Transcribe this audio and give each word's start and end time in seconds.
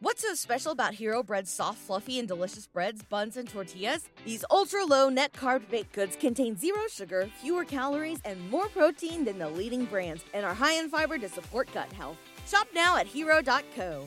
What's 0.00 0.22
so 0.22 0.32
special 0.34 0.70
about 0.70 0.94
Hero 0.94 1.24
Bread's 1.24 1.50
soft, 1.50 1.78
fluffy, 1.78 2.20
and 2.20 2.28
delicious 2.28 2.68
breads, 2.68 3.02
buns, 3.02 3.36
and 3.36 3.48
tortillas? 3.48 4.08
These 4.24 4.44
ultra 4.48 4.84
low 4.84 5.08
net 5.08 5.32
carb 5.32 5.68
baked 5.70 5.92
goods 5.92 6.14
contain 6.14 6.56
zero 6.56 6.82
sugar, 6.88 7.28
fewer 7.42 7.64
calories, 7.64 8.20
and 8.24 8.48
more 8.48 8.68
protein 8.68 9.24
than 9.24 9.40
the 9.40 9.48
leading 9.48 9.86
brands, 9.86 10.24
and 10.34 10.46
are 10.46 10.54
high 10.54 10.74
in 10.74 10.88
fiber 10.88 11.18
to 11.18 11.28
support 11.28 11.68
gut 11.74 11.92
health. 11.94 12.16
Shop 12.46 12.68
now 12.72 12.96
at 12.96 13.08
hero.co. 13.08 14.04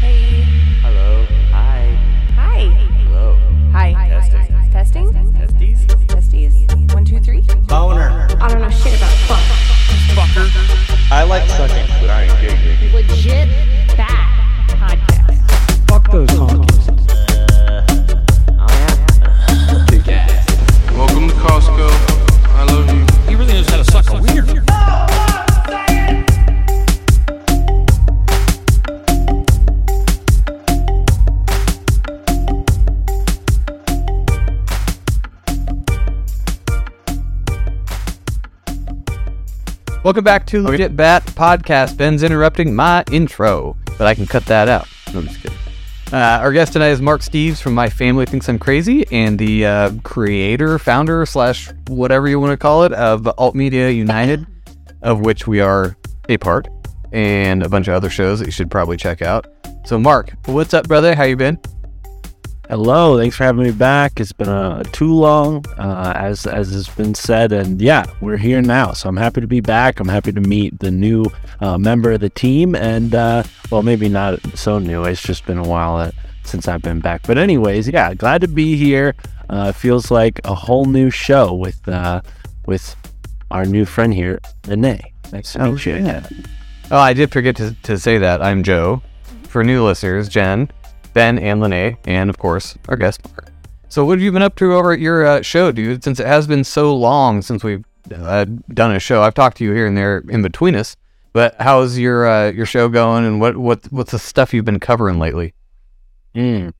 Hey. 0.00 0.42
Hello. 0.82 1.24
Hi. 1.52 1.96
Hi. 2.34 2.64
Hello. 3.06 3.38
Hi. 3.70 3.92
Testing. 4.72 4.72
Testing? 4.72 5.32
Testes? 5.34 5.86
Testes? 6.08 6.92
One, 6.92 7.04
two, 7.04 7.20
three? 7.20 7.42
Boner. 7.68 8.26
I 8.40 8.48
don't 8.48 8.60
know 8.60 8.70
shit 8.70 8.96
about 8.96 9.12
fuck. 9.28 9.38
Fucker. 10.16 10.50
I 11.12 11.22
like 11.22 11.48
sucking, 11.48 11.86
but 12.00 12.10
I 12.10 12.24
ain't 12.24 12.40
gay. 12.40 12.92
Legit 12.92 13.73
podcast. 13.96 15.88
Fuck 15.88 16.10
those 16.10 16.28
honkies. 16.30 16.84
Welcome 20.96 21.28
to 21.28 21.34
Costco. 21.34 21.88
I 22.54 22.64
love 22.64 22.86
you. 22.88 23.06
He 23.28 23.34
really 23.34 23.54
knows 23.54 23.68
how 23.68 23.76
to 23.78 23.84
suck 23.84 24.10
a 24.10 24.20
wiener. 24.20 24.64
Welcome 40.04 40.24
back 40.24 40.44
to 40.48 40.62
Legit 40.62 40.96
Bat 40.96 41.24
Podcast. 41.28 41.96
Ben's 41.96 42.22
interrupting 42.22 42.74
my 42.74 43.04
intro, 43.10 43.74
but 43.98 44.06
I 44.06 44.14
can 44.14 44.26
cut 44.26 44.44
that 44.46 44.68
out. 44.68 44.88
No, 45.12 45.20
I'm 45.20 45.26
just 45.26 45.40
kidding. 45.42 45.58
Uh, 46.12 46.38
our 46.40 46.52
guest 46.52 46.74
tonight 46.74 46.90
is 46.90 47.00
Mark 47.00 47.22
Steves 47.22 47.60
from 47.60 47.74
My 47.74 47.88
Family 47.88 48.26
Thinks 48.26 48.48
I'm 48.48 48.58
Crazy 48.58 49.04
and 49.10 49.38
the 49.38 49.66
uh, 49.66 49.90
creator, 50.04 50.78
founder, 50.78 51.26
slash 51.26 51.70
whatever 51.88 52.28
you 52.28 52.38
want 52.38 52.52
to 52.52 52.56
call 52.56 52.84
it, 52.84 52.92
of 52.92 53.26
Alt 53.38 53.54
Media 53.54 53.90
United, 53.90 54.46
of 55.02 55.20
which 55.20 55.46
we 55.46 55.60
are 55.60 55.96
a 56.28 56.36
part, 56.36 56.68
and 57.12 57.62
a 57.62 57.68
bunch 57.68 57.88
of 57.88 57.94
other 57.94 58.10
shows 58.10 58.38
that 58.38 58.46
you 58.46 58.52
should 58.52 58.70
probably 58.70 58.96
check 58.96 59.22
out. 59.22 59.46
So, 59.86 59.98
Mark, 59.98 60.32
what's 60.46 60.72
up, 60.72 60.86
brother? 60.86 61.14
How 61.14 61.24
you 61.24 61.36
been? 61.36 61.58
Hello, 62.70 63.18
thanks 63.18 63.36
for 63.36 63.44
having 63.44 63.62
me 63.62 63.72
back. 63.72 64.18
It's 64.18 64.32
been 64.32 64.48
uh, 64.48 64.82
too 64.84 65.12
long, 65.12 65.66
uh, 65.76 66.14
as 66.16 66.46
as 66.46 66.72
has 66.72 66.88
been 66.88 67.14
said, 67.14 67.52
and 67.52 67.80
yeah, 67.80 68.06
we're 68.22 68.38
here 68.38 68.62
now. 68.62 68.92
So 68.92 69.06
I'm 69.08 69.18
happy 69.18 69.42
to 69.42 69.46
be 69.46 69.60
back. 69.60 70.00
I'm 70.00 70.08
happy 70.08 70.32
to 70.32 70.40
meet 70.40 70.78
the 70.80 70.90
new 70.90 71.26
uh, 71.60 71.76
member 71.76 72.12
of 72.12 72.20
the 72.20 72.30
team, 72.30 72.74
and 72.74 73.14
uh, 73.14 73.42
well, 73.70 73.82
maybe 73.82 74.08
not 74.08 74.40
so 74.56 74.78
new. 74.78 75.04
It's 75.04 75.22
just 75.22 75.44
been 75.44 75.58
a 75.58 75.62
while 75.68 75.96
uh, 75.96 76.10
since 76.44 76.66
I've 76.66 76.80
been 76.80 77.00
back. 77.00 77.26
But 77.26 77.36
anyways, 77.36 77.86
yeah, 77.88 78.14
glad 78.14 78.40
to 78.40 78.48
be 78.48 78.76
here. 78.76 79.14
Uh, 79.50 79.72
feels 79.72 80.10
like 80.10 80.40
a 80.44 80.54
whole 80.54 80.86
new 80.86 81.10
show 81.10 81.52
with 81.52 81.86
uh, 81.86 82.22
with 82.64 82.96
our 83.50 83.66
new 83.66 83.84
friend 83.84 84.14
here, 84.14 84.40
Renee. 84.66 85.12
Nice 85.32 85.52
to 85.52 85.70
meet 85.70 85.84
you. 85.84 85.96
again. 85.96 86.46
Oh, 86.90 86.98
I 86.98 87.12
did 87.12 87.30
forget 87.30 87.56
to, 87.56 87.76
to 87.82 87.98
say 87.98 88.16
that. 88.18 88.40
I'm 88.40 88.62
Joe. 88.62 89.02
For 89.48 89.62
new 89.62 89.84
listeners, 89.84 90.28
Jen, 90.28 90.70
Ben, 91.14 91.38
and 91.38 91.60
Lene, 91.60 91.96
and 92.04 92.28
of 92.28 92.38
course, 92.38 92.76
our 92.88 92.96
guest, 92.96 93.20
Mark. 93.30 93.50
So, 93.88 94.04
what 94.04 94.18
have 94.18 94.22
you 94.22 94.32
been 94.32 94.42
up 94.42 94.56
to 94.56 94.74
over 94.74 94.92
at 94.92 94.98
your 94.98 95.24
uh, 95.24 95.42
show, 95.42 95.70
dude? 95.70 96.02
Since 96.02 96.18
it 96.20 96.26
has 96.26 96.46
been 96.46 96.64
so 96.64 96.94
long 96.94 97.42
since 97.42 97.62
we've 97.62 97.84
uh, 98.12 98.44
done 98.74 98.94
a 98.94 98.98
show, 98.98 99.22
I've 99.22 99.34
talked 99.34 99.56
to 99.58 99.64
you 99.64 99.72
here 99.72 99.86
and 99.86 99.96
there 99.96 100.24
in 100.28 100.42
between 100.42 100.74
us. 100.74 100.96
But 101.32 101.56
how's 101.60 101.98
your 101.98 102.28
uh, 102.28 102.50
your 102.50 102.66
show 102.66 102.88
going, 102.88 103.24
and 103.24 103.40
what 103.40 103.56
what 103.56 103.84
what's 103.92 104.12
the 104.12 104.18
stuff 104.18 104.52
you've 104.52 104.64
been 104.64 104.80
covering 104.80 105.18
lately? 105.18 105.54
Mm. 106.34 106.72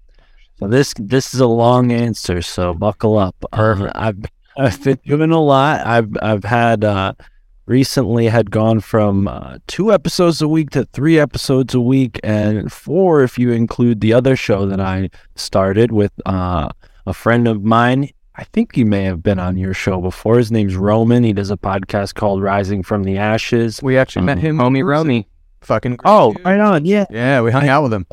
So 0.58 0.68
this 0.68 0.94
this 0.98 1.34
is 1.34 1.40
a 1.40 1.46
long 1.46 1.92
answer, 1.92 2.42
so 2.42 2.74
buckle 2.74 3.18
up. 3.18 3.36
I've 3.52 4.24
I've 4.56 4.82
been 4.82 4.98
doing 5.05 5.30
a 5.30 5.40
lot. 5.40 5.86
I've 5.86 6.11
I've 6.22 6.45
had 6.45 6.84
uh, 6.84 7.14
recently 7.67 8.27
had 8.29 8.51
gone 8.51 8.80
from 8.80 9.27
uh, 9.29 9.58
two 9.67 9.92
episodes 9.92 10.42
a 10.42 10.48
week 10.48 10.70
to 10.70 10.85
three 10.86 11.19
episodes 11.19 11.75
a 11.75 11.80
week, 11.80 12.20
and 12.23 12.70
four 12.73 13.23
if 13.23 13.39
you 13.39 13.52
include 13.52 14.01
the 14.01 14.13
other 14.13 14.36
show 14.36 14.67
that 14.67 14.80
I 14.80 15.11
started 15.36 15.92
with 15.92 16.13
uh, 16.27 16.69
a 17.07 17.13
friend 17.14 17.48
of 17.48 17.63
mine. 17.64 18.11
I 18.36 18.45
think 18.45 18.75
he 18.75 18.83
may 18.83 19.05
have 19.05 19.23
been 19.23 19.39
on 19.39 19.57
your 19.57 19.75
show 19.75 20.01
before. 20.01 20.39
His 20.39 20.51
name's 20.51 20.75
Roman. 20.77 21.23
He 21.23 21.33
does 21.33 21.51
a 21.52 21.57
podcast 21.57 22.14
called 22.14 22.42
Rising 22.42 22.83
from 22.83 23.05
the 23.05 23.17
Ashes. 23.17 23.81
We 23.83 23.96
actually 23.96 24.25
met 24.27 24.39
Um, 24.39 24.42
him, 24.45 24.57
Homie 24.58 24.81
in. 24.81 24.86
Romy. 24.86 25.29
Fucking 25.61 25.96
great, 25.96 26.11
Oh, 26.11 26.33
dude. 26.35 26.45
right 26.45 26.58
on. 26.61 26.85
Yeah, 26.85 27.07
yeah, 27.11 27.41
we 27.41 27.51
hung 27.52 27.69
out 27.69 27.85
with 27.85 27.95
him. 27.95 28.07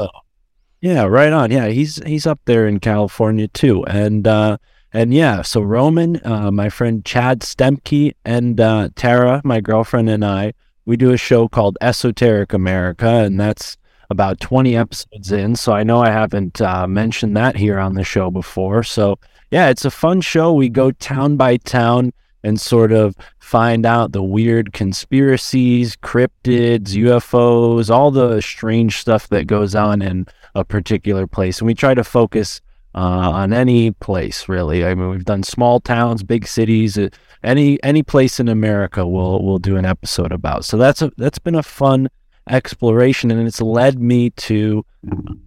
Yeah, 0.80 1.04
right 1.04 1.34
on. 1.34 1.52
Yeah, 1.52 1.68
he's 1.68 2.02
he's 2.06 2.26
up 2.26 2.40
there 2.46 2.66
in 2.68 2.80
California 2.80 3.48
too, 3.48 3.84
and 3.86 4.26
uh, 4.28 4.58
and 4.94 5.14
yeah, 5.14 5.42
so 5.42 5.62
Roman, 5.62 6.20
uh, 6.26 6.52
my 6.52 6.70
friend 6.70 7.04
Chad 7.06 7.42
Stemke, 7.42 8.14
and 8.26 8.60
uh, 8.60 8.90
Tara, 8.96 9.42
my 9.44 9.62
girlfriend, 9.62 10.10
and 10.10 10.26
I, 10.26 10.54
we 10.86 10.98
do 10.98 11.12
a 11.12 11.18
show 11.18 11.48
called 11.48 11.78
Esoteric 11.82 12.54
America, 12.54 13.08
and 13.08 13.40
that's 13.40 13.78
about 14.10 14.40
twenty 14.40 14.76
episodes 14.76 15.32
in. 15.32 15.56
So 15.56 15.74
I 15.74 15.84
know 15.84 16.02
I 16.02 16.12
haven't 16.12 16.62
uh, 16.62 16.88
mentioned 16.88 17.38
that 17.38 17.56
here 17.56 17.80
on 17.80 17.96
the 17.96 18.04
show 18.04 18.30
before. 18.30 18.84
So 18.84 19.18
yeah, 19.52 19.70
it's 19.70 19.86
a 19.86 19.92
fun 19.92 20.22
show. 20.22 20.54
We 20.54 20.70
go 20.70 20.92
town 20.92 21.38
by 21.38 21.58
town 21.58 22.14
and 22.44 22.60
sort 22.60 22.92
of 22.92 23.16
find 23.40 23.86
out 23.86 24.12
the 24.12 24.24
weird 24.24 24.74
conspiracies, 24.74 25.96
cryptids, 25.98 26.96
UFOs, 26.96 27.90
all 27.90 28.12
the 28.12 28.42
strange 28.42 28.98
stuff 28.98 29.28
that 29.30 29.48
goes 29.48 29.76
on 29.76 30.02
in 30.02 30.26
a 30.56 30.66
particular 30.66 31.28
place. 31.28 31.60
And 31.60 31.68
we 31.68 31.74
try 31.74 31.94
to 31.94 32.04
focus 32.04 32.62
uh, 32.94 33.32
on 33.32 33.54
any 33.54 33.92
place, 33.92 34.50
really. 34.50 34.86
I 34.86 34.94
mean, 34.96 35.10
we've 35.10 35.26
done 35.26 35.44
small 35.44 35.80
towns, 35.80 36.24
big 36.24 36.48
cities, 36.48 36.98
uh, 36.98 37.10
any 37.44 37.82
any 37.84 38.04
place 38.04 38.40
in 38.40 38.48
America. 38.48 39.08
We'll 39.08 39.42
we'll 39.44 39.60
do 39.60 39.78
an 39.78 39.86
episode 39.86 40.32
about. 40.32 40.66
So 40.66 40.78
that's 40.78 41.02
a 41.02 41.12
that's 41.18 41.40
been 41.40 41.56
a 41.56 41.64
fun 41.64 42.10
exploration, 42.50 43.32
and 43.32 43.48
it's 43.48 43.62
led 43.62 44.00
me 44.00 44.32
to 44.32 44.86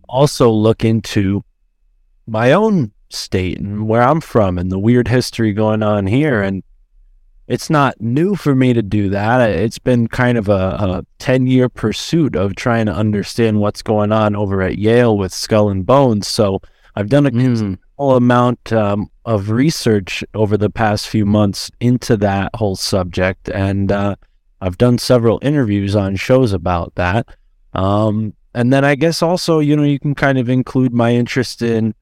also 0.09 0.51
look 0.51 0.85
into 0.85 1.45
my 2.27 2.53
own 2.53 2.93
state 3.11 3.59
and 3.59 3.89
where 3.89 4.03
I'm 4.03 4.21
from 4.21 4.59
and 4.59 4.71
the 4.71 4.79
weird 4.79 5.09
history 5.09 5.53
going 5.53 5.83
on 5.83 6.07
here. 6.07 6.43
And 6.43 6.63
it's 7.47 7.69
not 7.69 8.01
new 8.01 8.35
for 8.35 8.55
me 8.55 8.73
to 8.73 8.83
do 8.83 9.11
that. 9.11 9.51
It's 9.51 9.79
been 9.79 10.09
kind 10.09 10.39
of 10.39 10.49
a, 10.49 10.53
a 10.53 11.07
10 11.19 11.47
year 11.47 11.69
pursuit 11.69 12.37
of 12.37 12.57
trying 12.57 12.87
to 12.87 12.93
understand 12.93 13.61
what's 13.61 13.83
going 13.83 14.13
on 14.13 14.35
over 14.35 14.63
at 14.63 14.79
Yale 14.79 15.17
with 15.17 15.33
Skull 15.33 15.69
and 15.69 15.85
Bones. 15.85 16.27
So 16.27 16.61
I've 16.97 17.09
done 17.09 17.27
a 17.27 17.31
Mm. 17.31 17.41
considerable 17.45 18.17
amount 18.17 18.73
um, 18.73 19.11
of 19.25 19.51
research 19.51 20.23
over 20.35 20.57
the 20.57 20.71
past 20.71 21.09
few 21.09 21.27
months 21.27 21.71
into 21.81 22.17
that 22.19 22.51
whole 22.55 22.77
subject. 22.77 23.49
And 23.49 23.91
uh, 23.91 24.17
I've 24.61 24.79
done 24.79 24.99
several 24.99 25.39
interviews 25.43 25.97
on 25.97 26.17
shows 26.17 26.53
about 26.53 26.95
that. 26.95 27.27
Um, 27.73 28.35
and 28.55 28.73
then 28.73 28.85
I 28.85 28.95
guess 28.95 29.23
also, 29.23 29.59
you 29.59 29.75
know, 29.77 29.83
you 29.83 29.99
can 29.99 30.15
kind 30.15 30.39
of 30.39 30.49
include 30.49 30.93
my 30.93 31.13
interest 31.13 31.61
in 31.63 31.95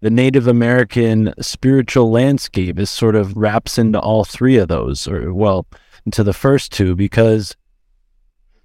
the 0.00 0.10
Native 0.10 0.46
American 0.46 1.34
spiritual 1.40 2.10
landscape. 2.10 2.78
It 2.78 2.86
sort 2.86 3.14
of 3.14 3.36
wraps 3.36 3.76
into 3.76 4.00
all 4.00 4.24
three 4.24 4.56
of 4.56 4.68
those, 4.68 5.06
or 5.06 5.34
well, 5.34 5.66
into 6.06 6.24
the 6.24 6.32
first 6.32 6.72
two, 6.72 6.96
because 6.96 7.54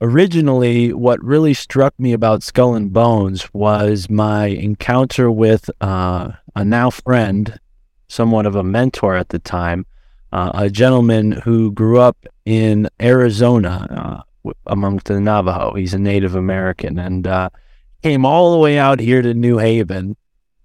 originally 0.06 0.94
what 0.94 1.24
really 1.24 1.56
struck 1.56 2.00
me 2.00 2.14
about 2.14 2.44
Skull 2.44 2.76
and 2.76 2.94
Bones 2.94 3.52
was 3.54 4.08
my 4.08 4.46
encounter 4.46 5.32
with 5.32 5.70
uh, 5.82 6.32
a 6.56 6.64
now 6.64 6.92
friend, 6.92 7.60
somewhat 8.08 8.46
of 8.46 8.56
a 8.56 8.64
mentor 8.64 9.16
at 9.16 9.30
the 9.30 9.40
time, 9.40 9.88
uh, 10.32 10.52
a 10.54 10.70
gentleman 10.70 11.32
who 11.32 11.72
grew 11.72 12.00
up 12.00 12.18
in 12.46 12.88
Arizona 13.02 14.24
uh, 14.46 14.54
the 15.06 15.20
Navajo. 15.20 15.74
He's 15.74 15.96
a 15.96 16.00
Native 16.00 16.36
American 16.36 17.00
and 17.00 17.26
uh, 17.26 17.50
came 18.04 18.26
all 18.26 18.52
the 18.52 18.60
way 18.60 18.78
out 18.78 19.00
here 19.00 19.24
to 19.24 19.34
New 19.34 19.58
Haven 19.58 20.16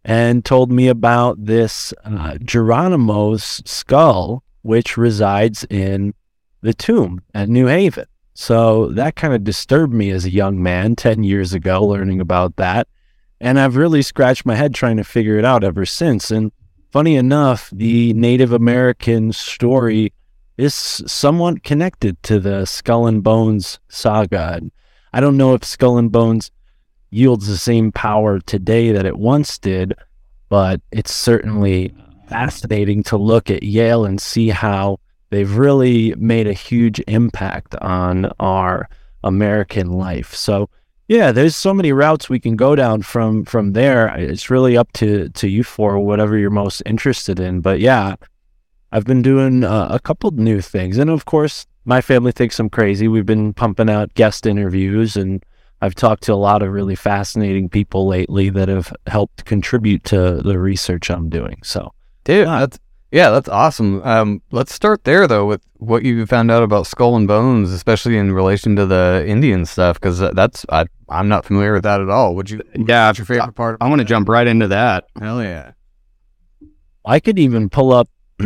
and 0.05 0.45
told 0.45 0.71
me 0.71 0.89
about 0.89 1.43
this 1.43 1.95
uh, 2.05 2.37
Geronimo's 2.45 3.63
skull, 3.65 4.43
which 4.61 4.99
resides 4.99 5.65
in 5.71 6.13
the 6.61 6.75
tomb 6.75 7.23
at 7.33 7.49
New 7.49 7.69
Haven. 7.69 8.05
So 8.41 8.87
that 8.93 9.17
kind 9.17 9.35
of 9.35 9.45
disturbed 9.45 9.93
me 9.93 10.09
as 10.09 10.25
a 10.25 10.33
young 10.33 10.63
man 10.63 10.97
10 10.97 11.25
years 11.25 11.53
ago, 11.53 11.85
learning 11.85 12.23
about 12.23 12.57
that. 12.57 12.89
And 13.39 13.61
I've 13.61 13.77
really 13.77 14.01
scratched 14.01 14.47
my 14.47 14.55
head 14.55 14.75
trying 14.75 14.97
to 14.97 15.05
figure 15.05 15.37
it 15.37 15.45
out 15.45 15.63
ever 15.63 15.85
since. 15.85 16.31
And 16.31 16.51
funny 16.91 17.17
enough, 17.17 17.69
the 17.69 18.15
Native 18.15 18.55
American 18.55 19.35
story 19.35 20.15
is 20.57 20.73
somewhat 20.75 21.65
connected 21.65 22.21
to 22.23 22.41
the 22.41 22.65
Skull 22.65 23.07
and 23.07 23.23
Bones 23.23 23.79
saga. 23.91 24.55
And 24.55 24.73
I 25.13 25.21
don't 25.21 25.37
know 25.37 25.53
if 25.53 25.63
Skull 25.63 25.99
and 25.99 26.11
Bones 26.11 26.51
yields 27.11 27.47
the 27.47 27.59
same 27.59 27.93
power 27.93 28.41
today 28.41 28.91
that 28.91 29.05
it 29.05 29.19
once 29.19 29.59
did, 29.59 29.93
but 30.49 30.81
it's 30.91 31.15
certainly 31.15 31.93
fascinating 32.27 33.03
to 33.03 33.19
look 33.19 33.51
at 33.51 33.63
Yale 33.63 34.07
and 34.07 34.19
see 34.19 34.49
how 34.49 34.99
they've 35.31 35.57
really 35.57 36.15
made 36.17 36.47
a 36.47 36.53
huge 36.53 37.01
impact 37.09 37.75
on 37.77 38.31
our 38.39 38.89
American 39.25 39.93
life. 39.93 40.35
So, 40.35 40.69
yeah, 41.09 41.33
there's 41.33 41.57
so 41.57 41.75
many 41.75 41.93
routes 41.93 42.29
we 42.29 42.39
can 42.39 42.57
go 42.57 42.77
down 42.77 43.03
from 43.03 43.45
from 43.45 43.73
there. 43.73 44.09
It's 44.17 44.51
really 44.51 44.77
up 44.77 44.93
to 44.95 45.29
to 45.31 45.49
you 45.49 45.65
for 45.65 45.99
whatever 45.99 46.39
you're 46.39 46.51
most 46.51 46.83
interested 46.87 47.41
in. 47.41 47.61
But 47.61 47.81
yeah, 47.81 48.15
I've 48.93 49.05
been 49.05 49.23
doing 49.23 49.65
uh, 49.65 49.89
a 49.91 49.99
couple 49.99 50.31
new 50.33 50.61
things, 50.61 50.99
and 50.99 51.11
of 51.11 51.25
course, 51.25 51.67
my 51.85 52.01
family 52.01 52.33
thinks 52.33 52.59
I'm 52.61 52.71
crazy. 52.71 53.09
We've 53.09 53.27
been 53.27 53.53
pumping 53.53 53.91
out 53.91 54.15
guest 54.15 54.47
interviews, 54.47 55.17
and 55.17 55.45
I've 55.81 55.95
talked 55.95 56.23
to 56.25 56.33
a 56.33 56.35
lot 56.35 56.63
of 56.63 56.73
really 56.73 56.95
fascinating 56.95 57.69
people 57.69 58.07
lately 58.07 58.51
that 58.51 58.69
have 58.69 58.93
helped 59.07 59.47
contribute 59.47 60.05
to 60.05 60.43
the 60.43 60.59
research 60.59 61.11
I'm 61.11 61.29
doing. 61.29 61.59
So 61.65 61.93
Dude, 62.25 62.47
that's 62.47 62.79
yeah, 63.13 63.31
that's 63.31 63.49
awesome. 63.49 64.03
Um, 64.03 64.43
let's 64.53 64.73
start 64.73 65.05
there 65.05 65.27
though 65.27 65.47
with 65.47 65.63
what 65.79 66.05
you 66.05 66.25
found 66.27 66.51
out 66.51 66.63
about 66.63 66.87
Skull 66.87 67.17
and 67.17 67.27
Bones, 67.27 67.73
especially 67.73 68.17
in 68.17 68.33
relation 68.33 68.77
to 68.77 68.87
the 68.87 69.25
Indian 69.27 69.67
stuff, 69.67 70.01
because 70.01 70.19
that's 70.19 70.65
I 70.69 70.87
I'm 71.09 71.29
not 71.29 71.45
familiar 71.45 71.73
with 71.73 71.83
that 71.83 72.01
at 72.01 72.09
all. 72.09 72.35
Would 72.37 72.51
you? 72.51 72.63
Yeah, 72.75 73.09
What's 73.09 73.19
your 73.19 73.27
favorite 73.27 73.55
part? 73.55 73.79
I 73.81 73.89
want 73.89 74.01
to 74.01 74.05
jump 74.05 74.29
right 74.29 74.47
into 74.47 74.69
that. 74.69 75.07
Hell 75.19 75.43
yeah. 75.43 75.73
I 77.05 77.19
could 77.19 77.39
even 77.39 77.69
pull 77.69 77.93
up 77.93 78.09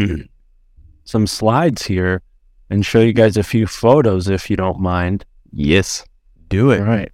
some 1.04 1.26
slides 1.26 1.84
here 1.84 2.22
and 2.70 2.86
show 2.86 3.00
you 3.00 3.12
guys 3.12 3.36
a 3.36 3.42
few 3.42 3.66
photos 3.66 4.28
if 4.28 4.48
you 4.48 4.56
don't 4.56 4.80
mind. 4.80 5.24
Yes. 5.52 6.04
Do 6.48 6.70
it. 6.70 6.80
All 6.80 6.86
right. 6.86 7.10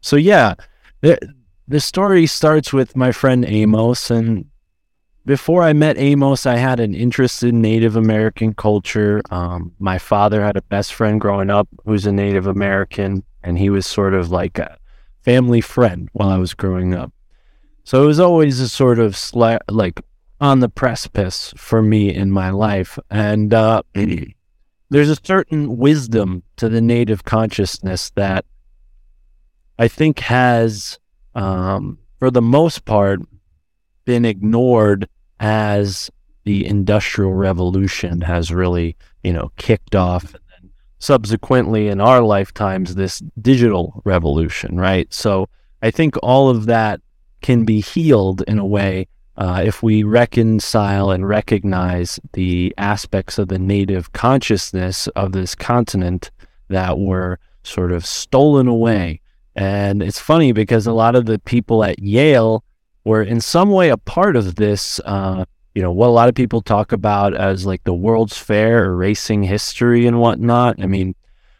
So 0.00 0.16
yeah, 0.16 0.54
the 1.00 1.18
the 1.68 1.80
story 1.80 2.26
starts 2.26 2.72
with 2.72 2.96
my 2.96 3.12
friend 3.12 3.44
Amos, 3.46 4.10
and 4.10 4.46
before 5.24 5.62
I 5.62 5.72
met 5.72 5.98
Amos, 5.98 6.46
I 6.46 6.56
had 6.56 6.80
an 6.80 6.94
interest 6.94 7.42
in 7.42 7.60
Native 7.60 7.96
American 7.96 8.54
culture. 8.54 9.22
Um, 9.30 9.72
my 9.78 9.98
father 9.98 10.42
had 10.42 10.56
a 10.56 10.62
best 10.62 10.94
friend 10.94 11.20
growing 11.20 11.50
up 11.50 11.68
who's 11.84 12.06
a 12.06 12.12
Native 12.12 12.46
American, 12.46 13.22
and 13.42 13.58
he 13.58 13.70
was 13.70 13.86
sort 13.86 14.14
of 14.14 14.30
like 14.30 14.58
a 14.58 14.76
family 15.22 15.60
friend 15.60 16.08
while 16.12 16.28
I 16.28 16.38
was 16.38 16.54
growing 16.54 16.94
up. 16.94 17.12
So 17.84 18.02
it 18.02 18.06
was 18.06 18.20
always 18.20 18.58
a 18.60 18.68
sort 18.68 18.98
of 18.98 19.12
sla- 19.12 19.60
like 19.68 20.00
on 20.40 20.58
the 20.58 20.68
precipice 20.68 21.54
for 21.56 21.82
me 21.82 22.12
in 22.12 22.30
my 22.30 22.50
life, 22.50 22.98
and 23.10 23.54
uh, 23.54 23.82
there's 24.90 25.08
a 25.08 25.18
certain 25.22 25.76
wisdom 25.76 26.42
to 26.56 26.68
the 26.68 26.80
Native 26.80 27.24
consciousness 27.24 28.10
that 28.16 28.44
I 29.78 29.86
think 29.86 30.18
has, 30.20 30.98
um, 31.36 31.98
for 32.18 32.30
the 32.30 32.42
most 32.42 32.84
part, 32.84 33.20
been 34.04 34.24
ignored 34.24 35.08
as 35.42 36.08
the 36.44 36.64
industrial 36.64 37.34
revolution 37.34 38.20
has 38.20 38.52
really, 38.52 38.96
you 39.24 39.32
know, 39.32 39.50
kicked 39.56 39.94
off. 39.96 40.24
And 40.24 40.42
then 40.52 40.70
subsequently 41.00 41.88
in 41.88 42.00
our 42.00 42.22
lifetimes, 42.22 42.94
this 42.94 43.18
digital 43.40 44.00
revolution, 44.04 44.76
right? 44.76 45.12
So 45.12 45.48
I 45.82 45.90
think 45.90 46.14
all 46.22 46.48
of 46.48 46.66
that 46.66 47.00
can 47.42 47.64
be 47.64 47.80
healed 47.80 48.42
in 48.46 48.60
a 48.60 48.64
way 48.64 49.08
uh, 49.36 49.62
if 49.64 49.82
we 49.82 50.04
reconcile 50.04 51.10
and 51.10 51.26
recognize 51.28 52.20
the 52.34 52.72
aspects 52.78 53.36
of 53.36 53.48
the 53.48 53.58
native 53.58 54.12
consciousness 54.12 55.08
of 55.08 55.32
this 55.32 55.56
continent 55.56 56.30
that 56.68 56.98
were 56.98 57.40
sort 57.64 57.90
of 57.90 58.06
stolen 58.06 58.68
away. 58.68 59.20
And 59.56 60.02
it's 60.02 60.20
funny 60.20 60.52
because 60.52 60.86
a 60.86 60.92
lot 60.92 61.16
of 61.16 61.26
the 61.26 61.40
people 61.40 61.82
at 61.82 61.98
Yale 61.98 62.62
were 63.04 63.22
in 63.22 63.40
some 63.40 63.70
way 63.70 63.88
a 63.88 63.96
part 63.96 64.36
of 64.36 64.56
this, 64.56 65.00
uh, 65.04 65.44
you 65.74 65.82
know, 65.82 65.92
what 65.92 66.08
a 66.08 66.10
lot 66.10 66.28
of 66.28 66.34
people 66.34 66.60
talk 66.60 66.92
about 66.92 67.34
as 67.34 67.66
like 67.66 67.84
the 67.84 67.94
World's 67.94 68.36
Fair, 68.36 68.84
erasing 68.84 69.42
history 69.42 70.06
and 70.06 70.20
whatnot. 70.20 70.80
I 70.82 70.86
mean, 70.86 71.14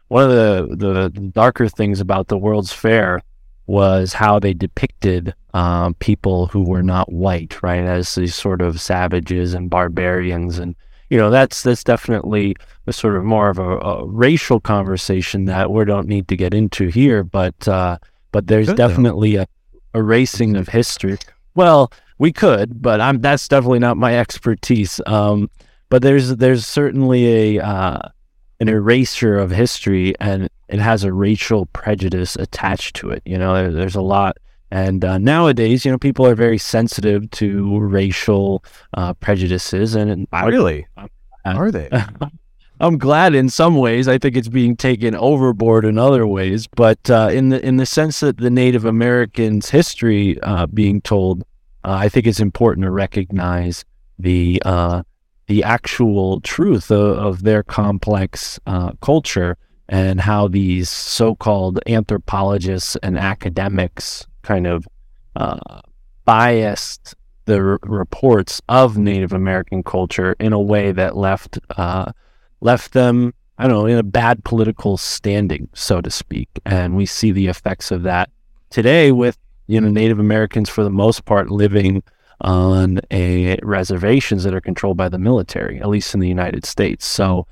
one 0.08 0.24
of 0.24 0.30
the, 0.30 0.76
the 0.76 1.08
darker 1.30 1.68
things 1.68 2.00
about 2.00 2.28
the 2.28 2.38
World's 2.38 2.72
Fair 2.72 3.22
was 3.66 4.12
how 4.12 4.38
they 4.38 4.52
depicted 4.52 5.34
um, 5.54 5.94
people 5.94 6.46
who 6.48 6.62
were 6.62 6.82
not 6.82 7.10
white, 7.12 7.62
right, 7.62 7.84
as 7.84 8.14
these 8.14 8.34
sort 8.34 8.60
of 8.60 8.80
savages 8.80 9.54
and 9.54 9.70
barbarians, 9.70 10.58
and 10.58 10.74
you 11.10 11.18
know 11.18 11.30
that's 11.30 11.62
that's 11.62 11.84
definitely 11.84 12.56
a 12.86 12.92
sort 12.92 13.16
of 13.16 13.24
more 13.24 13.50
of 13.50 13.58
a, 13.58 13.78
a 13.78 14.06
racial 14.06 14.60
conversation 14.60 15.44
that 15.46 15.70
we 15.70 15.84
don't 15.84 16.08
need 16.08 16.28
to 16.28 16.36
get 16.36 16.54
into 16.54 16.88
here, 16.88 17.22
but 17.22 17.68
uh, 17.68 17.98
but 18.32 18.46
there's 18.46 18.66
Good, 18.66 18.76
though. 18.76 18.88
definitely 18.88 19.36
a 19.36 19.46
erasing 19.94 20.56
of 20.56 20.68
history. 20.68 21.18
Well, 21.54 21.92
we 22.18 22.32
could, 22.32 22.80
but 22.80 23.00
I'm 23.00 23.20
that's 23.20 23.48
definitely 23.48 23.78
not 23.80 23.96
my 23.96 24.18
expertise. 24.18 25.00
Um, 25.06 25.50
but 25.88 26.02
there's 26.02 26.36
there's 26.36 26.66
certainly 26.66 27.58
a 27.58 27.64
uh, 27.64 27.98
an 28.60 28.68
erasure 28.68 29.38
of 29.38 29.50
history, 29.50 30.14
and 30.20 30.48
it 30.68 30.78
has 30.78 31.04
a 31.04 31.12
racial 31.12 31.66
prejudice 31.66 32.36
attached 32.36 32.96
to 32.96 33.10
it. 33.10 33.22
You 33.26 33.38
know, 33.38 33.54
there, 33.54 33.72
there's 33.72 33.96
a 33.96 34.00
lot, 34.02 34.36
and 34.70 35.04
uh, 35.04 35.18
nowadays, 35.18 35.84
you 35.84 35.90
know, 35.90 35.98
people 35.98 36.26
are 36.26 36.34
very 36.34 36.58
sensitive 36.58 37.30
to 37.32 37.78
racial 37.80 38.64
uh, 38.94 39.14
prejudices, 39.14 39.94
and 39.94 40.26
I- 40.32 40.46
Really? 40.46 40.86
Uh, 40.96 41.06
Are 41.44 41.72
they? 41.72 41.90
I'm 42.80 42.98
glad 42.98 43.34
in 43.34 43.48
some 43.48 43.76
ways. 43.76 44.08
I 44.08 44.18
think 44.18 44.36
it's 44.36 44.48
being 44.48 44.76
taken 44.76 45.14
overboard 45.14 45.84
in 45.84 45.98
other 45.98 46.26
ways, 46.26 46.66
but 46.66 47.08
uh, 47.08 47.28
in 47.32 47.50
the 47.50 47.64
in 47.64 47.76
the 47.76 47.86
sense 47.86 48.20
that 48.20 48.38
the 48.38 48.50
Native 48.50 48.84
Americans' 48.84 49.70
history 49.70 50.40
uh, 50.42 50.66
being 50.66 51.00
told, 51.00 51.42
uh, 51.84 51.92
I 51.92 52.08
think 52.08 52.26
it's 52.26 52.40
important 52.40 52.84
to 52.84 52.90
recognize 52.90 53.84
the 54.18 54.60
uh, 54.64 55.02
the 55.46 55.62
actual 55.62 56.40
truth 56.40 56.90
of, 56.90 57.18
of 57.18 57.42
their 57.42 57.62
complex 57.62 58.58
uh, 58.66 58.92
culture 59.00 59.56
and 59.88 60.20
how 60.20 60.48
these 60.48 60.88
so-called 60.88 61.78
anthropologists 61.86 62.96
and 63.02 63.18
academics 63.18 64.26
kind 64.42 64.66
of 64.66 64.86
uh, 65.36 65.80
biased 66.24 67.14
the 67.44 67.58
r- 67.58 67.78
reports 67.82 68.62
of 68.68 68.96
Native 68.96 69.32
American 69.32 69.82
culture 69.82 70.34
in 70.40 70.52
a 70.52 70.60
way 70.60 70.92
that 70.92 71.16
left 71.16 71.58
left 72.62 72.92
them, 72.92 73.34
I 73.58 73.66
don't 73.66 73.72
know, 73.72 73.86
in 73.86 73.98
a 73.98 74.02
bad 74.02 74.44
political 74.44 74.96
standing, 74.96 75.68
so 75.74 76.00
to 76.00 76.10
speak. 76.10 76.48
And 76.64 76.96
we 76.96 77.04
see 77.04 77.32
the 77.32 77.48
effects 77.48 77.90
of 77.90 78.04
that 78.04 78.30
today 78.70 79.12
with 79.12 79.36
you 79.66 79.80
know 79.80 79.88
Native 79.88 80.18
Americans 80.18 80.68
for 80.68 80.84
the 80.84 80.90
most 80.90 81.24
part 81.24 81.50
living 81.50 82.02
on 82.40 83.00
a 83.10 83.56
reservations 83.62 84.44
that 84.44 84.54
are 84.54 84.60
controlled 84.60 84.96
by 84.96 85.08
the 85.08 85.18
military, 85.18 85.80
at 85.80 85.88
least 85.88 86.14
in 86.14 86.20
the 86.20 86.28
United 86.28 86.64
States. 86.64 87.06
So 87.06 87.46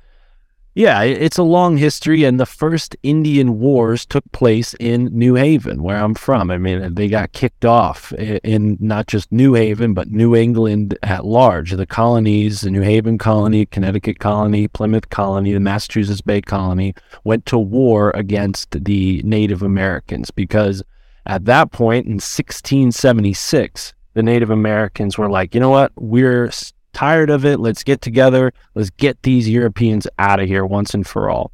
yeah, 0.73 1.01
it's 1.01 1.37
a 1.37 1.43
long 1.43 1.75
history, 1.75 2.23
and 2.23 2.39
the 2.39 2.45
first 2.45 2.95
Indian 3.03 3.59
wars 3.59 4.05
took 4.05 4.23
place 4.31 4.73
in 4.79 5.05
New 5.11 5.35
Haven, 5.35 5.83
where 5.83 5.97
I'm 5.97 6.15
from. 6.15 6.49
I 6.49 6.57
mean, 6.57 6.93
they 6.93 7.09
got 7.09 7.33
kicked 7.33 7.65
off 7.65 8.13
in 8.13 8.77
not 8.79 9.07
just 9.07 9.33
New 9.33 9.53
Haven, 9.53 9.93
but 9.93 10.11
New 10.11 10.33
England 10.33 10.97
at 11.03 11.25
large. 11.25 11.71
The 11.71 11.85
colonies, 11.85 12.61
the 12.61 12.71
New 12.71 12.81
Haven 12.81 13.17
colony, 13.17 13.65
Connecticut 13.65 14.19
colony, 14.19 14.69
Plymouth 14.69 15.09
colony, 15.09 15.51
the 15.51 15.59
Massachusetts 15.59 16.21
Bay 16.21 16.39
colony, 16.39 16.93
went 17.25 17.45
to 17.47 17.57
war 17.57 18.11
against 18.11 18.71
the 18.71 19.21
Native 19.25 19.61
Americans 19.61 20.31
because 20.31 20.81
at 21.25 21.43
that 21.45 21.73
point 21.73 22.05
in 22.05 22.13
1676, 22.13 23.93
the 24.13 24.23
Native 24.23 24.49
Americans 24.49 25.17
were 25.17 25.29
like, 25.29 25.53
you 25.53 25.59
know 25.59 25.69
what, 25.69 25.91
we're 25.95 26.49
tired 26.93 27.29
of 27.29 27.45
it. 27.45 27.59
Let's 27.59 27.83
get 27.83 28.01
together. 28.01 28.53
Let's 28.75 28.89
get 28.89 29.23
these 29.23 29.49
Europeans 29.49 30.07
out 30.19 30.39
of 30.39 30.47
here 30.47 30.65
once 30.65 30.93
and 30.93 31.05
for 31.05 31.29
all. 31.29 31.51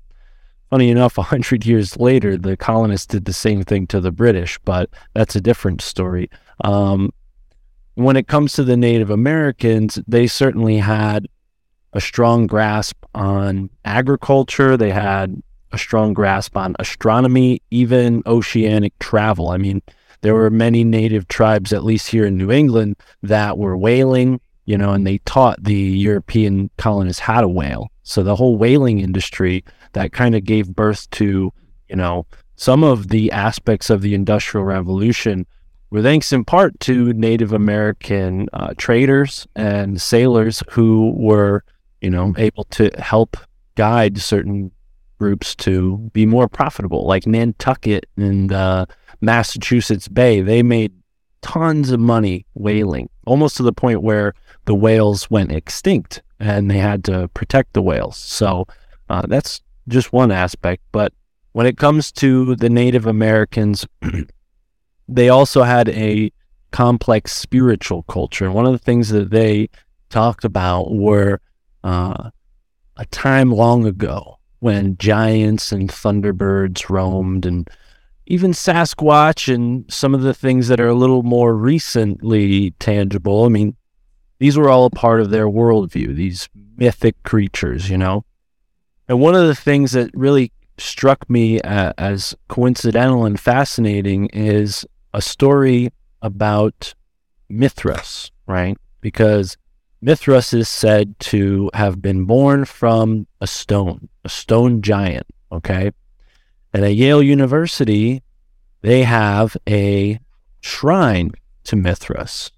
Funny 0.69 0.89
enough, 0.89 1.17
a 1.17 1.23
hundred 1.23 1.65
years 1.65 1.97
later, 1.97 2.37
the 2.37 2.57
colonists 2.57 3.07
did 3.07 3.25
the 3.25 3.33
same 3.33 3.63
thing 3.63 3.87
to 3.87 3.99
the 3.99 4.11
British, 4.11 4.59
but 4.65 4.89
that's 5.13 5.35
a 5.35 5.41
different 5.41 5.81
story. 5.81 6.29
Um, 6.63 7.11
when 7.95 8.15
it 8.15 8.27
comes 8.27 8.53
to 8.53 8.63
the 8.63 8.77
Native 8.77 9.09
Americans, 9.09 9.99
they 10.07 10.27
certainly 10.27 10.77
had 10.77 11.27
a 11.93 12.01
strong 12.01 12.45
grasp 12.45 13.03
on 13.15 13.69
agriculture. 13.85 14.77
They 14.77 14.91
had 14.91 15.41
a 15.71 15.77
strong 15.77 16.13
grasp 16.13 16.55
on 16.55 16.75
astronomy, 16.79 17.61
even 17.71 18.21
oceanic 18.25 18.97
travel. 18.99 19.49
I 19.49 19.57
mean, 19.57 19.81
there 20.21 20.35
were 20.35 20.49
many 20.49 20.83
native 20.83 21.27
tribes, 21.27 21.73
at 21.73 21.83
least 21.83 22.07
here 22.07 22.25
in 22.25 22.37
New 22.37 22.51
England, 22.51 22.97
that 23.23 23.57
were 23.57 23.77
whaling, 23.77 24.39
you 24.67 24.77
know, 24.77 24.91
and 24.91 25.07
they 25.07 25.17
taught 25.19 25.63
the 25.63 25.73
European 25.73 26.69
colonists 26.77 27.21
how 27.21 27.39
to 27.41 27.47
whale. 27.47 27.89
So 28.03 28.21
the 28.21 28.35
whole 28.35 28.57
whaling 28.57 28.99
industry 28.99 29.63
that 29.93 30.11
kind 30.11 30.35
of 30.35 30.43
gave 30.43 30.75
birth 30.75 31.09
to, 31.11 31.51
you 31.89 31.95
know, 31.95 32.27
some 32.57 32.83
of 32.83 33.07
the 33.07 33.31
aspects 33.31 33.89
of 33.89 34.01
the 34.01 34.13
Industrial 34.13 34.65
Revolution 34.65 35.47
were 35.89 36.01
thanks 36.01 36.33
in 36.33 36.43
part 36.43 36.77
to 36.81 37.13
Native 37.13 37.53
American 37.53 38.49
uh, 38.51 38.73
traders 38.77 39.47
and 39.55 40.01
sailors 40.01 40.61
who 40.71 41.13
were, 41.15 41.63
you 42.01 42.09
know, 42.09 42.33
able 42.37 42.65
to 42.65 42.91
help 42.99 43.37
guide 43.75 44.17
certain 44.17 44.69
groups 45.17 45.55
to 45.55 45.97
be 46.11 46.25
more 46.25 46.49
profitable, 46.49 47.07
like 47.07 47.25
Nantucket 47.25 48.05
and 48.17 48.51
uh, 48.51 48.85
Massachusetts 49.21 50.09
Bay. 50.09 50.41
They 50.41 50.61
made 50.61 50.91
tons 51.41 51.91
of 51.91 52.01
money 52.01 52.45
whaling, 52.53 53.09
almost 53.25 53.55
to 53.57 53.63
the 53.63 53.71
point 53.71 54.01
where 54.01 54.33
the 54.67 54.75
whales 54.75 55.31
went 55.31 55.51
extinct 55.51 56.21
and 56.39 56.69
they 56.69 56.77
had 56.77 57.03
to 57.05 57.29
protect 57.29 57.73
the 57.73 57.81
whales. 57.81 58.17
So 58.17 58.67
uh, 59.09 59.25
that's 59.25 59.61
just 59.87 60.11
one 60.11 60.29
aspect. 60.29 60.83
But 60.91 61.13
when 61.53 61.65
it 61.65 61.77
comes 61.77 62.11
to 62.13 62.55
the 62.57 62.69
Native 62.69 63.05
Americans, 63.05 63.87
they 65.07 65.29
also 65.29 65.63
had 65.63 65.87
a 65.89 66.31
complex 66.71 67.33
spiritual 67.33 68.03
culture. 68.03 68.43
And 68.43 68.53
one 68.53 68.65
of 68.65 68.73
the 68.73 68.77
things 68.77 69.07
that 69.09 69.31
they 69.31 69.69
talked 70.09 70.43
about 70.43 70.91
were 70.91 71.39
uh, 71.85 72.29
a 72.97 73.05
time 73.05 73.51
long 73.51 73.85
ago 73.85 74.37
when 74.59 74.97
giants 74.97 75.71
and 75.71 75.89
thunderbirds 75.89 76.89
roamed 76.89 77.45
and 77.45 77.69
even 78.25 78.51
Sasquatch 78.51 79.53
and 79.53 79.85
some 79.87 80.13
of 80.13 80.23
the 80.23 80.33
things 80.33 80.67
that 80.67 80.81
are 80.81 80.89
a 80.89 80.93
little 80.93 81.23
more 81.23 81.55
recently 81.55 82.71
tangible. 82.71 83.45
I 83.45 83.47
mean, 83.47 83.76
these 84.39 84.57
were 84.57 84.69
all 84.69 84.85
a 84.85 84.89
part 84.89 85.21
of 85.21 85.29
their 85.29 85.47
worldview, 85.47 86.15
these 86.15 86.49
mythic 86.77 87.21
creatures, 87.23 87.89
you 87.89 87.97
know? 87.97 88.23
And 89.07 89.19
one 89.19 89.35
of 89.35 89.47
the 89.47 89.55
things 89.55 89.93
that 89.93 90.11
really 90.13 90.51
struck 90.77 91.29
me 91.29 91.59
uh, 91.61 91.93
as 91.97 92.35
coincidental 92.47 93.25
and 93.25 93.39
fascinating 93.39 94.27
is 94.27 94.85
a 95.13 95.21
story 95.21 95.91
about 96.21 96.93
Mithras, 97.49 98.31
right? 98.45 98.77
Because 99.01 99.57
Mithras 100.01 100.53
is 100.53 100.69
said 100.69 101.17
to 101.19 101.71
have 101.73 102.01
been 102.01 102.25
born 102.25 102.65
from 102.65 103.27
a 103.41 103.47
stone, 103.47 104.09
a 104.23 104.29
stone 104.29 104.81
giant, 104.81 105.25
okay? 105.51 105.91
And 106.73 106.85
at 106.85 106.95
Yale 106.95 107.23
University, 107.23 108.21
they 108.81 109.03
have 109.03 109.57
a 109.67 110.19
shrine 110.61 111.31
to 111.63 111.75
Mithras. 111.75 112.51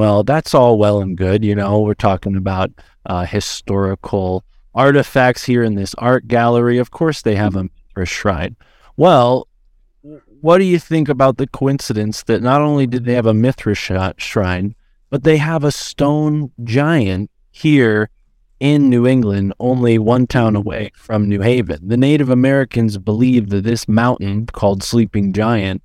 Well, 0.00 0.24
that's 0.24 0.54
all 0.54 0.78
well 0.78 1.02
and 1.02 1.14
good. 1.14 1.44
You 1.44 1.54
know, 1.54 1.82
we're 1.82 1.92
talking 1.92 2.34
about 2.34 2.70
uh, 3.04 3.26
historical 3.26 4.46
artifacts 4.74 5.44
here 5.44 5.62
in 5.62 5.74
this 5.74 5.94
art 5.98 6.26
gallery. 6.26 6.78
Of 6.78 6.90
course, 6.90 7.20
they 7.20 7.36
have 7.36 7.54
a 7.54 7.64
Mithras 7.64 8.08
shrine. 8.08 8.56
Well, 8.96 9.46
what 10.40 10.56
do 10.56 10.64
you 10.64 10.78
think 10.78 11.10
about 11.10 11.36
the 11.36 11.46
coincidence 11.46 12.22
that 12.22 12.40
not 12.40 12.62
only 12.62 12.86
did 12.86 13.04
they 13.04 13.12
have 13.12 13.26
a 13.26 13.34
Mithras 13.34 13.76
sh- 13.76 13.92
shrine, 14.16 14.74
but 15.10 15.22
they 15.22 15.36
have 15.36 15.64
a 15.64 15.70
stone 15.70 16.50
giant 16.64 17.30
here 17.50 18.08
in 18.58 18.88
New 18.88 19.06
England, 19.06 19.52
only 19.60 19.98
one 19.98 20.26
town 20.26 20.56
away 20.56 20.92
from 20.94 21.28
New 21.28 21.42
Haven. 21.42 21.88
The 21.88 21.98
Native 21.98 22.30
Americans 22.30 22.96
believed 22.96 23.50
that 23.50 23.64
this 23.64 23.86
mountain 23.86 24.46
called 24.46 24.82
Sleeping 24.82 25.34
Giant 25.34 25.82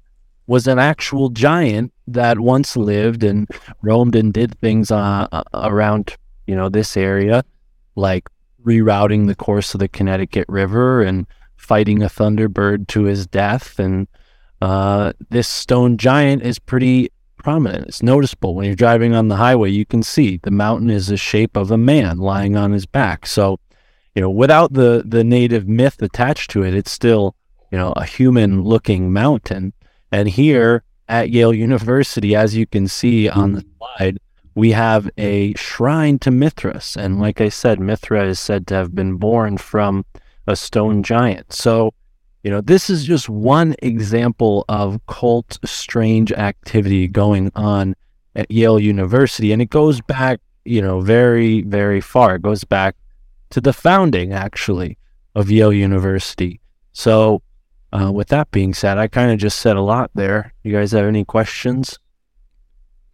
was 0.48 0.68
an 0.68 0.80
actual 0.80 1.28
giant 1.32 1.92
that 2.08 2.40
once 2.40 2.78
lived 2.78 3.24
and 3.24 3.48
roamed 3.82 4.16
and 4.16 4.34
did 4.34 4.58
things 4.60 4.92
uh, 4.92 5.28
uh, 5.32 5.44
around, 5.54 6.16
you 6.48 6.56
know, 6.56 6.70
this 6.70 6.96
area, 6.96 7.44
like 7.96 8.30
rerouting 8.64 9.28
the 9.28 9.36
course 9.36 9.74
of 9.74 9.80
the 9.80 9.88
Connecticut 9.88 10.46
River 10.48 11.02
and 11.02 11.26
fighting 11.56 12.04
a 12.04 12.08
thunderbird 12.08 12.88
to 12.88 13.04
his 13.04 13.26
death. 13.26 13.80
And 13.80 14.08
uh, 14.62 15.14
this 15.30 15.48
stone 15.48 15.98
giant 15.98 16.44
is 16.44 16.60
pretty 16.60 17.10
prominent. 17.38 17.88
It's 17.88 18.04
noticeable 18.04 18.56
when 18.56 18.66
you're 18.66 18.76
driving 18.76 19.14
on 19.14 19.28
the 19.28 19.36
highway. 19.36 19.70
You 19.70 19.86
can 19.86 20.04
see 20.04 20.40
the 20.42 20.52
mountain 20.52 20.90
is 20.90 21.08
the 21.08 21.18
shape 21.18 21.56
of 21.56 21.72
a 21.72 21.78
man 21.78 22.18
lying 22.18 22.56
on 22.56 22.72
his 22.72 22.86
back. 22.86 23.26
So, 23.26 23.60
you 24.16 24.22
know, 24.22 24.30
without 24.30 24.74
the 24.74 25.04
the 25.06 25.24
native 25.24 25.68
myth 25.68 26.02
attached 26.02 26.50
to 26.52 26.64
it, 26.64 26.74
it's 26.74 26.92
still 26.92 27.36
you 27.72 27.78
know 27.78 27.92
a 27.96 28.06
human 28.06 28.64
looking 28.64 29.12
mountain. 29.14 29.74
And 30.12 30.30
here 30.30 30.84
at 31.08 31.30
Yale 31.30 31.54
University, 31.54 32.36
as 32.36 32.56
you 32.56 32.66
can 32.66 32.88
see 32.88 33.30
on 33.30 33.54
the 33.54 33.66
slide, 33.78 34.20
we 34.56 34.72
have 34.72 35.10
a 35.18 35.54
shrine 35.56 36.18
to 36.20 36.32
Mithras. 36.32 36.96
And 36.96 37.20
like 37.20 37.42
I 37.42 37.50
said, 37.50 37.80
Mithra 37.80 38.26
is 38.26 38.40
said 38.40 38.68
to 38.68 38.76
have 38.76 38.96
been 38.96 39.16
born 39.18 39.58
from 39.58 40.06
a 40.48 40.56
stone 40.56 41.04
giant. 41.04 41.52
So, 41.52 41.94
you 42.44 42.52
know, 42.52 42.62
this 42.62 42.90
is 42.90 43.06
just 43.06 43.28
one 43.28 43.76
example 43.80 44.66
of 44.70 45.06
cult 45.08 45.60
strange 45.66 46.32
activity 46.32 47.08
going 47.08 47.52
on 47.56 47.96
at 48.36 48.50
Yale 48.50 48.80
University. 48.80 49.52
And 49.52 49.62
it 49.62 49.70
goes 49.70 50.00
back, 50.02 50.40
you 50.64 50.82
know, 50.82 51.02
very, 51.02 51.62
very 51.64 52.02
far. 52.02 52.36
It 52.36 52.42
goes 52.42 52.64
back 52.64 52.96
to 53.50 53.62
the 53.62 53.74
founding, 53.74 54.32
actually, 54.32 54.98
of 55.34 55.52
Yale 55.52 55.74
University. 55.74 56.60
So, 56.94 57.42
uh, 57.96 58.12
with 58.12 58.28
that 58.30 58.52
being 58.52 58.74
said, 58.74 58.98
I 58.98 59.08
kind 59.08 59.32
of 59.32 59.38
just 59.38 59.60
said 59.60 59.75
a 59.78 59.82
lot 59.82 60.12
there. 60.16 60.54
You 60.64 60.72
guys 60.74 60.92
have 60.92 61.06
any 61.06 61.24
questions? 61.25 61.98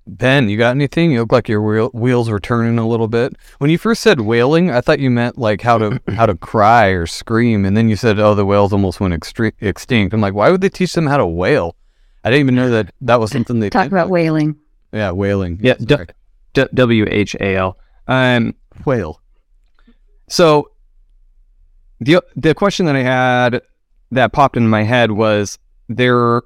Ben, 0.08 0.50
you 0.50 0.58
got 0.58 0.72
anything? 0.76 1.12
You 1.12 1.20
look 1.22 1.32
like 1.32 1.48
your 1.48 1.62
wheel- 1.62 1.92
wheels 1.94 2.30
were 2.30 2.40
turning 2.40 2.80
a 2.80 2.88
little 2.88 3.08
bit. 3.08 3.36
When 3.60 3.70
you 3.70 3.78
first 3.78 4.02
said 4.02 4.22
wailing, 4.22 4.72
I 4.72 4.82
thought 4.82 5.00
you 5.00 5.12
meant 5.12 5.38
like 5.38 5.62
how 5.62 5.78
to 5.78 6.02
how 6.16 6.26
to 6.26 6.36
cry 6.36 6.88
or 6.88 7.06
scream, 7.06 7.64
and 7.66 7.78
then 7.78 7.88
you 7.88 7.96
said, 7.96 8.18
"Oh, 8.20 8.34
the 8.34 8.46
whales 8.46 8.74
almost 8.74 9.00
went 9.00 9.14
extre- 9.14 9.54
extinct." 9.62 10.14
I'm 10.14 10.20
like, 10.22 10.34
why 10.34 10.50
would 10.50 10.62
they 10.62 10.70
teach 10.70 10.94
them 10.94 11.06
how 11.08 11.18
to 11.18 11.28
wail? 11.28 11.76
I 12.24 12.30
didn't 12.32 12.42
even 12.42 12.56
know 12.56 12.70
that 12.72 12.92
that 13.02 13.20
was 13.20 13.32
something 13.32 13.60
they 13.60 13.70
Talk 13.70 13.84
did. 13.84 13.94
about 13.94 14.10
whaling. 14.10 14.58
Yeah, 14.92 15.12
wailing. 15.12 15.60
Yeah, 15.62 15.76
d- 15.76 15.94
Sorry. 15.96 16.08
D- 16.54 16.66
W 16.74 17.06
H 17.10 17.36
A 17.40 17.56
L. 17.56 17.78
Um, 18.08 18.56
whale. 18.86 19.22
so 20.28 20.72
the 22.00 22.22
the 22.36 22.56
question 22.56 22.88
that 22.88 22.96
I 22.96 23.04
had 23.04 23.62
that 24.12 24.34
popped 24.34 24.58
into 24.58 24.70
my 24.70 24.84
head 24.84 25.12
was 25.12 25.58
there 25.88 26.42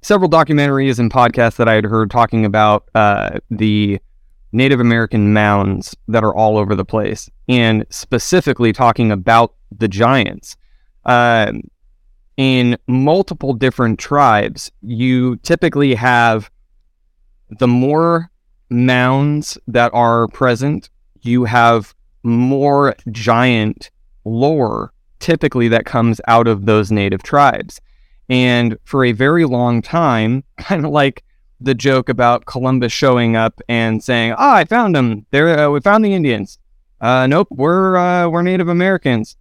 several 0.00 0.28
documentaries 0.28 0.98
and 0.98 1.10
podcasts 1.10 1.56
that 1.56 1.68
I 1.68 1.74
had 1.74 1.84
heard 1.84 2.10
talking 2.10 2.44
about 2.44 2.88
uh, 2.94 3.38
the 3.50 4.00
Native 4.52 4.80
American 4.80 5.32
mounds 5.32 5.96
that 6.08 6.22
are 6.22 6.34
all 6.34 6.58
over 6.58 6.74
the 6.74 6.84
place, 6.84 7.30
and 7.48 7.86
specifically 7.88 8.72
talking 8.72 9.10
about 9.10 9.54
the 9.76 9.88
giants. 9.88 10.56
Um, 11.04 11.62
in 12.36 12.76
multiple 12.86 13.54
different 13.54 13.98
tribes, 13.98 14.70
you 14.82 15.36
typically 15.36 15.94
have 15.94 16.50
the 17.58 17.68
more 17.68 18.30
mounds 18.68 19.58
that 19.66 19.92
are 19.94 20.28
present, 20.28 20.90
you 21.20 21.44
have 21.44 21.94
more 22.22 22.94
giant 23.10 23.90
lore 24.24 24.92
typically 25.20 25.68
that 25.68 25.86
comes 25.86 26.20
out 26.26 26.48
of 26.48 26.66
those 26.66 26.90
native 26.90 27.22
tribes. 27.22 27.80
And 28.28 28.76
for 28.84 29.04
a 29.04 29.12
very 29.12 29.44
long 29.44 29.82
time, 29.82 30.44
kind 30.58 30.84
of 30.84 30.90
like 30.90 31.22
the 31.60 31.74
joke 31.74 32.08
about 32.08 32.46
Columbus 32.46 32.92
showing 32.92 33.36
up 33.36 33.60
and 33.68 34.02
saying, 34.02 34.34
"Ah, 34.36 34.56
I 34.56 34.64
found 34.64 34.94
them. 34.96 35.26
There, 35.30 35.58
uh, 35.58 35.70
we 35.70 35.80
found 35.80 36.04
the 36.04 36.12
Indians." 36.14 36.58
Uh, 37.00 37.26
nope, 37.26 37.48
we're 37.50 37.96
uh, 37.96 38.28
we're 38.28 38.42
Native 38.42 38.68
Americans. 38.68 39.36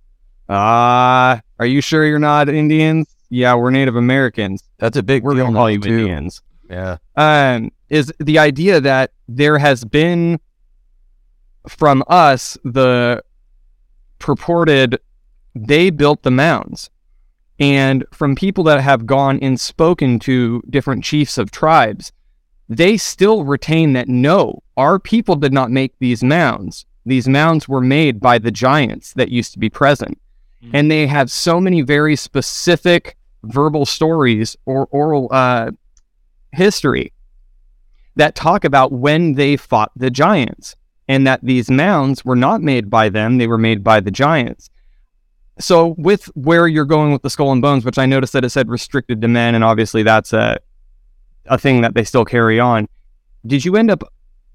Ah, 0.50 1.42
are 1.60 1.66
you 1.66 1.80
sure 1.82 2.06
you're 2.06 2.20
not 2.20 2.50
Indians? 2.50 3.08
Yeah, 3.30 3.56
we're 3.56 3.72
Native 3.72 3.96
Americans. 3.96 4.64
That's 4.78 4.98
a 4.98 5.04
big 5.04 5.24
We're 5.24 5.36
gonna 5.36 5.54
call 5.54 5.70
you 5.72 5.80
too. 5.80 6.00
Indians 6.00 6.42
Yeah. 6.70 6.98
um, 7.16 7.72
is 7.90 8.12
the 8.20 8.38
idea 8.40 8.82
that 8.82 9.12
there 9.30 9.58
has 9.58 9.86
been 9.86 10.40
from 11.68 12.04
us 12.08 12.58
the 12.64 13.24
purported 14.22 15.00
they 15.54 15.90
built 15.90 16.24
the 16.24 16.32
mounds. 16.32 16.90
And 17.60 18.06
from 18.13 18.36
people 18.36 18.63
that 18.66 18.80
have 18.80 19.06
gone 19.06 19.38
and 19.42 19.60
spoken 19.60 20.18
to 20.20 20.63
different 20.70 21.04
chiefs 21.04 21.38
of 21.38 21.51
tribes 21.51 22.13
they 22.72 22.96
still 22.96 23.44
retain 23.44 23.92
that 23.92 24.08
no 24.08 24.63
our 24.78 24.98
people 24.98 25.36
did 25.36 25.51
not 25.51 25.70
make 25.70 25.94
these 26.00 26.24
mounds. 26.24 26.86
These 27.06 27.28
mounds 27.28 27.68
were 27.68 27.82
made 27.82 28.22
by 28.22 28.38
the 28.40 28.50
giants 28.50 29.12
that 29.13 29.30
used 29.30 29.51
to 29.54 29.60
be 29.60 29.70
present. 29.70 30.18
And 30.74 30.90
they 30.90 31.06
have 31.08 31.30
so 31.30 31.60
many 31.60 31.82
very 31.82 32.16
specific 32.16 33.18
verbal 33.44 33.86
stories 33.86 34.56
or 34.66 34.88
oral 34.92 35.28
uh, 35.32 35.72
history 36.54 37.12
that 38.16 38.36
talk 38.36 38.63
about 38.63 38.94
when 38.94 39.34
they 39.34 39.58
fought 39.58 39.92
the 39.96 40.10
giants 40.10 40.75
and 41.12 41.27
that 41.27 41.41
these 41.44 41.70
mounds 41.70 42.24
were 42.24 42.38
not 42.38 42.62
made 42.62 42.89
by 42.89 43.10
them, 43.10 43.38
they 43.38 43.46
were 43.46 43.58
made 43.58 43.84
by 43.84 44.00
the 44.00 44.10
giants. 44.10 44.70
So, 45.60 45.94
with 45.98 46.24
where 46.36 46.70
you're 46.70 46.86
going 46.86 47.12
with 47.12 47.22
the 47.22 47.30
skull 47.30 47.51
and 47.51 47.62
bones, 47.62 47.84
which 47.84 47.98
I 47.98 48.06
noticed 48.06 48.32
that 48.32 48.46
it 48.46 48.50
said 48.50 48.70
restricted 48.70 49.20
to 49.20 49.27
men, 49.27 49.53
and 49.53 49.62
obviously 49.62 50.03
that's 50.03 50.32
a, 50.32 50.58
a 51.48 51.58
thing 51.58 51.82
that 51.82 51.96
they 51.96 52.06
still 52.06 52.24
carry 52.24 52.62
on, 52.62 52.88
did 53.46 53.65
you 53.65 53.75
end 53.75 53.91
up 53.91 54.06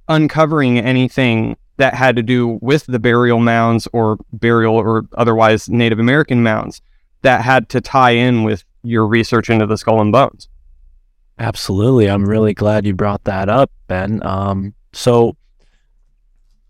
uncovering 0.09 0.79
anything 0.79 1.59
that 1.77 1.93
had 1.93 2.17
to 2.17 2.23
do 2.23 2.59
with 2.63 2.87
the 2.87 2.99
burial 2.99 3.39
mounds 3.39 3.87
or 3.93 4.17
burial 4.33 4.77
or 4.77 5.05
otherwise 5.19 5.69
Native 5.69 5.99
American 5.99 6.43
mounds 6.43 6.81
that 7.21 7.43
had 7.43 7.69
to 7.69 7.83
tie 7.83 8.13
in 8.13 8.45
with 8.45 8.65
your 8.83 9.07
research 9.07 9.51
into 9.51 9.67
the 9.67 9.77
skull 9.77 10.01
and 10.01 10.11
bones? 10.11 10.49
Absolutely. 11.39 12.09
I'm 12.09 12.25
really 12.25 12.55
glad 12.55 12.87
you 12.87 12.95
brought 12.95 13.25
that 13.25 13.51
up, 13.51 13.71
Ben. 13.89 14.27
Um, 14.27 14.73
so, 14.95 15.37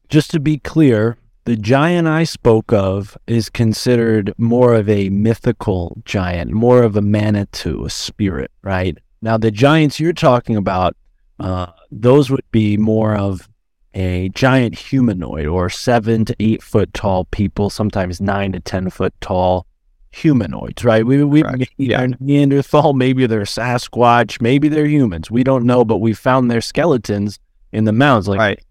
just 0.08 0.30
to 0.32 0.40
be 0.40 0.58
clear, 0.58 1.16
the 1.44 1.56
giant 1.56 2.08
I 2.08 2.24
spoke 2.24 2.72
of 2.72 3.16
is 3.26 3.48
considered 3.48 4.32
more 4.36 4.74
of 4.74 4.88
a 4.88 5.08
mythical 5.10 5.96
giant, 6.04 6.50
more 6.52 6.82
of 6.82 6.96
a 6.96 7.00
manitou, 7.00 7.84
a 7.84 7.90
spirit, 7.90 8.50
right? 8.62 8.98
Now, 9.22 9.36
the 9.36 9.50
giants 9.50 10.00
you're 10.00 10.12
talking 10.12 10.56
about, 10.56 10.96
uh, 11.38 11.66
those 11.90 12.30
would 12.30 12.44
be 12.50 12.76
more 12.76 13.14
of 13.16 13.48
a 13.94 14.28
giant 14.30 14.76
humanoid 14.76 15.46
or 15.46 15.70
seven 15.70 16.24
to 16.26 16.36
eight 16.40 16.62
foot 16.62 16.92
tall 16.92 17.24
people, 17.26 17.70
sometimes 17.70 18.20
nine 18.20 18.52
to 18.52 18.60
10 18.60 18.90
foot 18.90 19.14
tall 19.20 19.66
humanoids, 20.12 20.84
right? 20.84 21.06
We, 21.06 21.22
we, 21.24 21.42
maybe 21.42 21.68
Yeah. 21.78 21.98
they're 21.98 22.16
Neanderthal, 22.20 22.92
maybe 22.92 23.26
they're 23.26 23.42
Sasquatch, 23.42 24.40
maybe 24.40 24.68
they're 24.68 24.86
humans. 24.86 25.30
We 25.30 25.44
don't 25.44 25.64
know, 25.64 25.84
but 25.84 25.98
we 25.98 26.12
found 26.12 26.50
their 26.50 26.60
skeletons 26.60 27.38
in 27.72 27.84
the 27.84 27.92
mounds. 27.92 28.28
Like, 28.28 28.38
right. 28.38 28.62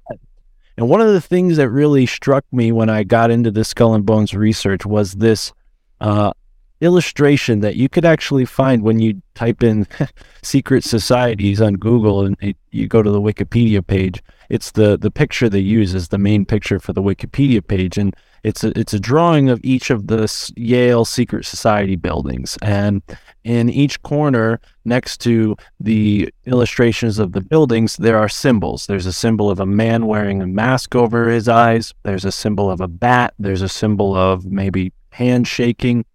And 0.78 0.90
one 0.90 1.02
of 1.02 1.08
the 1.08 1.22
things 1.22 1.58
that 1.58 1.70
really 1.70 2.06
struck 2.06 2.46
me 2.52 2.72
when 2.72 2.90
I 2.90 3.04
got 3.04 3.32
into 3.32 3.52
the 3.52 3.64
skull 3.64 3.94
and 3.94 4.06
bones 4.06 4.34
research 4.34 4.86
was 4.86 5.14
this 5.14 5.54
uh, 6.02 6.34
illustration 6.82 7.62
that 7.62 7.76
you 7.76 7.88
could 7.88 8.04
actually 8.04 8.46
find 8.46 8.84
when 8.84 9.00
you 9.00 9.22
type 9.34 9.64
in 9.64 9.88
secret 10.44 10.84
societies 10.84 11.62
on 11.62 11.76
Google 11.76 12.26
and 12.26 12.36
it, 12.42 12.58
you 12.72 12.88
go 12.88 13.02
to 13.02 13.10
the 13.10 13.22
Wikipedia 13.22 13.86
page. 13.86 14.22
It's 14.50 14.72
the 14.72 14.98
the 14.98 15.12
picture 15.12 15.50
they 15.50 15.60
use 15.60 15.96
as 15.96 16.10
the 16.10 16.18
main 16.18 16.46
picture 16.46 16.80
for 16.80 16.94
the 16.94 17.02
Wikipedia 17.02 17.66
page, 17.66 17.98
and 17.98 18.16
it's 18.46 18.64
a 18.64 18.78
it's 18.80 18.94
a 18.94 19.00
drawing 19.00 19.50
of 19.50 19.60
each 19.64 19.90
of 19.90 20.06
the 20.06 20.32
Yale 20.56 21.04
secret 21.04 21.46
society 21.46 21.96
buildings, 21.96 22.60
and 22.62 23.02
in 23.44 23.70
each 23.70 24.00
corner 24.04 24.62
next 24.86 25.18
to 25.22 25.56
the 25.80 26.32
illustrations 26.46 27.18
of 27.18 27.32
the 27.32 27.42
buildings, 27.42 27.98
there 27.98 28.20
are 28.20 28.30
symbols. 28.30 28.86
There's 28.86 29.08
a 29.08 29.14
symbol 29.14 29.50
of 29.50 29.60
a 29.60 29.66
man 29.66 30.06
wearing 30.06 30.44
a 30.44 30.48
mask 30.48 30.94
over 30.96 31.28
his 31.28 31.50
eyes. 31.50 31.92
There's 32.04 32.24
a 32.24 32.32
symbol 32.32 32.70
of 32.70 32.82
a 32.82 32.88
bat. 32.88 33.34
There's 33.40 33.64
a 33.64 33.70
symbol 33.70 34.16
of 34.16 34.46
maybe 34.46 34.94
handshaking. 35.10 36.06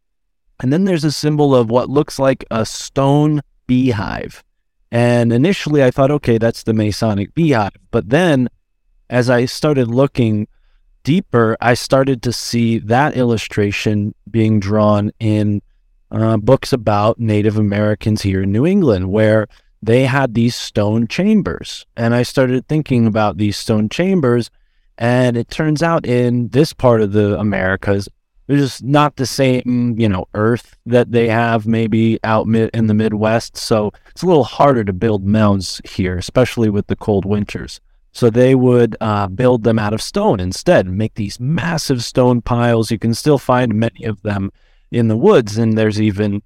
And 0.62 0.72
then 0.72 0.84
there's 0.84 1.04
a 1.04 1.12
symbol 1.12 1.52
of 1.54 1.68
what 1.68 1.90
looks 1.90 2.20
like 2.20 2.44
a 2.50 2.64
stone 2.64 3.40
beehive. 3.66 4.44
And 4.92 5.32
initially 5.32 5.82
I 5.82 5.90
thought, 5.90 6.10
okay, 6.12 6.38
that's 6.38 6.62
the 6.62 6.74
Masonic 6.74 7.34
beehive. 7.34 7.72
But 7.90 8.10
then 8.10 8.48
as 9.08 9.28
I 9.28 9.46
started 9.46 9.88
looking 9.88 10.46
deeper, 11.02 11.56
I 11.60 11.74
started 11.74 12.22
to 12.22 12.32
see 12.32 12.78
that 12.78 13.16
illustration 13.16 14.14
being 14.30 14.60
drawn 14.60 15.12
in 15.18 15.62
uh, 16.10 16.36
books 16.36 16.72
about 16.72 17.18
Native 17.18 17.56
Americans 17.56 18.22
here 18.22 18.42
in 18.42 18.52
New 18.52 18.66
England, 18.66 19.10
where 19.10 19.46
they 19.82 20.04
had 20.04 20.34
these 20.34 20.54
stone 20.54 21.06
chambers. 21.06 21.86
And 21.96 22.14
I 22.14 22.22
started 22.22 22.66
thinking 22.66 23.06
about 23.06 23.38
these 23.38 23.56
stone 23.56 23.88
chambers. 23.88 24.50
And 24.98 25.36
it 25.36 25.48
turns 25.48 25.82
out 25.82 26.04
in 26.04 26.48
this 26.48 26.72
part 26.74 27.00
of 27.00 27.12
the 27.12 27.38
Americas, 27.38 28.08
there's 28.46 28.62
just 28.62 28.82
not 28.82 29.16
the 29.16 29.26
same, 29.26 29.94
you 29.96 30.08
know, 30.08 30.26
earth 30.34 30.76
that 30.84 31.12
they 31.12 31.28
have 31.28 31.66
maybe 31.66 32.18
out 32.24 32.46
mid 32.46 32.70
in 32.74 32.88
the 32.88 32.94
Midwest. 32.94 33.56
So 33.56 33.92
it's 34.10 34.22
a 34.22 34.26
little 34.26 34.44
harder 34.44 34.84
to 34.84 34.92
build 34.92 35.24
mounds 35.24 35.80
here, 35.84 36.18
especially 36.18 36.68
with 36.68 36.88
the 36.88 36.96
cold 36.96 37.24
winters. 37.24 37.80
So 38.12 38.28
they 38.28 38.54
would 38.54 38.96
uh, 39.00 39.28
build 39.28 39.62
them 39.62 39.78
out 39.78 39.94
of 39.94 40.02
stone 40.02 40.40
instead, 40.40 40.86
make 40.86 41.14
these 41.14 41.38
massive 41.38 42.02
stone 42.02 42.42
piles. 42.42 42.90
You 42.90 42.98
can 42.98 43.14
still 43.14 43.38
find 43.38 43.74
many 43.74 44.04
of 44.04 44.22
them 44.22 44.50
in 44.90 45.08
the 45.08 45.16
woods, 45.16 45.56
and 45.56 45.78
there's 45.78 46.00
even 46.00 46.42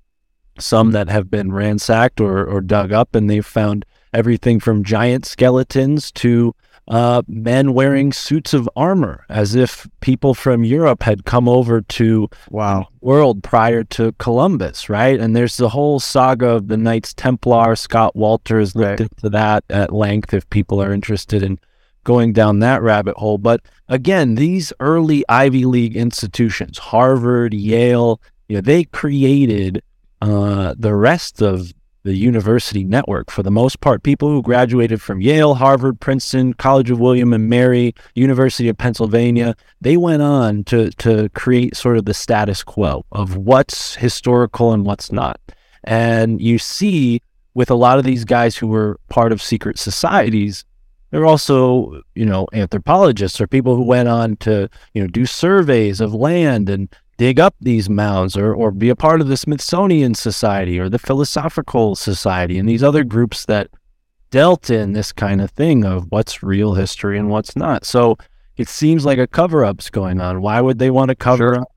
some 0.59 0.93
that 0.93 1.09
have 1.09 1.31
been 1.31 1.53
ransacked 1.53 2.21
or, 2.21 2.45
or 2.45 2.61
dug 2.61 2.93
up, 2.93 3.15
and 3.15 3.29
they've 3.29 3.47
found 3.47 3.85
everything 4.13 4.61
from 4.61 4.85
giant 4.85 5.25
skeletons 5.25 6.13
to 6.13 6.55
uh, 6.89 7.23
men 7.29 7.73
wearing 7.73 8.13
suits 8.13 8.53
of 8.53 8.69
armor, 8.77 9.25
as 9.29 9.55
if 9.55 9.87
people 10.01 10.35
from 10.35 10.65
Europe 10.65 11.03
had 11.03 11.25
come 11.25 11.49
over 11.49 11.81
to 11.81 12.29
Wow. 12.51 12.89
world 13.01 13.43
prior 13.43 13.85
to 13.85 14.13
Columbus, 14.19 14.89
right? 14.89 15.19
And 15.19 15.35
there's 15.35 15.57
the 15.57 15.71
whole 15.71 15.99
saga 16.01 16.49
of 16.49 16.69
the 16.69 16.77
Knights 16.77 17.15
Templar. 17.15 17.75
Scott 17.77 18.15
Walters 18.15 18.75
looked 18.75 19.01
Right. 19.01 19.09
into 19.13 19.31
that 19.31 19.65
at 19.71 19.93
length 19.95 20.35
if 20.35 20.49
people 20.51 20.83
are 20.83 20.93
interested 20.93 21.43
in 21.43 21.59
going 22.05 22.35
down 22.35 22.59
that 22.59 22.83
rabbit 22.83 23.17
hole. 23.17 23.39
But 23.39 23.63
again, 23.89 24.35
these 24.35 24.73
early 24.79 25.25
Ivy 25.29 25.65
League 25.65 25.97
institutions, 25.97 26.77
Harvard, 26.77 27.55
Yale, 27.55 28.21
you 28.49 28.57
know, 28.57 28.61
they 28.61 28.85
created 28.85 29.83
uh, 30.21 30.75
the 30.79 30.95
rest 30.95 31.41
of 31.43 31.73
the 32.05 32.15
university 32.15 32.85
network 32.85 33.31
for 33.31 33.43
the 33.43 33.51
most 33.51 33.81
part. 33.81 34.03
People 34.03 34.29
who 34.29 34.43
graduated 34.43 35.01
from 35.01 35.21
Yale, 35.21 35.55
Harvard, 35.55 35.99
Princeton, 35.99 36.53
College 36.55 36.91
of 36.91 37.01
William 37.01 37.33
and 37.33 37.49
Mary, 37.49 37.95
University 38.15 38.69
of 38.69 38.79
Pennsylvania, 38.79 39.57
they 39.81 39.97
went 39.97 40.23
on 40.23 40.65
to 40.65 40.91
to 40.91 41.29
create 41.31 41.77
sort 41.77 41.97
of 41.97 42.05
the 42.05 42.15
status 42.15 42.63
quo 42.63 43.05
of 43.11 43.37
what's 43.37 43.97
historical 43.97 44.73
and 44.73 44.85
what's 44.85 45.11
not. 45.11 45.41
And 45.83 46.41
you 46.41 46.59
see 46.59 47.23
with 47.55 47.71
a 47.71 47.75
lot 47.75 47.99
of 47.99 48.05
these 48.05 48.25
guys 48.25 48.57
who 48.57 48.67
were 48.67 49.01
part 49.09 49.33
of 49.33 49.41
secret 49.41 49.79
societies, 49.79 50.65
they're 51.11 51.27
also, 51.27 52.03
you 52.15 52.27
know, 52.27 52.49
anthropologists 52.53 53.41
or 53.41 53.47
people 53.47 53.77
who 53.77 53.85
went 53.85 54.09
on 54.09 54.37
to, 54.39 54.69
you 54.93 55.01
know, 55.01 55.07
do 55.07 55.25
surveys 55.25 56.01
of 56.01 56.13
land 56.13 56.69
and 56.69 56.95
dig 57.17 57.39
up 57.39 57.55
these 57.61 57.89
mounds 57.89 58.37
or, 58.37 58.55
or 58.55 58.71
be 58.71 58.89
a 58.89 58.97
part 58.97 59.21
of 59.21 59.29
the 59.29 59.37
Smithsonian 59.37 60.15
Society 60.15 60.79
or 60.79 60.89
the 60.89 60.99
Philosophical 60.99 61.95
Society 61.95 62.59
and 62.59 62.69
these 62.69 62.83
other 62.83 63.05
groups 63.05 63.45
that 63.47 63.69
dealt 64.31 64.69
in 64.69 64.93
this 64.93 65.13
kind 65.13 65.41
of 65.41 65.51
thing 65.53 65.85
of 65.85 66.11
what's 66.11 66.43
real 66.43 66.75
history 66.75 67.19
and 67.19 67.31
what's 67.31 67.55
not. 67.55 67.85
So 67.85 68.17
it 68.57 68.69
seems 68.69 69.05
like 69.05 69.19
a 69.19 69.27
cover 69.27 69.65
up's 69.65 69.91
going 69.91 70.21
on. 70.21 70.43
Why 70.43 70.61
would 70.61 70.79
they 70.79 70.91
want 70.91 71.11
to 71.11 71.15
cover 71.15 71.57
up, 71.57 71.69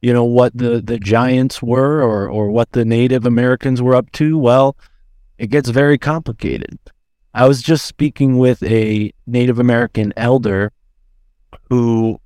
you 0.00 0.12
know, 0.12 0.24
what 0.24 0.56
the, 0.56 0.80
the 0.80 0.98
giants 0.98 1.62
were 1.62 2.02
or, 2.02 2.28
or 2.28 2.50
what 2.50 2.72
the 2.72 2.84
Native 2.84 3.24
Americans 3.24 3.80
were 3.80 3.94
up 3.94 4.10
to? 4.12 4.36
Well, 4.36 4.76
it 5.38 5.48
gets 5.48 5.68
very 5.68 5.98
complicated. 5.98 6.78
I 7.34 7.48
was 7.48 7.62
just 7.62 7.86
speaking 7.86 8.38
with 8.38 8.62
a 8.62 9.12
Native 9.26 9.58
American 9.58 10.12
elder 10.16 10.72
who 11.70 12.20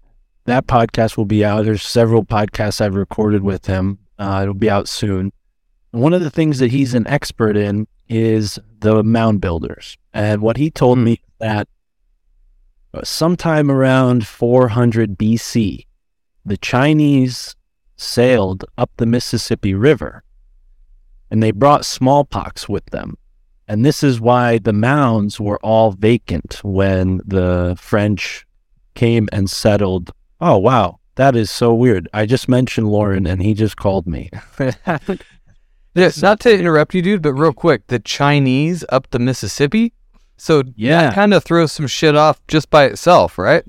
that 0.47 0.67
podcast 0.67 1.17
will 1.17 1.25
be 1.25 1.45
out. 1.45 1.65
There's 1.65 1.83
several 1.83 2.25
podcasts 2.25 2.81
I've 2.81 2.95
recorded 2.95 3.43
with 3.43 3.67
him. 3.67 3.99
Uh, 4.19 4.41
it'll 4.43 4.55
be 4.55 4.71
out 4.71 4.89
soon. 4.89 5.33
One 5.91 6.13
of 6.13 6.23
the 6.23 6.31
things 6.31 6.59
that 6.59 6.71
he's 6.71 6.95
an 6.95 7.07
expert 7.07 7.57
in 7.57 7.87
is 8.09 8.59
the 8.81 9.03
mound 9.03 9.41
builders. 9.41 9.97
And 10.13 10.41
what 10.41 10.57
he 10.57 10.71
told 10.71 10.99
me 10.99 11.21
that 11.39 11.69
sometime 13.05 13.71
around 13.71 14.27
400 14.27 15.19
BC, 15.19 15.87
the 16.45 16.57
Chinese 16.57 17.55
sailed 17.97 18.65
up 18.79 18.91
the 18.97 19.07
Mississippi 19.07 19.75
River 19.75 20.23
and 21.31 21.43
they 21.43 21.51
brought 21.51 21.85
smallpox 21.85 22.69
with 22.69 22.87
them. 22.87 23.17
And 23.69 23.85
this 23.85 24.03
is 24.03 24.21
why 24.21 24.59
the 24.59 24.73
mounds 24.73 25.41
were 25.41 25.59
all 25.59 25.91
vacant 25.91 26.61
when 26.63 27.21
the 27.27 27.77
French 27.79 28.47
came 28.95 29.29
and 29.33 29.51
settled. 29.51 30.13
Oh, 30.41 30.59
wow. 30.59 30.99
That 31.17 31.35
is 31.35 31.51
so 31.51 31.73
weird. 31.73 32.09
I 32.13 32.27
just 32.27 32.49
mentioned 32.49 32.89
Lauren 32.89 33.27
and 33.27 33.43
he 33.43 33.55
just 33.55 33.77
called 33.77 34.07
me. 34.07 34.31
Yeah, 35.95 36.11
not 36.21 36.41
to 36.41 36.53
interrupt 36.55 36.93
you, 36.95 37.01
dude, 37.01 37.23
but 37.23 37.33
real 37.33 37.55
quick, 37.55 37.87
the 37.87 37.99
Chinese 37.99 38.85
up 38.91 39.09
the 39.13 39.19
Mississippi. 39.19 39.95
So 40.37 40.63
Yeah. 40.77 41.11
kind 41.15 41.33
of 41.33 41.43
throws 41.43 41.73
some 41.73 41.87
shit 41.87 42.15
off 42.15 42.39
just 42.49 42.69
by 42.69 42.85
itself, 42.85 43.39
right? 43.39 43.65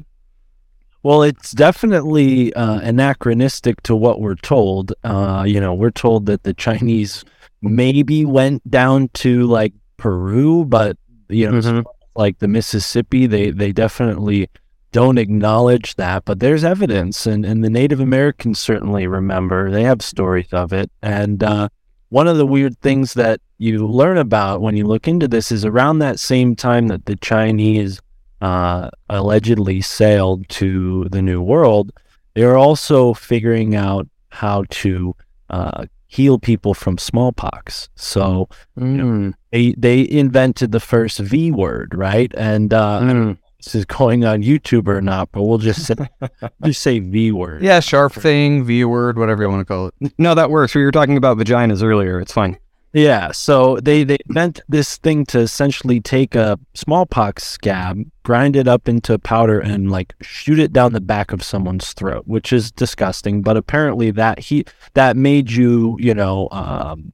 Well, 1.03 1.23
it's 1.23 1.53
definitely 1.53 2.53
uh, 2.53 2.81
anachronistic 2.81 3.81
to 3.83 3.95
what 3.95 4.19
we're 4.19 4.35
told. 4.35 4.91
Uh, 5.05 5.45
you 5.47 5.61
know, 5.61 5.73
we're 5.73 5.89
told 5.89 6.25
that 6.25 6.43
the 6.43 6.53
Chinese 6.53 7.23
maybe 7.61 8.25
went 8.25 8.69
down 8.69 9.07
to 9.13 9.43
like 9.43 9.71
Peru, 9.95 10.65
but 10.65 10.97
you 11.29 11.49
know, 11.49 11.59
Mhm. 11.61 11.85
like 12.17 12.39
the 12.39 12.49
Mississippi, 12.49 13.25
they 13.25 13.51
they 13.51 13.71
definitely 13.71 14.49
don't 14.91 15.17
acknowledge 15.17 15.95
that. 15.95 16.25
But 16.25 16.39
there's 16.39 16.63
evidence, 16.63 17.25
and 17.25 17.45
and 17.45 17.63
the 17.63 17.69
Native 17.69 17.99
Americans 17.99 18.59
certainly 18.59 19.07
remember. 19.07 19.69
They 19.71 19.83
have 19.83 20.01
stories 20.01 20.51
of 20.51 20.73
it, 20.73 20.89
and 21.01 21.43
uh, 21.43 21.69
one 22.09 22.27
of 22.27 22.37
the 22.37 22.45
weird 22.45 22.79
things 22.81 23.13
that 23.15 23.41
you 23.57 23.85
learn 23.87 24.17
about 24.17 24.61
when 24.61 24.77
you 24.77 24.85
look 24.85 25.07
into 25.07 25.27
this 25.27 25.51
is 25.51 25.65
around 25.65 25.99
that 25.99 26.19
same 26.19 26.55
time 26.55 26.87
that 26.87 27.05
the 27.05 27.15
Chinese 27.17 27.99
uh, 28.41 28.89
allegedly 29.09 29.81
sailed 29.81 30.47
to 30.49 31.05
the 31.11 31.21
New 31.21 31.41
World, 31.41 31.91
they 32.35 32.43
are 32.43 32.57
also 32.57 33.13
figuring 33.13 33.75
out 33.75 34.07
how 34.29 34.63
to 34.69 35.15
uh, 35.49 35.85
heal 36.05 36.37
people 36.37 36.73
from 36.73 36.97
smallpox. 36.97 37.89
So 37.95 38.47
Mm. 38.79 39.33
they 39.51 39.73
they 39.77 40.07
invented 40.09 40.71
the 40.71 40.79
first 40.79 41.19
V 41.19 41.51
word, 41.51 41.93
right? 41.95 42.31
And 42.37 42.73
uh, 42.73 42.99
know 43.01 43.13
Mm. 43.13 43.37
This 43.63 43.75
is 43.75 43.85
going 43.85 44.23
on 44.23 44.43
YouTube 44.43 44.87
or 44.87 45.01
not, 45.01 45.31
but 45.31 45.43
we'll 45.43 45.57
just 45.57 45.85
say 45.85 45.95
just 46.63 46.81
say 46.81 46.99
V 46.99 47.31
word. 47.31 47.63
Yeah, 47.63 47.79
sharp 47.79 48.13
thing, 48.13 48.63
V 48.63 48.85
word, 48.85 49.17
whatever 49.17 49.43
you 49.43 49.49
want 49.49 49.61
to 49.61 49.65
call 49.65 49.87
it. 49.87 50.13
No, 50.17 50.35
that 50.35 50.49
works. 50.49 50.75
We 50.75 50.83
were 50.83 50.91
talking 50.91 51.17
about 51.17 51.37
vaginas 51.37 51.83
earlier. 51.83 52.19
It's 52.19 52.33
fine. 52.33 52.57
Yeah, 52.93 53.31
so 53.31 53.77
they 53.81 54.03
they 54.03 54.17
invent 54.29 54.61
this 54.69 54.97
thing 54.97 55.25
to 55.27 55.39
essentially 55.39 55.99
take 55.99 56.35
a 56.35 56.57
smallpox 56.73 57.43
scab, 57.43 58.03
grind 58.23 58.55
it 58.55 58.67
up 58.67 58.87
into 58.87 59.19
powder, 59.19 59.59
and 59.59 59.91
like 59.91 60.13
shoot 60.21 60.57
it 60.57 60.71
down 60.71 60.93
the 60.93 61.01
back 61.01 61.33
of 61.33 61.43
someone's 61.43 61.93
throat, 61.93 62.23
which 62.27 62.53
is 62.53 62.71
disgusting. 62.71 63.41
But 63.41 63.57
apparently 63.57 64.11
that 64.11 64.39
he 64.39 64.65
that 64.93 65.17
made 65.17 65.51
you, 65.51 65.97
you 65.99 66.13
know, 66.13 66.47
um, 66.51 67.11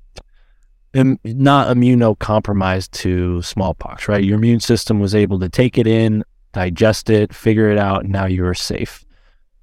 Im- 0.93 1.19
not 1.23 1.75
immunocompromised 1.75 2.91
to 2.91 3.41
smallpox, 3.41 4.08
right? 4.08 4.23
Your 4.23 4.38
immune 4.38 4.60
system 4.60 4.99
was 4.99 5.15
able 5.15 5.39
to 5.39 5.49
take 5.49 5.79
it 5.79 5.88
in 5.88 6.23
digest 6.54 7.10
it, 7.10 7.34
figure 7.34 7.70
it 7.70 7.78
out, 7.78 8.04
and 8.04 8.12
now 8.13 8.26
you 8.26 8.46
are 8.46 8.54
safe. 8.54 9.04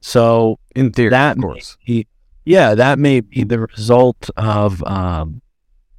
So 0.01 0.59
In 0.75 0.93
theory, 0.93 1.11
that 1.11 1.37
of 1.37 1.43
course. 1.43 1.77
be, 1.87 2.07
yeah, 2.45 2.75
that 2.75 2.99
may 2.99 3.21
be 3.21 3.45
the 3.45 3.61
result 3.61 4.31
of 4.37 4.83
um, 4.85 5.41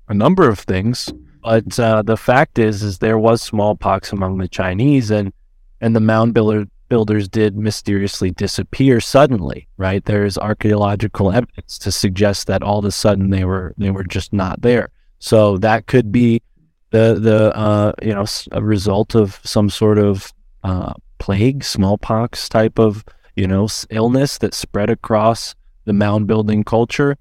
a 0.07 0.13
number 0.13 0.47
of 0.47 0.59
things. 0.59 1.11
But 1.43 1.79
uh, 1.79 2.03
the 2.03 2.17
fact 2.17 2.59
is, 2.59 2.83
is 2.83 2.99
there 2.99 3.17
was 3.17 3.41
smallpox 3.41 4.11
among 4.11 4.37
the 4.37 4.47
Chinese, 4.47 5.09
and 5.09 5.33
and 5.79 5.95
the 5.95 5.99
mound 5.99 6.33
builder, 6.35 6.65
builders 6.87 7.27
did 7.27 7.57
mysteriously 7.57 8.29
disappear 8.31 8.99
suddenly. 8.99 9.67
Right? 9.77 10.03
There's 10.05 10.37
archaeological 10.37 11.31
evidence 11.31 11.79
to 11.79 11.91
suggest 11.91 12.45
that 12.47 12.61
all 12.61 12.79
of 12.79 12.85
a 12.85 12.91
sudden 12.91 13.31
they 13.31 13.43
were 13.45 13.73
they 13.77 13.89
were 13.89 14.03
just 14.03 14.33
not 14.33 14.61
there. 14.61 14.89
So 15.19 15.57
that 15.57 15.87
could 15.87 16.11
be 16.11 16.41
the 16.91 17.17
the 17.19 17.55
uh, 17.55 17.93
you 18.01 18.13
know 18.13 18.25
a 18.51 18.61
result 18.61 19.15
of 19.15 19.39
some 19.43 19.69
sort 19.69 19.97
of 19.97 20.31
uh, 20.63 20.93
plague, 21.19 21.63
smallpox 21.63 22.49
type 22.49 22.79
of 22.79 23.03
you 23.35 23.47
know 23.47 23.67
illness 23.89 24.37
that 24.39 24.53
spread 24.53 24.89
across 24.89 25.55
the 25.85 25.93
mound 25.93 26.27
building 26.27 26.63
culture. 26.63 27.17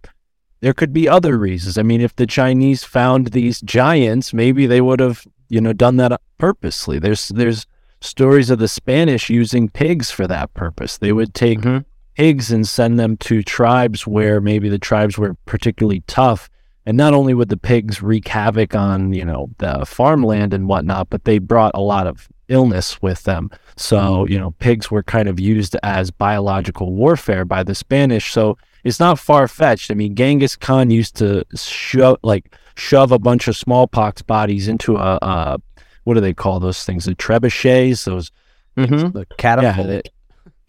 There 0.61 0.75
could 0.75 0.93
be 0.93 1.09
other 1.09 1.39
reasons. 1.39 1.79
I 1.79 1.83
mean, 1.83 2.01
if 2.03 2.15
the 2.17 2.27
Chinese 2.27 2.85
found 2.85 3.29
these 3.29 3.61
giants, 3.63 4.35
maybe 4.35 4.67
they 4.67 4.81
would 4.81 5.01
have 5.01 5.27
you 5.49 5.61
know 5.61 5.73
done 5.73 5.97
that 5.97 6.21
purposely. 6.39 6.99
There's 6.99 7.29
there's 7.29 7.67
stories 8.01 8.51
of 8.51 8.59
the 8.59 8.69
Spanish 8.69 9.29
using 9.31 9.69
pigs 9.69 10.11
for 10.11 10.27
that 10.27 10.53
purpose. 10.55 10.97
They 10.99 11.13
would 11.13 11.35
take 11.35 11.61
Mhm. 11.61 11.85
pigs 12.17 12.51
and 12.51 12.67
send 12.67 12.99
them 12.99 13.17
to 13.19 13.43
tribes 13.43 14.07
where 14.07 14.41
maybe 14.41 14.69
the 14.69 14.79
tribes 14.79 15.19
were 15.19 15.37
particularly 15.47 16.03
tough. 16.07 16.49
And 16.87 16.97
not 16.97 17.13
only 17.13 17.35
would 17.35 17.51
the 17.51 17.59
pigs 17.59 18.03
wreak 18.03 18.27
havoc 18.29 18.75
on, 18.75 19.13
you 19.13 19.25
know, 19.25 19.51
the 19.59 19.85
farmland 19.87 20.55
and 20.55 20.67
whatnot, 20.67 21.09
but 21.11 21.25
they 21.25 21.39
brought 21.39 21.73
a 21.75 21.81
lot 21.81 22.07
of 22.07 22.27
illness 22.51 23.01
with 23.01 23.23
them. 23.25 23.51
So, 23.77 24.27
you 24.27 24.39
know, 24.39 24.51
pigs 24.59 24.91
were 24.91 25.03
kind 25.03 25.29
of 25.29 25.41
used 25.41 25.77
as 25.83 26.11
biological 26.11 26.93
warfare 26.93 27.45
by 27.47 27.63
the 27.63 27.75
Spanish. 27.75 28.33
So 28.33 28.59
it's 28.85 29.01
not 29.01 29.19
far 29.19 29.49
fetched. 29.49 29.91
I 29.91 29.95
mean, 29.95 30.15
Genghis 30.15 30.57
Khan 30.57 30.91
used 30.91 31.17
to 31.17 31.45
shove, 31.57 32.19
like, 32.23 32.55
shove 32.75 33.13
a 33.13 33.19
bunch 33.19 33.49
of 33.49 33.57
smallpox 33.57 34.21
bodies 34.23 34.69
into 34.69 34.97
a, 34.97 35.19
uh, 35.23 35.57
what 36.05 36.15
do 36.15 36.21
they 36.21 36.35
call 36.35 36.61
those 36.61 36.85
things? 36.85 37.05
The 37.07 37.15
trebuchets, 37.15 38.05
those 38.05 38.31
Mhm. 38.77 39.13
The 39.13 39.27
catapult. 39.37 39.89
yeah, 39.89 40.01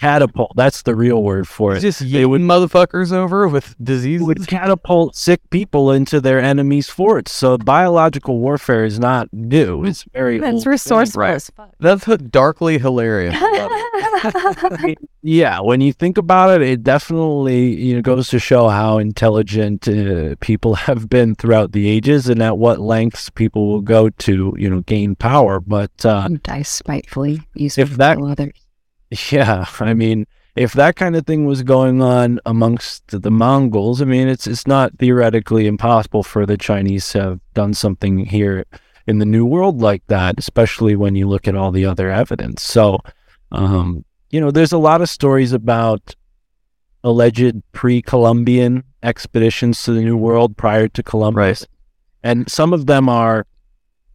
catapult. 0.01 0.51
That's 0.55 0.81
the 0.81 0.95
real 0.95 1.21
word 1.23 1.47
for 1.47 1.75
it. 1.75 1.79
Just 1.81 1.99
they 2.11 2.25
would 2.25 2.41
motherfuckers 2.41 3.13
over 3.13 3.47
with 3.47 3.75
disease. 3.81 4.21
would 4.21 4.47
catapult 4.47 5.15
sick 5.15 5.39
people 5.51 5.91
into 5.91 6.19
their 6.19 6.39
enemies' 6.39 6.89
forts. 6.89 7.31
So 7.31 7.57
biological 7.57 8.39
warfare 8.39 8.83
is 8.83 8.99
not 8.99 9.31
new. 9.31 9.85
It's 9.85 10.03
very 10.11 10.39
That's 10.39 10.55
old 10.55 10.65
resourceful 10.65 11.21
right. 11.21 11.49
That's 11.79 12.05
darkly 12.29 12.77
hilarious. 12.79 13.35
Yeah, 15.23 15.59
when 15.59 15.81
you 15.81 15.93
think 15.93 16.17
about 16.17 16.49
it, 16.49 16.67
it 16.67 16.83
definitely 16.83 17.75
you 17.79 17.95
know 17.95 18.01
goes 18.01 18.27
to 18.29 18.39
show 18.39 18.69
how 18.69 18.97
intelligent 18.97 19.87
uh, 19.87 20.35
people 20.39 20.73
have 20.89 21.09
been 21.09 21.35
throughout 21.35 21.73
the 21.73 21.87
ages 21.87 22.27
and 22.27 22.41
at 22.41 22.57
what 22.57 22.79
lengths 22.79 23.29
people 23.29 23.67
will 23.67 23.81
go 23.81 24.09
to 24.09 24.53
you 24.57 24.67
know 24.69 24.81
gain 24.81 25.15
power. 25.15 25.59
But 25.59 25.91
uh, 26.05 26.27
Die 26.41 26.61
spitefully. 26.63 27.41
Use 27.53 27.77
If 27.77 27.97
that- 27.97 28.17
others. 28.19 28.53
Yeah, 29.31 29.65
I 29.79 29.93
mean, 29.93 30.25
if 30.55 30.73
that 30.73 30.95
kind 30.95 31.15
of 31.15 31.25
thing 31.25 31.45
was 31.45 31.63
going 31.63 32.01
on 32.01 32.39
amongst 32.45 33.21
the 33.21 33.31
Mongols, 33.31 34.01
I 34.01 34.05
mean, 34.05 34.27
it's 34.27 34.47
it's 34.47 34.67
not 34.67 34.97
theoretically 34.97 35.67
impossible 35.67 36.23
for 36.23 36.45
the 36.45 36.57
Chinese 36.57 37.09
to 37.11 37.21
have 37.21 37.39
done 37.53 37.73
something 37.73 38.25
here 38.25 38.65
in 39.07 39.19
the 39.19 39.25
New 39.25 39.45
World 39.45 39.81
like 39.81 40.05
that, 40.07 40.35
especially 40.37 40.95
when 40.95 41.15
you 41.15 41.27
look 41.27 41.47
at 41.47 41.55
all 41.55 41.71
the 41.71 41.85
other 41.85 42.09
evidence. 42.09 42.63
So, 42.63 42.99
um, 43.51 44.05
you 44.29 44.39
know, 44.39 44.51
there's 44.51 44.71
a 44.71 44.77
lot 44.77 45.01
of 45.01 45.09
stories 45.09 45.51
about 45.51 46.15
alleged 47.03 47.61
pre-Columbian 47.71 48.83
expeditions 49.03 49.81
to 49.83 49.93
the 49.93 50.01
New 50.01 50.17
World 50.17 50.55
prior 50.55 50.87
to 50.89 51.03
Columbus, 51.03 51.65
and 52.23 52.49
some 52.49 52.73
of 52.73 52.85
them 52.85 53.09
are 53.09 53.45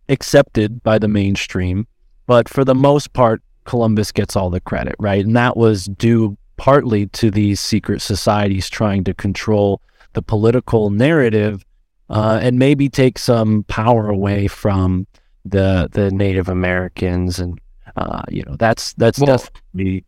accepted 0.09 0.83
by 0.83 0.99
the 0.99 1.09
mainstream, 1.09 1.87
but 2.27 2.49
for 2.49 2.65
the 2.65 2.75
most 2.75 3.13
part, 3.13 3.43
Columbus 3.67 4.13
gets 4.13 4.37
all 4.37 4.51
the 4.51 4.61
credit, 4.61 4.95
right? 4.99 5.25
And 5.25 5.37
that 5.37 5.57
was 5.57 5.85
due 5.87 6.37
partly 6.57 7.07
to 7.09 7.31
these 7.31 7.61
secret 7.61 8.01
societies 8.01 8.71
trying 8.71 9.05
to 9.05 9.13
control 9.15 9.83
the 10.15 10.23
political 10.23 10.89
narrative 10.91 11.65
uh, 12.09 12.39
and 12.41 12.59
maybe 12.59 12.89
take 12.89 13.19
some 13.19 13.65
power 13.65 14.09
away 14.09 14.49
from 14.49 15.07
the 15.45 15.89
the 15.93 16.11
Native 16.11 16.49
Americans, 16.49 17.39
and 17.39 17.61
uh, 17.97 18.23
you 18.29 18.43
know 18.45 18.57
that's 18.59 18.95
that's 18.95 19.19
Well- 19.19 19.37
definitely 19.37 20.05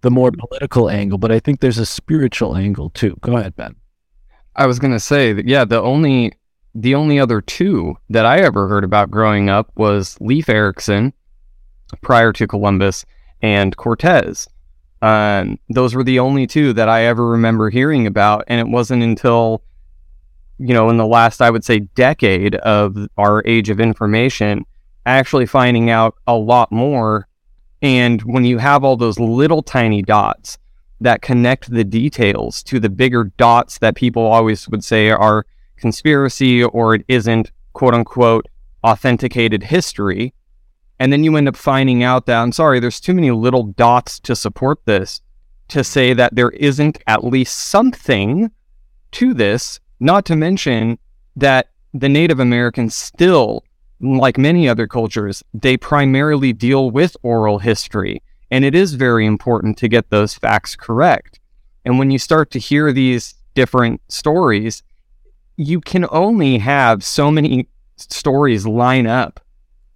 the 0.00 0.10
more 0.10 0.30
political 0.32 0.90
angle. 0.90 1.18
But 1.18 1.32
I 1.32 1.40
think 1.40 1.60
there's 1.60 1.78
a 1.78 1.86
spiritual 1.86 2.56
angle 2.56 2.90
too. 2.90 3.16
Go 3.20 3.36
ahead, 3.36 3.56
Ben. 3.56 3.74
I 4.56 4.66
was 4.66 4.78
gonna 4.78 5.00
say 5.00 5.32
that 5.32 5.46
yeah, 5.46 5.64
the 5.64 5.80
only 5.80 6.32
the 6.74 6.94
only 6.94 7.20
other 7.20 7.40
two 7.40 7.96
that 8.10 8.26
I 8.26 8.38
ever 8.38 8.68
heard 8.68 8.84
about 8.84 9.10
growing 9.10 9.48
up 9.48 9.70
was 9.76 10.16
Leif 10.20 10.48
Erikson 10.48 11.12
prior 12.02 12.32
to 12.32 12.46
Columbus 12.46 13.04
and 13.42 13.76
Cortez. 13.76 14.48
Um, 15.02 15.58
those 15.68 15.94
were 15.94 16.04
the 16.04 16.18
only 16.18 16.46
two 16.46 16.72
that 16.72 16.88
I 16.88 17.04
ever 17.04 17.26
remember 17.28 17.70
hearing 17.70 18.06
about, 18.06 18.44
and 18.48 18.60
it 18.60 18.68
wasn't 18.68 19.02
until 19.02 19.62
you 20.58 20.72
know 20.72 20.88
in 20.88 20.96
the 20.96 21.06
last 21.06 21.42
I 21.42 21.50
would 21.50 21.64
say 21.64 21.80
decade 21.80 22.54
of 22.56 22.96
our 23.18 23.42
age 23.46 23.70
of 23.70 23.80
information 23.80 24.64
actually 25.06 25.46
finding 25.46 25.90
out 25.90 26.16
a 26.26 26.34
lot 26.34 26.72
more. 26.72 27.28
And 27.82 28.22
when 28.22 28.44
you 28.44 28.58
have 28.58 28.84
all 28.84 28.96
those 28.96 29.18
little 29.18 29.62
tiny 29.62 30.02
dots 30.02 30.58
that 31.00 31.22
connect 31.22 31.70
the 31.70 31.84
details 31.84 32.62
to 32.62 32.80
the 32.80 32.88
bigger 32.88 33.24
dots 33.36 33.78
that 33.78 33.94
people 33.94 34.22
always 34.22 34.68
would 34.68 34.82
say 34.82 35.10
are 35.10 35.44
conspiracy 35.76 36.64
or 36.64 36.94
it 36.94 37.04
isn't 37.08 37.52
quote 37.74 37.94
unquote 37.94 38.46
authenticated 38.82 39.62
history. 39.62 40.32
And 40.98 41.12
then 41.12 41.24
you 41.24 41.36
end 41.36 41.48
up 41.48 41.56
finding 41.56 42.02
out 42.02 42.26
that 42.26 42.40
I'm 42.40 42.52
sorry, 42.52 42.80
there's 42.80 43.00
too 43.00 43.14
many 43.14 43.30
little 43.30 43.64
dots 43.64 44.20
to 44.20 44.36
support 44.36 44.84
this 44.84 45.20
to 45.68 45.82
say 45.82 46.12
that 46.12 46.34
there 46.34 46.50
isn't 46.50 46.98
at 47.06 47.24
least 47.24 47.56
something 47.56 48.50
to 49.12 49.34
this, 49.34 49.80
not 50.00 50.24
to 50.26 50.36
mention 50.36 50.98
that 51.36 51.68
the 51.92 52.08
Native 52.08 52.40
Americans 52.40 52.94
still, 52.94 53.64
like 54.00 54.36
many 54.36 54.68
other 54.68 54.86
cultures, 54.86 55.42
they 55.52 55.76
primarily 55.76 56.52
deal 56.52 56.90
with 56.90 57.16
oral 57.22 57.58
history. 57.58 58.22
And 58.50 58.64
it 58.64 58.74
is 58.74 58.94
very 58.94 59.26
important 59.26 59.78
to 59.78 59.88
get 59.88 60.10
those 60.10 60.34
facts 60.34 60.76
correct. 60.76 61.40
And 61.84 61.98
when 61.98 62.10
you 62.10 62.18
start 62.18 62.50
to 62.52 62.58
hear 62.58 62.92
these 62.92 63.34
different 63.54 64.00
stories, 64.08 64.82
you 65.56 65.80
can 65.80 66.06
only 66.10 66.58
have 66.58 67.04
so 67.04 67.30
many 67.30 67.68
stories 67.96 68.66
line 68.66 69.06
up 69.06 69.40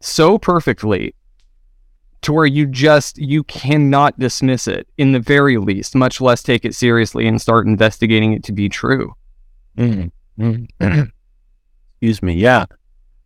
so 0.01 0.39
perfectly 0.39 1.15
to 2.21 2.33
where 2.33 2.47
you 2.47 2.67
just 2.67 3.19
you 3.19 3.45
cannot 3.45 4.19
dismiss 4.19 4.67
it 4.67 4.89
in 4.99 5.13
the 5.13 5.21
very 5.21 5.57
least 5.57 5.95
much 5.95 6.21
less 6.21 6.43
take 6.43 6.65
it 6.65 6.75
seriously 6.75 7.27
and 7.27 7.41
start 7.41 7.67
investigating 7.67 8.33
it 8.33 8.43
to 8.45 8.53
be 8.53 8.69
true 8.69 9.15
Mm. 9.79 10.11
Mm. 10.39 10.69
Excuse 12.01 12.23
me. 12.23 12.35
Yeah. 12.35 12.67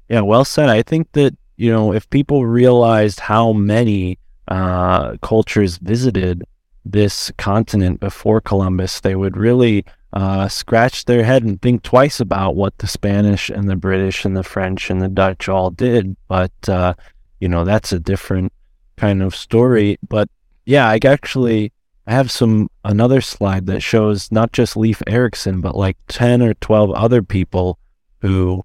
Yeah. 0.08 0.20
Well 0.20 0.44
said. 0.44 0.68
I 0.68 0.82
think 0.82 1.10
that, 1.12 1.36
you 1.56 1.72
know, 1.72 1.92
if 1.92 2.08
people 2.10 2.46
realized 2.46 3.20
how 3.20 3.52
many 3.52 4.18
uh, 4.48 5.16
cultures 5.22 5.78
visited 5.78 6.42
this 6.84 7.30
continent 7.38 8.00
before 8.00 8.40
Columbus, 8.40 9.00
they 9.00 9.14
would 9.14 9.36
really 9.36 9.84
uh, 10.12 10.48
scratch 10.48 11.04
their 11.04 11.24
head 11.24 11.42
and 11.42 11.60
think 11.62 11.82
twice 11.82 12.20
about 12.20 12.56
what 12.56 12.76
the 12.78 12.86
Spanish 12.86 13.48
and 13.50 13.68
the 13.68 13.76
British 13.76 14.24
and 14.24 14.36
the 14.36 14.42
French 14.42 14.90
and 14.90 15.00
the 15.00 15.08
Dutch 15.08 15.48
all 15.48 15.70
did. 15.70 16.16
But, 16.28 16.52
uh, 16.68 16.94
you 17.40 17.48
know, 17.48 17.64
that's 17.64 17.92
a 17.92 18.00
different 18.00 18.52
kind 18.96 19.22
of 19.22 19.34
story. 19.34 19.98
But 20.08 20.28
yeah, 20.66 20.88
I 20.88 20.98
actually 21.04 21.72
I 22.06 22.12
have 22.12 22.30
some 22.30 22.68
another 22.84 23.20
slide 23.20 23.66
that 23.66 23.80
shows 23.80 24.30
not 24.30 24.52
just 24.52 24.76
Leif 24.76 25.02
Erikson, 25.06 25.60
but 25.60 25.76
like 25.76 25.96
ten 26.08 26.42
or 26.42 26.54
twelve 26.54 26.90
other 26.90 27.22
people 27.22 27.78
who 28.20 28.64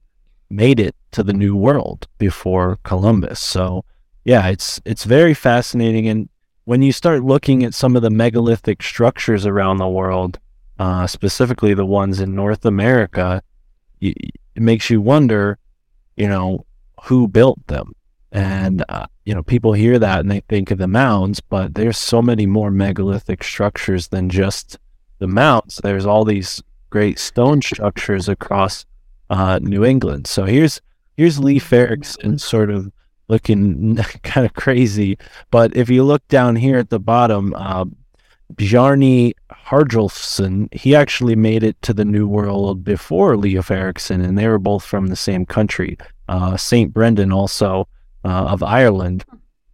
made 0.50 0.80
it 0.80 0.96
to 1.12 1.24
the 1.24 1.34
New 1.34 1.56
World 1.56 2.08
before 2.18 2.78
Columbus. 2.84 3.40
So 3.40 3.86
yeah, 4.26 4.48
it's 4.48 4.82
it's 4.86 5.06
very 5.06 5.34
fascinating. 5.34 6.08
And 6.08 6.30
when 6.68 6.82
you 6.82 6.92
start 6.92 7.24
looking 7.24 7.64
at 7.64 7.74
some 7.74 7.96
of 7.96 8.02
the 8.02 8.10
megalithic 8.10 8.84
structures 8.84 9.46
around 9.46 9.78
the 9.78 9.88
world, 9.88 10.38
uh, 10.80 11.08
specifically 11.08 11.74
the 11.74 11.86
ones 11.86 12.20
in 12.20 12.36
North 12.36 12.66
America, 12.66 13.42
it 14.02 14.34
makes 14.54 14.90
you 14.90 15.00
wonder, 15.00 15.58
you 16.18 16.28
know, 16.28 16.66
who 17.04 17.26
built 17.26 17.66
them. 17.68 17.94
And, 18.34 18.84
uh, 18.90 19.06
you 19.24 19.34
know, 19.34 19.44
people 19.44 19.72
hear 19.72 19.98
that 19.98 20.20
and 20.20 20.30
they 20.30 20.42
think 20.50 20.70
of 20.70 20.78
the 20.78 20.90
mounds, 20.90 21.40
but 21.40 21.74
there's 21.74 21.98
so 21.98 22.22
many 22.22 22.46
more 22.46 22.70
megalithic 22.70 23.46
structures 23.46 24.10
than 24.10 24.30
just 24.30 24.78
the 25.20 25.28
mounds. 25.28 25.80
There's 25.82 26.06
all 26.06 26.26
these 26.26 26.62
great 26.90 27.18
stone 27.18 27.62
structures 27.62 28.28
across 28.28 28.86
uh, 29.30 29.60
New 29.62 29.86
England. 29.86 30.28
So 30.28 30.44
here's 30.44 30.82
here's 31.16 31.40
Leif 31.40 31.72
Erikson 31.72 32.40
sort 32.40 32.70
of 32.70 32.92
looking 33.28 33.96
kind 34.24 34.46
of 34.46 34.54
crazy. 34.54 35.18
But 35.52 35.76
if 35.76 35.90
you 35.90 36.04
look 36.04 36.28
down 36.28 36.56
here 36.56 36.78
at 36.78 36.90
the 36.90 37.00
bottom, 37.00 37.54
uh, 37.56 37.86
Bjarni 38.54 39.34
Herjolfsson, 39.52 40.74
he 40.74 40.96
actually 40.96 41.36
made 41.36 41.64
it 41.64 41.82
to 41.82 41.94
the 41.94 42.06
New 42.06 42.28
World 42.28 42.84
before 42.84 43.36
Leif 43.36 43.70
Erikson, 43.70 44.22
and 44.22 44.38
they 44.38 44.48
were 44.48 44.60
both 44.60 44.86
from 44.86 45.08
the 45.08 45.16
same 45.16 45.46
country. 45.46 45.98
Uh, 46.30 46.56
Saint 46.56 46.94
Brendan, 46.94 47.32
also 47.32 47.88
uh, 48.24 48.46
of 48.46 48.64
Ireland, 48.64 49.26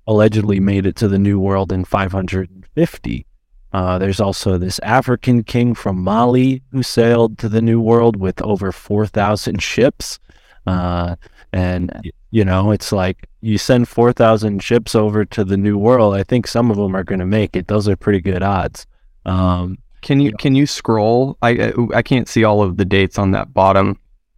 allegedly 0.08 0.60
made 0.60 0.86
it 0.86 0.96
to 0.98 1.08
the 1.08 1.20
New 1.20 1.40
World 1.40 1.72
in 1.72 1.86
550. 1.86 3.26
Uh, 3.72 3.98
there's 3.98 4.20
also 4.20 4.58
this 4.58 4.80
African 4.80 5.44
king 5.44 5.74
from 5.74 6.04
Mali 6.04 6.62
who 6.72 6.84
sailed 6.84 7.38
to 7.40 7.50
the 7.50 7.62
New 7.62 7.82
World 7.82 8.16
with 8.16 8.42
over 8.42 8.72
4,000 8.72 9.62
ships. 9.62 10.20
Uh, 10.68 11.16
and, 11.52 12.12
you 12.34 12.44
know, 12.44 12.72
it's 12.72 12.92
like 12.92 13.30
you 13.42 13.58
send 13.60 13.88
4,000 13.88 14.64
ships 14.64 14.96
over 14.96 15.24
to 15.26 15.44
the 15.44 15.56
New 15.58 15.78
World. 15.78 16.16
I 16.16 16.24
think 16.24 16.48
some 16.48 16.72
of 16.72 16.78
them 16.78 16.96
are 16.96 17.04
going 17.04 17.20
to 17.20 17.28
make 17.28 17.56
it. 17.56 17.68
Those 17.68 17.88
are 17.88 17.96
pretty 17.96 18.22
good 18.22 18.42
odds. 18.42 18.88
Um, 19.26 19.78
Can 20.02 20.20
you 20.20 20.32
can 20.44 20.56
you 20.56 20.66
scroll? 20.66 21.38
I 21.42 21.52
I- 21.94 22.02
can't 22.02 22.28
see 22.28 22.44
all 22.44 22.62
of 22.64 22.76
the 22.78 22.86
dates 22.86 23.18
on 23.20 23.32
that 23.32 23.54
bottom. 23.54 23.98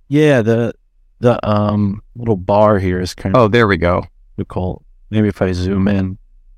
yeah, 0.09 0.41
the 0.43 0.73
the 1.21 1.35
um 1.49 2.01
little 2.15 2.35
bar 2.53 2.77
here 2.79 2.99
is 2.99 3.13
kind 3.15 3.33
of 3.35 3.41
Oh, 3.41 3.47
there 3.47 3.65
we 3.67 3.77
go. 3.77 4.03
difficult. 4.37 4.83
Maybe 5.09 5.27
if 5.29 5.41
I 5.41 5.53
zoom 5.53 5.87
in, 5.87 6.05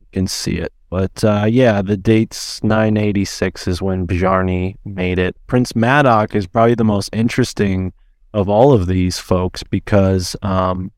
you 0.01 0.07
can 0.11 0.27
see 0.27 0.55
it. 0.65 0.73
But 0.89 1.23
uh, 1.23 1.45
yeah, 1.49 1.81
the 1.83 1.97
date's 1.97 2.63
986 2.63 3.67
is 3.67 3.81
when 3.81 4.07
Bjarni 4.07 4.75
made 4.85 5.19
it. 5.19 5.35
Prince 5.47 5.73
Madoc 5.73 6.33
is 6.35 6.47
probably 6.47 6.75
the 6.75 6.83
most 6.95 7.09
interesting 7.13 7.93
of 8.33 8.49
all 8.49 8.73
of 8.73 8.87
these 8.87 9.19
folks 9.19 9.63
because 9.63 10.35
um, 10.41 10.91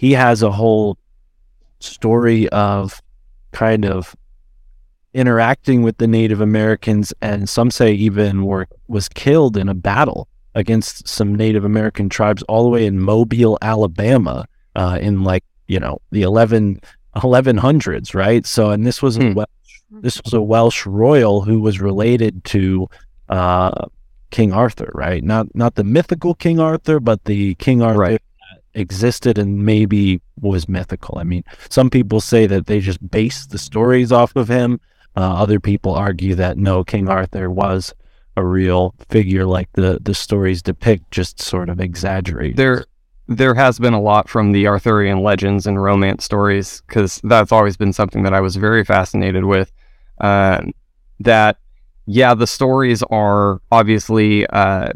he 0.00 0.12
has 0.12 0.42
a 0.42 0.50
whole 0.50 0.96
story 1.78 2.48
of 2.48 3.02
kind 3.52 3.84
of 3.84 4.16
interacting 5.12 5.82
with 5.82 5.98
the 5.98 6.06
Native 6.06 6.40
Americans, 6.40 7.12
and 7.20 7.46
some 7.46 7.70
say 7.70 7.92
even 7.92 8.46
were 8.46 8.66
was 8.88 9.10
killed 9.10 9.58
in 9.58 9.68
a 9.68 9.74
battle 9.74 10.26
against 10.54 11.06
some 11.06 11.34
Native 11.34 11.66
American 11.66 12.08
tribes 12.08 12.42
all 12.44 12.62
the 12.62 12.70
way 12.70 12.86
in 12.86 12.98
Mobile, 12.98 13.58
Alabama, 13.60 14.46
uh, 14.74 14.98
in 15.02 15.22
like 15.22 15.44
you 15.68 15.78
know 15.78 16.00
the 16.12 16.22
11 16.22 16.80
1100s, 17.16 18.14
right? 18.14 18.46
So, 18.46 18.70
and 18.70 18.86
this 18.86 19.02
was 19.02 19.18
a 19.18 19.20
Hmm. 19.20 19.34
Welsh, 19.34 19.80
this 19.90 20.18
was 20.24 20.32
a 20.32 20.40
Welsh 20.40 20.86
royal 20.86 21.42
who 21.42 21.60
was 21.60 21.78
related 21.78 22.42
to 22.44 22.88
uh, 23.28 23.84
King 24.30 24.54
Arthur, 24.54 24.90
right? 24.94 25.22
Not 25.22 25.54
not 25.54 25.74
the 25.74 25.84
mythical 25.84 26.34
King 26.34 26.58
Arthur, 26.58 27.00
but 27.00 27.24
the 27.26 27.54
King 27.56 27.82
Arthur 27.82 27.98
Right. 27.98 28.22
Existed 28.74 29.38
and 29.38 29.64
maybe 29.64 30.20
was 30.40 30.68
mythical. 30.68 31.18
I 31.18 31.24
mean, 31.24 31.44
some 31.68 31.90
people 31.90 32.20
say 32.20 32.46
that 32.46 32.66
they 32.66 32.80
just 32.80 33.10
base 33.10 33.46
the 33.46 33.58
stories 33.58 34.12
off 34.12 34.36
of 34.36 34.48
him. 34.48 34.80
Uh, 35.16 35.34
other 35.34 35.58
people 35.58 35.94
argue 35.94 36.34
that 36.36 36.56
no, 36.56 36.84
King 36.84 37.08
Arthur 37.08 37.50
was 37.50 37.94
a 38.36 38.44
real 38.44 38.94
figure, 39.08 39.44
like 39.44 39.68
the 39.72 39.98
the 40.00 40.14
stories 40.14 40.62
depict, 40.62 41.10
just 41.10 41.40
sort 41.40 41.68
of 41.68 41.80
exaggerate. 41.80 42.56
There 42.56 42.84
there 43.26 43.54
has 43.54 43.78
been 43.78 43.94
a 43.94 44.00
lot 44.00 44.28
from 44.28 44.52
the 44.52 44.66
Arthurian 44.66 45.22
legends 45.22 45.66
and 45.66 45.82
romance 45.82 46.24
stories 46.24 46.82
because 46.86 47.20
that's 47.22 47.52
always 47.52 47.76
been 47.76 47.92
something 47.92 48.22
that 48.24 48.34
I 48.34 48.40
was 48.40 48.56
very 48.56 48.84
fascinated 48.84 49.44
with. 49.44 49.72
Um, 50.20 50.72
that 51.20 51.58
yeah, 52.06 52.34
the 52.34 52.46
stories 52.46 53.02
are 53.04 53.60
obviously 53.70 54.46
uh, 54.46 54.92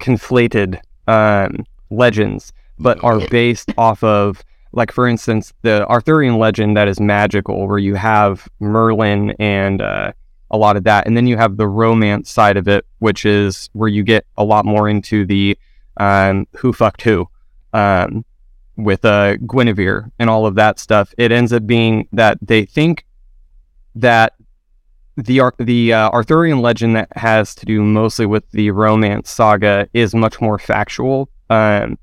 conflated 0.00 0.80
um, 1.06 1.64
legends, 1.90 2.52
but 2.78 3.02
are 3.04 3.20
based 3.28 3.72
off 3.78 4.02
of 4.02 4.42
like 4.72 4.90
for 4.90 5.06
instance 5.06 5.52
the 5.62 5.86
Arthurian 5.88 6.38
legend 6.38 6.76
that 6.76 6.88
is 6.88 7.00
magical, 7.00 7.66
where 7.68 7.78
you 7.78 7.94
have 7.94 8.48
Merlin 8.60 9.30
and 9.38 9.80
uh, 9.80 10.12
a 10.50 10.58
lot 10.58 10.76
of 10.76 10.84
that, 10.84 11.06
and 11.06 11.16
then 11.16 11.26
you 11.26 11.36
have 11.36 11.56
the 11.56 11.68
romance 11.68 12.30
side 12.30 12.56
of 12.56 12.68
it, 12.68 12.84
which 12.98 13.24
is 13.24 13.70
where 13.72 13.88
you 13.88 14.02
get 14.02 14.26
a 14.36 14.44
lot 14.44 14.64
more 14.64 14.88
into 14.88 15.26
the 15.26 15.58
um, 15.96 16.46
who 16.56 16.72
fucked 16.72 17.02
who 17.02 17.28
um, 17.72 18.24
with 18.76 19.04
uh, 19.04 19.36
Guinevere 19.36 20.10
and 20.18 20.28
all 20.28 20.46
of 20.46 20.54
that 20.56 20.78
stuff. 20.78 21.14
It 21.18 21.32
ends 21.32 21.52
up 21.52 21.66
being 21.66 22.08
that 22.12 22.38
they 22.42 22.64
think 22.64 23.04
that 23.94 24.34
the 25.16 25.40
Ar- 25.40 25.54
the 25.58 25.92
uh, 25.92 26.10
Arthurian 26.10 26.60
legend 26.60 26.96
that 26.96 27.08
has 27.16 27.54
to 27.56 27.66
do 27.66 27.82
mostly 27.82 28.26
with 28.26 28.50
the 28.50 28.70
romance 28.70 29.30
saga 29.30 29.88
is 29.94 30.14
much 30.14 30.40
more 30.40 30.58
factual. 30.58 31.28
Um, 31.54 31.98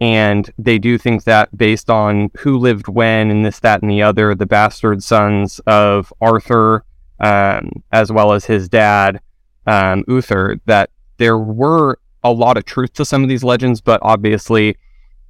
and 0.00 0.50
they 0.58 0.78
do 0.78 0.96
think 0.96 1.24
that 1.24 1.56
based 1.56 1.90
on 1.90 2.30
who 2.38 2.56
lived 2.58 2.88
when 2.88 3.30
and 3.30 3.44
this, 3.44 3.60
that, 3.60 3.82
and 3.82 3.90
the 3.90 4.02
other, 4.02 4.34
the 4.34 4.46
bastard 4.46 5.02
sons 5.02 5.60
of 5.66 6.12
Arthur, 6.20 6.84
um, 7.20 7.70
as 7.92 8.10
well 8.10 8.32
as 8.32 8.46
his 8.46 8.68
dad, 8.68 9.20
um, 9.66 10.04
Uther, 10.08 10.58
that 10.64 10.90
there 11.18 11.36
were 11.36 11.98
a 12.24 12.32
lot 12.32 12.56
of 12.56 12.64
truth 12.64 12.94
to 12.94 13.04
some 13.04 13.22
of 13.22 13.28
these 13.28 13.44
legends, 13.44 13.82
but 13.82 14.00
obviously, 14.02 14.76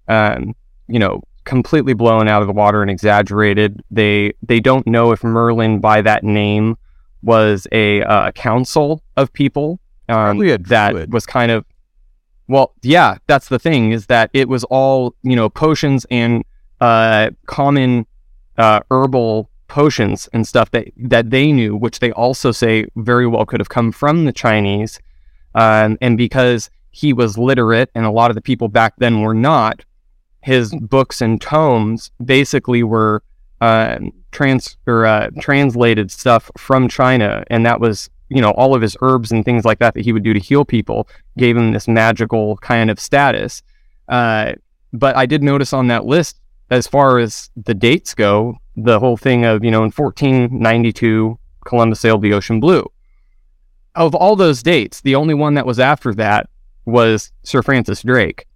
um, 0.07 0.55
you 0.87 1.01
know, 1.01 1.23
completely 1.45 1.95
blown 1.95 2.29
out 2.29 2.43
of 2.43 2.47
the 2.47 2.55
water 2.55 2.81
and 2.81 2.91
exaggerated. 2.91 3.83
They 3.91 4.35
they 4.43 4.61
don't 4.61 4.87
know 4.87 5.11
if 5.11 5.25
Merlin 5.25 5.81
by 5.81 6.03
that 6.03 6.23
name 6.23 6.77
was 7.23 7.67
a 7.73 8.03
uh, 8.03 8.31
council 8.33 9.03
of 9.17 9.33
people 9.33 9.81
um, 10.09 10.39
that 10.39 11.09
was 11.11 11.27
kind 11.27 11.51
of 11.51 11.65
well, 12.51 12.75
yeah, 12.83 13.19
that's 13.29 13.49
the 13.49 13.61
thing 13.61 13.93
is 13.93 14.07
that 14.07 14.29
it 14.33 14.49
was 14.49 14.65
all 14.65 15.15
you 15.23 15.37
know 15.37 15.49
potions 15.49 16.05
and 16.11 16.45
uh, 16.81 17.31
common 17.47 18.07
uh, 18.59 18.81
herbal 18.91 19.49
potions 19.69 20.29
and 20.33 20.47
stuff 20.47 20.73
that 20.73 20.89
that 20.97 21.31
they 21.31 21.53
knew, 21.53 21.77
which 21.77 22.01
they 22.01 22.11
also 22.11 22.51
say 22.51 22.87
very 22.97 23.27
well 23.27 23.47
could 23.47 23.61
have 23.61 23.69
come 23.69 23.93
from 23.93 24.25
the 24.25 24.33
Chinese, 24.33 24.99
um, 25.55 25.97
and 26.01 26.19
because 26.19 26.71
he 26.91 27.13
was 27.13 27.39
literate 27.39 27.89
and 27.95 28.05
a 28.05 28.11
lot 28.11 28.33
of 28.33 28.35
the 28.35 28.43
people 28.43 28.67
back 28.67 28.95
then 28.99 29.21
were 29.21 29.33
not, 29.33 29.85
his 30.43 30.75
books 30.75 31.21
and 31.21 31.41
tomes 31.41 32.11
basically 32.25 32.83
were 32.83 33.23
um, 33.61 34.11
trans 34.33 34.77
or 34.89 35.07
uh, 35.07 35.31
translated 35.39 36.11
stuff 36.11 36.51
from 36.59 36.89
China, 36.89 37.45
and 37.47 37.65
that 37.65 37.81
was 37.81 38.11
you 38.31 38.41
know 38.41 38.51
all 38.53 38.75
of 38.75 38.83
his 38.83 38.97
herbs 39.03 39.31
and 39.31 39.45
things 39.45 39.65
like 39.65 39.79
that 39.81 39.95
that 39.95 40.05
he 40.05 40.13
would 40.13 40.23
do 40.23 40.33
to 40.33 40.41
heal 40.41 40.65
people 40.65 41.07
gave 41.37 41.57
him 41.57 41.73
this 41.73 41.87
magical 41.87 42.57
kind 42.59 42.91
of 42.91 42.99
status. 42.99 43.63
Uh, 44.09 44.53
but 44.93 45.17
I 45.17 45.27
did 45.27 45.43
notice 45.43 45.73
on 45.73 45.89
that 45.89 46.07
list, 46.07 46.41
as 46.71 46.87
far 46.87 47.19
as 47.19 47.51
the 47.57 47.75
dates 47.75 48.15
go, 48.15 48.57
the 48.77 48.99
whole 48.99 49.17
thing 49.17 49.45
of 49.45 49.63
you 49.63 49.71
know 49.71 49.85
in 49.85 49.91
1492 49.91 51.39
Columbus 51.67 52.01
sailed 52.01 52.23
the 52.23 52.33
ocean 52.33 52.61
blue. 52.61 52.87
Of 53.95 54.15
all 54.15 54.37
those 54.37 54.63
dates, 54.63 55.01
the 55.01 55.15
only 55.17 55.35
one 55.35 55.55
that 55.55 55.67
was 55.67 55.81
after 55.81 56.15
that 56.15 56.49
was 56.87 57.33
Sir 57.43 57.63
Francis 57.63 58.03
Drake. 58.03 58.47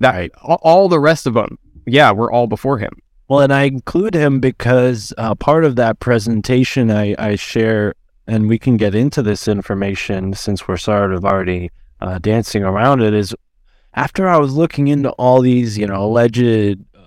That 0.00 0.14
Right. 0.14 0.30
all, 0.42 0.88
the 0.88 1.00
rest 1.00 1.26
of 1.26 1.34
them, 1.34 1.58
yeah, 1.86 2.12
were 2.12 2.30
all 2.30 2.46
before 2.46 2.78
him. 2.78 2.92
Well, 3.28 3.40
and 3.40 3.52
I 3.52 3.64
include 3.64 4.14
him 4.14 4.40
because 4.40 5.12
uh, 5.18 5.34
part 5.34 5.64
of 5.64 5.76
that 5.76 5.98
presentation 6.00 6.90
I, 6.90 7.14
I 7.18 7.34
share, 7.36 7.94
and 8.26 8.48
we 8.48 8.58
can 8.58 8.76
get 8.76 8.94
into 8.94 9.22
this 9.22 9.48
information 9.48 10.34
since 10.34 10.66
we're 10.66 10.76
sort 10.76 11.12
of 11.12 11.24
already 11.24 11.70
uh, 12.00 12.18
dancing 12.18 12.62
around 12.62 13.02
it, 13.02 13.14
is 13.14 13.34
after 13.94 14.28
I 14.28 14.36
was 14.38 14.54
looking 14.54 14.88
into 14.88 15.10
all 15.12 15.40
these, 15.40 15.78
you 15.78 15.86
know, 15.86 16.02
alleged 16.02 16.78
uh, 16.94 17.04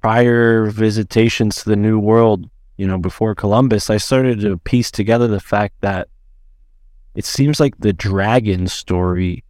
prior 0.00 0.66
visitations 0.66 1.56
to 1.56 1.68
the 1.70 1.76
New 1.76 1.98
World, 1.98 2.50
you 2.76 2.86
know, 2.86 2.98
before 2.98 3.34
Columbus, 3.34 3.90
I 3.90 3.96
started 3.96 4.40
to 4.40 4.58
piece 4.58 4.90
together 4.90 5.26
the 5.26 5.40
fact 5.40 5.74
that 5.80 6.08
it 7.14 7.24
seems 7.24 7.58
like 7.58 7.78
the 7.78 7.92
dragon 7.92 8.68
story 8.68 9.44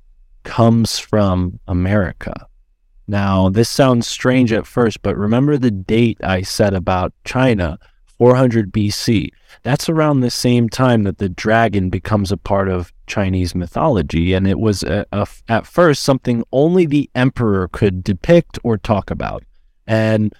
comes 0.44 0.98
from 0.98 1.58
America. 1.66 2.46
Now, 3.06 3.48
this 3.48 3.68
sounds 3.68 4.06
strange 4.06 4.52
at 4.52 4.66
first, 4.66 5.02
but 5.02 5.16
remember 5.16 5.56
the 5.56 5.70
date 5.70 6.18
I 6.22 6.42
said 6.42 6.74
about 6.74 7.12
China, 7.24 7.78
400 8.18 8.72
BC. 8.72 9.30
That's 9.62 9.88
around 9.88 10.20
the 10.20 10.30
same 10.30 10.68
time 10.68 11.04
that 11.04 11.18
the 11.18 11.28
dragon 11.28 11.88
becomes 11.88 12.30
a 12.30 12.36
part 12.36 12.68
of 12.68 12.92
Chinese 13.06 13.54
mythology, 13.54 14.34
and 14.34 14.46
it 14.46 14.58
was 14.58 14.82
a, 14.82 15.06
a, 15.12 15.26
at 15.48 15.66
first 15.66 16.02
something 16.02 16.44
only 16.52 16.86
the 16.86 17.10
emperor 17.14 17.68
could 17.68 18.04
depict 18.04 18.58
or 18.62 18.76
talk 18.76 19.10
about. 19.10 19.44
And 19.86 20.34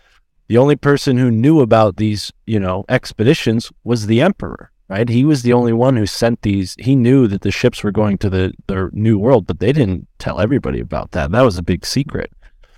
the 0.49 0.59
only 0.59 0.77
person 0.77 1.19
who 1.19 1.31
knew 1.31 1.61
about 1.61 1.97
these, 1.97 2.33
you 2.47 2.59
know, 2.59 2.85
expeditions 2.89 3.71
was 3.85 4.07
the 4.07 4.21
emperor, 4.21 4.71
right? 4.89 5.09
He 5.09 5.25
was 5.25 5.43
the 5.43 5.53
only 5.53 5.73
one 5.73 5.97
who 5.97 6.07
sent 6.07 6.43
these. 6.43 6.75
He 6.79 6.97
knew 6.97 7.27
that 7.29 7.43
the 7.43 7.51
ships 7.51 7.83
were 7.83 7.93
going 7.93 8.19
to 8.19 8.31
the, 8.31 8.53
the 8.67 8.91
new 8.93 9.19
world, 9.19 9.47
but 9.47 9.61
they 9.61 9.73
didn't 9.73 10.09
tell 10.19 10.41
everybody 10.41 10.81
about 10.81 11.13
that. 11.13 11.31
That 11.33 11.43
was 11.43 11.59
a 11.59 11.63
big 11.63 11.85
secret. 11.85 12.33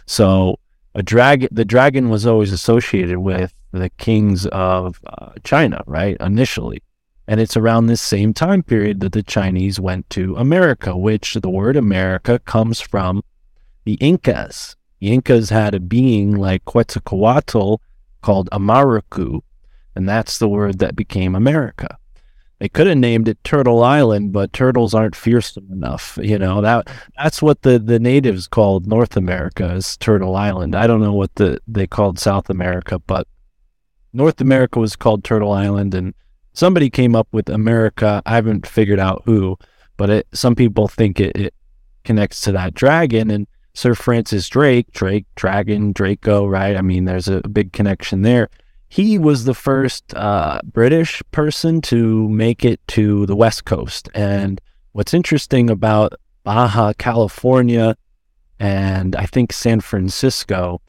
So 0.07 0.59
a 0.95 1.03
dragon, 1.03 1.49
the 1.53 1.65
dragon 1.65 2.09
was 2.09 2.27
always 2.27 2.53
associated 2.53 3.19
with 3.19 3.55
the 3.73 3.91
kings 3.91 4.47
of 4.47 5.01
uh, 5.07 5.33
China, 5.45 5.83
right? 5.87 6.17
Initially. 6.21 6.83
And 7.29 7.41
it's 7.41 7.57
around 7.57 7.87
this 7.87 8.01
same 8.01 8.35
time 8.35 8.63
period 8.63 9.01
that 9.01 9.13
the 9.13 9.23
Chinese 9.23 9.79
went 9.79 10.11
to 10.11 10.35
America, 10.37 10.97
which 10.97 11.35
the 11.35 11.51
word 11.51 11.77
America 11.77 12.41
comes 12.41 12.81
from 12.81 13.23
the 13.85 13.95
Incas. 13.95 14.77
The 15.01 15.13
Incas 15.13 15.51
had 15.51 15.75
a 15.75 15.81
being 15.81 16.35
like 16.35 16.65
Quetzalcoatl 16.65 17.77
called 18.21 18.51
Amaraku, 18.51 19.43
and 19.95 20.09
that's 20.09 20.39
the 20.39 20.49
word 20.49 20.79
that 20.81 20.97
became 20.97 21.35
America. 21.35 21.97
They 22.59 22.69
could 22.69 22.87
have 22.89 22.99
named 22.99 23.27
it 23.27 23.43
Turtle 23.43 23.83
Island, 23.83 24.33
but 24.33 24.53
turtles 24.53 24.93
aren't 24.93 25.17
fearsome 25.17 25.67
enough. 25.73 26.19
You 26.21 26.39
know 26.39 26.61
that 26.61 26.89
that's 27.17 27.41
what 27.41 27.63
the, 27.63 27.79
the 27.79 27.99
natives 27.99 28.47
called 28.47 28.87
North 28.87 29.17
America 29.17 29.73
is 29.73 29.97
Turtle 29.97 30.37
Island. 30.37 30.75
I 30.75 30.87
don't 30.87 31.01
know 31.01 31.15
what 31.15 31.35
the 31.37 31.59
they 31.67 31.87
called 31.87 32.19
South 32.19 32.51
America, 32.51 32.99
but 32.99 33.27
North 34.13 34.41
America 34.41 34.79
was 34.79 34.97
called 34.97 35.25
Turtle 35.25 35.53
Island, 35.53 35.95
and 35.95 36.15
somebody 36.53 36.91
came 36.91 37.15
up 37.15 37.29
with 37.33 37.49
America. 37.49 38.23
I 38.27 38.35
haven't 38.35 38.67
figured 38.67 39.01
out 39.01 39.23
who, 39.25 39.57
but 39.97 40.11
it, 40.11 40.27
some 40.33 40.55
people 40.55 40.89
think 40.89 41.21
it, 41.21 41.37
it 41.37 41.55
connects 42.05 42.41
to 42.43 42.53
that 42.53 42.75
dragon 42.75 43.31
and 43.31 43.47
Sir 43.75 43.95
Francis 43.95 44.49
Drake, 44.49 44.91
Drake, 44.93 45.27
Dragon, 45.37 45.93
Draco, 45.93 46.47
right? 46.47 46.77
I 46.77 46.83
mean, 46.83 47.05
there's 47.05 47.29
a 47.29 47.41
big 47.43 47.73
connection 47.73 48.23
there. 48.23 48.49
He 48.89 49.17
was 49.17 49.45
the 49.45 49.55
first 49.55 50.13
uh, 50.15 50.61
British 50.65 51.23
person 51.31 51.81
to 51.83 52.29
make 52.29 52.65
it 52.65 52.81
to 52.89 53.27
the 53.27 53.37
West 53.37 53.65
Coast. 53.65 54.09
And 54.13 54.61
what's 54.93 55.15
interesting 55.15 55.71
about 55.71 56.15
Baja 56.43 56.93
California 56.95 57.97
and 58.59 59.17
I 59.17 59.25
think 59.25 59.53
San 59.53 59.81
Francisco 59.81 60.83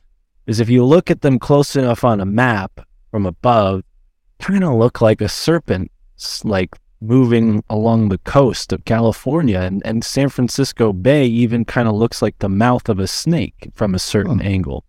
is 0.46 0.60
if 0.60 0.70
you 0.70 0.84
look 0.84 1.10
at 1.10 1.22
them 1.22 1.40
close 1.40 1.76
enough 1.76 2.04
on 2.04 2.20
a 2.20 2.26
map 2.26 2.82
from 3.12 3.26
above, 3.26 3.84
kind 4.40 4.64
of 4.64 4.74
look 4.74 5.02
like 5.02 5.22
a 5.22 5.30
serpent, 5.30 5.92
like 6.44 6.76
moving 7.02 7.64
along 7.70 8.10
the 8.10 8.18
coast 8.20 8.72
of 8.72 8.86
California. 8.86 9.60
And, 9.60 9.82
and 9.86 10.04
San 10.04 10.30
Francisco 10.30 10.94
Bay 10.94 11.26
even 11.26 11.66
kind 11.66 11.88
of 11.88 11.96
looks 11.96 12.22
like 12.22 12.40
the 12.40 12.50
mouth 12.50 12.90
of 12.90 13.00
a 13.00 13.08
snake 13.08 13.70
from 13.74 13.94
a 13.94 14.00
certain 14.00 14.42
angle. 14.42 14.86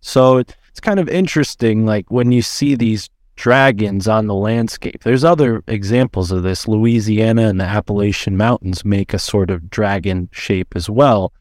So 0.00 0.38
it's 0.38 0.80
kind 0.80 0.98
of 0.98 1.08
interesting, 1.08 1.86
like 1.86 2.10
when 2.10 2.32
you 2.32 2.42
see 2.42 2.74
these 2.74 3.08
dragons 3.36 4.08
on 4.08 4.26
the 4.26 4.34
landscape. 4.34 5.02
There's 5.02 5.24
other 5.24 5.62
examples 5.66 6.30
of 6.30 6.42
this. 6.42 6.68
Louisiana 6.68 7.48
and 7.48 7.60
the 7.60 7.64
Appalachian 7.64 8.36
Mountains 8.36 8.84
make 8.84 9.14
a 9.14 9.18
sort 9.18 9.50
of 9.50 9.70
dragon 9.70 10.28
shape 10.32 10.74
as 10.76 10.88
well. 10.90 11.32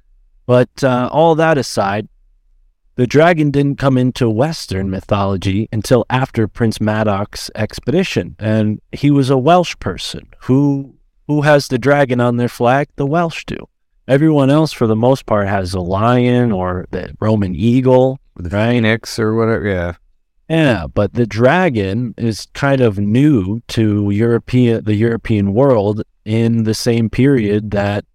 But 0.45 0.83
uh, 0.83 1.09
all 1.11 1.35
that 1.35 1.57
aside, 1.57 2.07
the 3.01 3.07
dragon 3.07 3.49
didn't 3.49 3.77
come 3.77 3.97
into 3.97 4.29
Western 4.29 4.91
mythology 4.91 5.67
until 5.71 6.05
after 6.11 6.47
Prince 6.47 6.77
Madoc's 6.77 7.49
expedition, 7.55 8.35
and 8.37 8.79
he 8.91 9.09
was 9.09 9.31
a 9.31 9.39
Welsh 9.39 9.75
person. 9.79 10.27
Who 10.41 10.93
who 11.25 11.41
has 11.41 11.67
the 11.67 11.79
dragon 11.79 12.21
on 12.21 12.37
their 12.37 12.47
flag? 12.47 12.89
The 12.97 13.07
Welsh 13.07 13.43
do. 13.45 13.57
Everyone 14.07 14.51
else, 14.51 14.71
for 14.71 14.85
the 14.85 14.95
most 14.95 15.25
part, 15.25 15.47
has 15.47 15.73
a 15.73 15.79
lion 15.79 16.51
or 16.51 16.85
the 16.91 17.15
Roman 17.19 17.55
eagle, 17.55 18.19
the 18.35 18.49
right? 18.49 18.73
Phoenix 18.73 19.17
or 19.17 19.33
whatever. 19.33 19.67
Yeah. 19.67 19.93
Yeah, 20.47 20.85
but 20.85 21.13
the 21.13 21.25
dragon 21.25 22.13
is 22.19 22.49
kind 22.53 22.81
of 22.81 22.99
new 22.99 23.61
to 23.69 24.11
European 24.11 24.83
the 24.83 24.93
European 24.93 25.55
world 25.55 26.03
in 26.23 26.65
the 26.65 26.75
same 26.75 27.09
period 27.09 27.71
that 27.71 28.05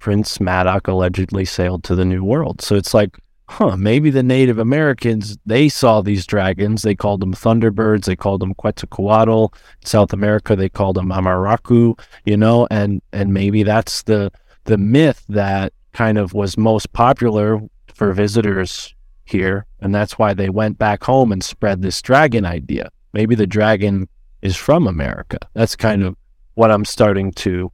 Prince 0.00 0.38
Madoc 0.38 0.88
allegedly 0.88 1.44
sailed 1.44 1.84
to 1.84 1.94
the 1.94 2.04
New 2.04 2.24
World. 2.24 2.60
So 2.60 2.74
it's 2.74 2.92
like, 2.92 3.16
huh, 3.48 3.76
maybe 3.76 4.10
the 4.10 4.22
Native 4.22 4.58
Americans 4.58 5.38
they 5.44 5.68
saw 5.68 6.00
these 6.00 6.26
dragons. 6.26 6.82
They 6.82 6.94
called 6.94 7.20
them 7.20 7.34
thunderbirds. 7.34 8.04
They 8.04 8.16
called 8.16 8.40
them 8.40 8.54
Quetzalcoatl. 8.54 9.54
In 9.80 9.86
South 9.86 10.12
America, 10.12 10.56
they 10.56 10.68
called 10.68 10.96
them 10.96 11.08
Amaraku. 11.10 11.98
You 12.24 12.36
know, 12.36 12.66
and 12.70 13.02
and 13.12 13.34
maybe 13.34 13.62
that's 13.62 14.02
the 14.04 14.30
the 14.64 14.78
myth 14.78 15.24
that 15.28 15.72
kind 15.92 16.18
of 16.18 16.32
was 16.32 16.56
most 16.56 16.92
popular 16.92 17.60
for 17.94 18.12
visitors 18.12 18.94
here, 19.24 19.66
and 19.80 19.94
that's 19.94 20.18
why 20.18 20.34
they 20.34 20.48
went 20.48 20.78
back 20.78 21.04
home 21.04 21.32
and 21.32 21.44
spread 21.44 21.82
this 21.82 22.00
dragon 22.02 22.44
idea. 22.44 22.90
Maybe 23.12 23.34
the 23.34 23.46
dragon 23.46 24.08
is 24.40 24.56
from 24.56 24.86
America. 24.86 25.38
That's 25.54 25.76
kind 25.76 26.02
of 26.02 26.16
what 26.54 26.70
I'm 26.70 26.84
starting 26.84 27.32
to 27.32 27.70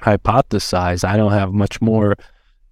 hypothesize. 0.00 1.06
I 1.06 1.16
don't 1.16 1.32
have 1.32 1.52
much 1.52 1.80
more 1.80 2.16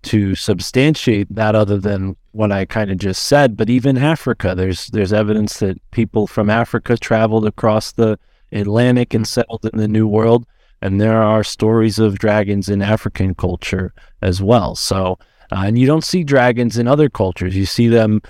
to 0.02 0.34
substantiate 0.34 1.34
that 1.34 1.54
other 1.54 1.78
than 1.78 2.16
what 2.32 2.52
I 2.52 2.64
kind 2.64 2.90
of 2.90 2.98
just 2.98 3.24
said. 3.24 3.56
But 3.56 3.70
even 3.70 3.98
Africa, 3.98 4.54
there's 4.54 4.86
there's 4.88 5.12
evidence 5.12 5.58
that 5.58 5.78
people 5.90 6.26
from 6.26 6.48
Africa 6.48 6.96
traveled 6.96 7.46
across 7.46 7.92
the 7.92 8.18
Atlantic 8.52 9.14
and 9.14 9.26
settled 9.26 9.64
in 9.64 9.78
the 9.78 9.88
New 9.88 10.08
World, 10.08 10.46
and 10.82 11.00
there 11.00 11.22
are 11.22 11.44
stories 11.44 11.98
of 11.98 12.18
dragons 12.18 12.68
in 12.68 12.82
African 12.82 13.34
culture 13.34 13.92
as 14.22 14.42
well. 14.42 14.74
So, 14.74 15.18
uh, 15.52 15.62
and 15.64 15.78
you 15.78 15.86
don't 15.86 16.04
see 16.04 16.24
dragons 16.24 16.78
in 16.78 16.88
other 16.88 17.08
cultures. 17.08 17.56
You 17.56 17.66
see 17.66 17.88
them, 17.88 18.22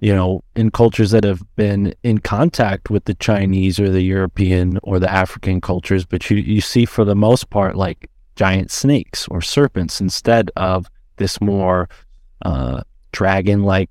you 0.00 0.14
know, 0.14 0.42
in 0.56 0.70
cultures 0.70 1.10
that 1.10 1.24
have 1.24 1.42
been 1.56 1.94
in 2.02 2.18
contact 2.18 2.90
with 2.90 3.04
the 3.04 3.14
Chinese 3.14 3.78
or 3.78 3.90
the 3.90 4.02
European 4.02 4.78
or 4.82 4.98
the 4.98 5.12
African 5.12 5.60
cultures, 5.60 6.04
but 6.04 6.28
you 6.30 6.38
you 6.38 6.60
see 6.60 6.86
for 6.86 7.04
the 7.04 7.16
most 7.16 7.50
part 7.50 7.76
like 7.76 8.10
giant 8.36 8.70
snakes 8.70 9.26
or 9.28 9.40
serpents 9.40 10.00
instead 10.00 10.50
of 10.56 10.86
this 11.18 11.40
more 11.40 11.88
uh, 12.42 12.82
dragon-like 13.12 13.90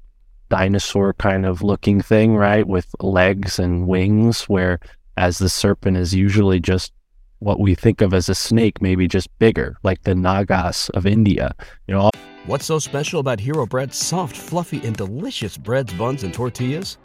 dinosaur 0.50 1.14
kind 1.14 1.46
of 1.46 1.62
looking 1.62 2.02
thing, 2.02 2.36
right, 2.36 2.68
with 2.68 2.88
legs 3.00 3.60
and 3.60 3.88
wings, 3.88 4.44
where 4.44 4.80
as 5.18 5.38
the 5.40 5.50
serpent 5.50 5.98
is 5.98 6.14
usually 6.14 6.60
just 6.60 6.92
what 7.40 7.60
we 7.60 7.76
think 7.76 8.02
of 8.02 8.14
as 8.14 8.30
a 8.30 8.36
snake, 8.36 8.82
maybe 8.82 9.08
just 9.08 9.30
bigger, 9.40 9.78
like 9.84 10.04
the 10.04 10.16
Nagas 10.16 10.90
of 10.90 11.06
India. 11.06 11.54
You 11.88 11.96
know, 11.96 12.10
What's 12.48 12.66
so 12.66 12.80
special 12.80 13.20
about 13.20 13.42
Hero 13.42 13.66
Bread's 13.66 13.98
soft, 13.98 14.38
fluffy, 14.38 14.80
and 14.86 14.96
delicious 14.96 15.58
breads, 15.58 15.92
buns, 15.94 16.24
and 16.24 16.34
tortillas? 16.34 16.98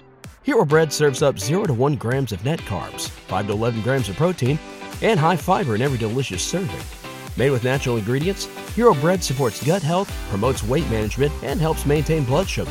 Hero 0.45 0.65
Bread 0.65 0.93
serves 0.93 1.21
up 1.21 1.37
0 1.37 1.65
to 1.65 1.75
1 1.75 1.97
grams 1.97 2.31
of 2.31 2.45
net 2.45 2.61
carbs, 2.61 3.09
5 3.09 3.49
to 3.49 3.53
11 3.53 3.83
grams 3.83 4.09
of 4.09 4.17
protein, 4.17 4.57
and 5.03 5.19
high 5.19 5.35
fiber 5.35 5.75
in 5.75 5.83
every 5.83 5.99
delicious 5.99 6.43
serving. 6.45 7.02
Made 7.37 7.51
with 7.51 7.65
natural 7.65 7.97
ingredients, 7.97 8.45
Hero 8.75 8.95
Bread 8.95 9.25
supports 9.25 9.65
gut 9.65 9.83
health, 9.83 10.13
promotes 10.29 10.63
weight 10.63 10.89
management, 10.91 11.33
and 11.43 11.61
helps 11.61 11.87
maintain 11.87 12.25
blood 12.25 12.49
sugar. 12.49 12.71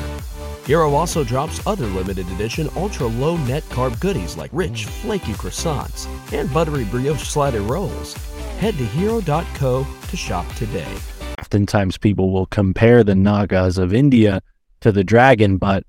Hero 0.65 0.93
also 0.93 1.23
drops 1.23 1.65
other 1.65 1.87
limited 1.87 2.29
edition 2.31 2.69
ultra 2.75 3.07
low 3.07 3.37
net 3.37 3.63
carb 3.69 3.99
goodies 3.99 4.37
like 4.37 4.51
rich, 4.53 4.85
flaky 4.85 5.33
croissants 5.33 6.07
and 6.33 6.53
buttery 6.53 6.85
brioche 6.85 7.23
slider 7.27 7.61
rolls. 7.61 8.13
Head 8.59 8.77
to 8.77 8.85
hero.co 8.85 9.87
to 10.09 10.17
shop 10.17 10.47
today. 10.55 10.87
oftentimes 11.39 11.97
people 11.97 12.31
will 12.31 12.45
compare 12.45 13.03
the 13.03 13.15
Nagas 13.15 13.77
of 13.77 13.93
India 13.93 14.41
to 14.81 14.91
the 14.91 15.03
dragon, 15.03 15.57
but 15.57 15.83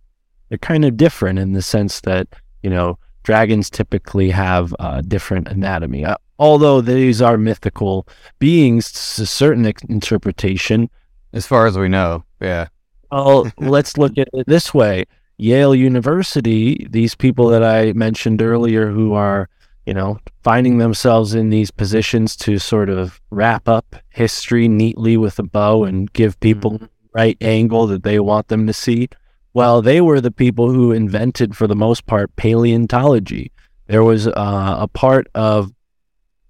they're 0.49 0.59
kind 0.59 0.85
of 0.85 0.97
different 0.97 1.39
in 1.39 1.53
the 1.53 1.63
sense 1.63 2.01
that, 2.01 2.27
you 2.63 2.71
know, 2.71 2.99
dragons 3.23 3.71
typically 3.71 4.31
have 4.31 4.75
uh, 4.79 5.03
different 5.03 5.49
anatomy. 5.49 6.05
Uh, 6.05 6.17
although 6.43 6.81
these 6.81 7.23
are 7.23 7.39
mythical 7.39 8.05
beings 8.41 8.91
to 8.91 9.23
a 9.23 9.27
certain 9.27 9.65
interpretation, 9.89 10.91
As 11.33 11.47
far 11.47 11.67
as 11.69 11.79
we 11.79 11.89
know. 11.89 12.25
Yeah. 12.41 12.67
well, 13.13 13.47
let's 13.59 13.97
look 13.97 14.19
at 14.19 14.29
it 14.33 14.47
this 14.49 14.75
way. 14.75 15.05
Yale 15.39 15.73
University, 15.73 16.85
these 16.91 17.15
people 17.15 17.47
that 17.51 17.63
I 17.63 17.93
mentioned 17.93 18.43
earlier 18.43 18.91
who 18.91 19.13
are, 19.15 19.49
you 19.87 19.95
know, 19.95 20.19
finding 20.43 20.79
themselves 20.79 21.33
in 21.33 21.51
these 21.51 21.71
positions 21.71 22.35
to 22.39 22.59
sort 22.59 22.91
of 22.91 23.21
wrap 23.31 23.69
up 23.69 23.95
history 24.09 24.67
neatly 24.67 25.17
with 25.17 25.39
a 25.39 25.45
bow 25.45 25.85
and 25.85 26.13
give 26.13 26.41
people 26.41 26.79
the 26.79 26.91
right 27.15 27.37
angle 27.41 27.87
that 27.87 28.03
they 28.03 28.19
want 28.19 28.49
them 28.49 28.67
to 28.67 28.73
see. 28.73 29.09
Well, 29.55 29.81
they 29.81 30.01
were 30.01 30.21
the 30.21 30.33
people 30.33 30.73
who 30.73 30.91
invented, 30.91 31.57
for 31.57 31.69
the 31.69 31.77
most 31.77 32.07
part, 32.07 32.35
paleontology. 32.35 33.53
There 33.87 34.03
was 34.03 34.27
uh, 34.27 34.33
a 34.81 34.89
part 34.89 35.29
of 35.37 35.73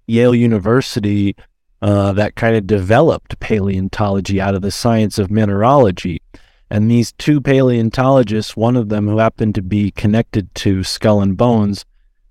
Yale 0.07 0.35
University 0.35 1.35
uh, 1.81 2.13
that 2.13 2.35
kind 2.35 2.55
of 2.55 2.65
developed 2.65 3.39
paleontology 3.39 4.39
out 4.39 4.55
of 4.55 4.61
the 4.61 4.71
science 4.71 5.19
of 5.19 5.29
mineralogy. 5.29 6.21
And 6.69 6.89
these 6.89 7.11
two 7.11 7.41
paleontologists, 7.41 8.55
one 8.55 8.75
of 8.77 8.89
them 8.89 9.07
who 9.07 9.17
happened 9.17 9.53
to 9.55 9.61
be 9.61 9.91
connected 9.91 10.53
to 10.55 10.83
Skull 10.83 11.21
and 11.21 11.37
Bones, 11.37 11.85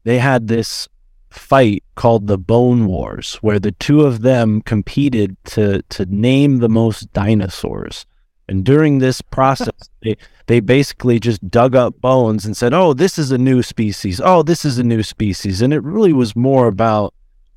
they 0.05 0.19
had 0.19 0.49
this 0.49 0.89
fight 1.31 1.85
called 1.95 2.27
the 2.27 2.39
Bone 2.39 2.87
Wars, 2.87 3.35
where 3.37 3.59
the 3.59 3.73
two 3.73 4.03
of 4.03 4.23
them 4.23 4.63
competed 4.63 5.37
to 5.45 5.83
to 5.91 6.07
name 6.07 6.59
the 6.59 6.69
most 6.69 7.13
dinosaurs. 7.13 8.07
And 8.49 8.65
during 8.65 8.99
this 8.99 9.21
process, 9.21 9.89
they 10.03 10.17
they 10.47 10.61
basically 10.61 11.21
just 11.21 11.49
dug 11.51 11.75
up 11.75 12.01
bones 12.01 12.45
and 12.45 12.57
said, 12.57 12.75
"Oh, 12.75 12.95
this 12.95 13.19
is 13.19 13.31
a 13.31 13.39
new 13.39 13.63
species. 13.63 14.21
Oh, 14.23 14.43
this 14.43 14.65
is 14.65 14.79
a 14.79 14.85
new 14.85 15.03
species." 15.03 15.63
And 15.63 15.73
it 15.73 15.83
really 15.83 16.13
was 16.13 16.35
more 16.35 16.67
about 16.67 17.15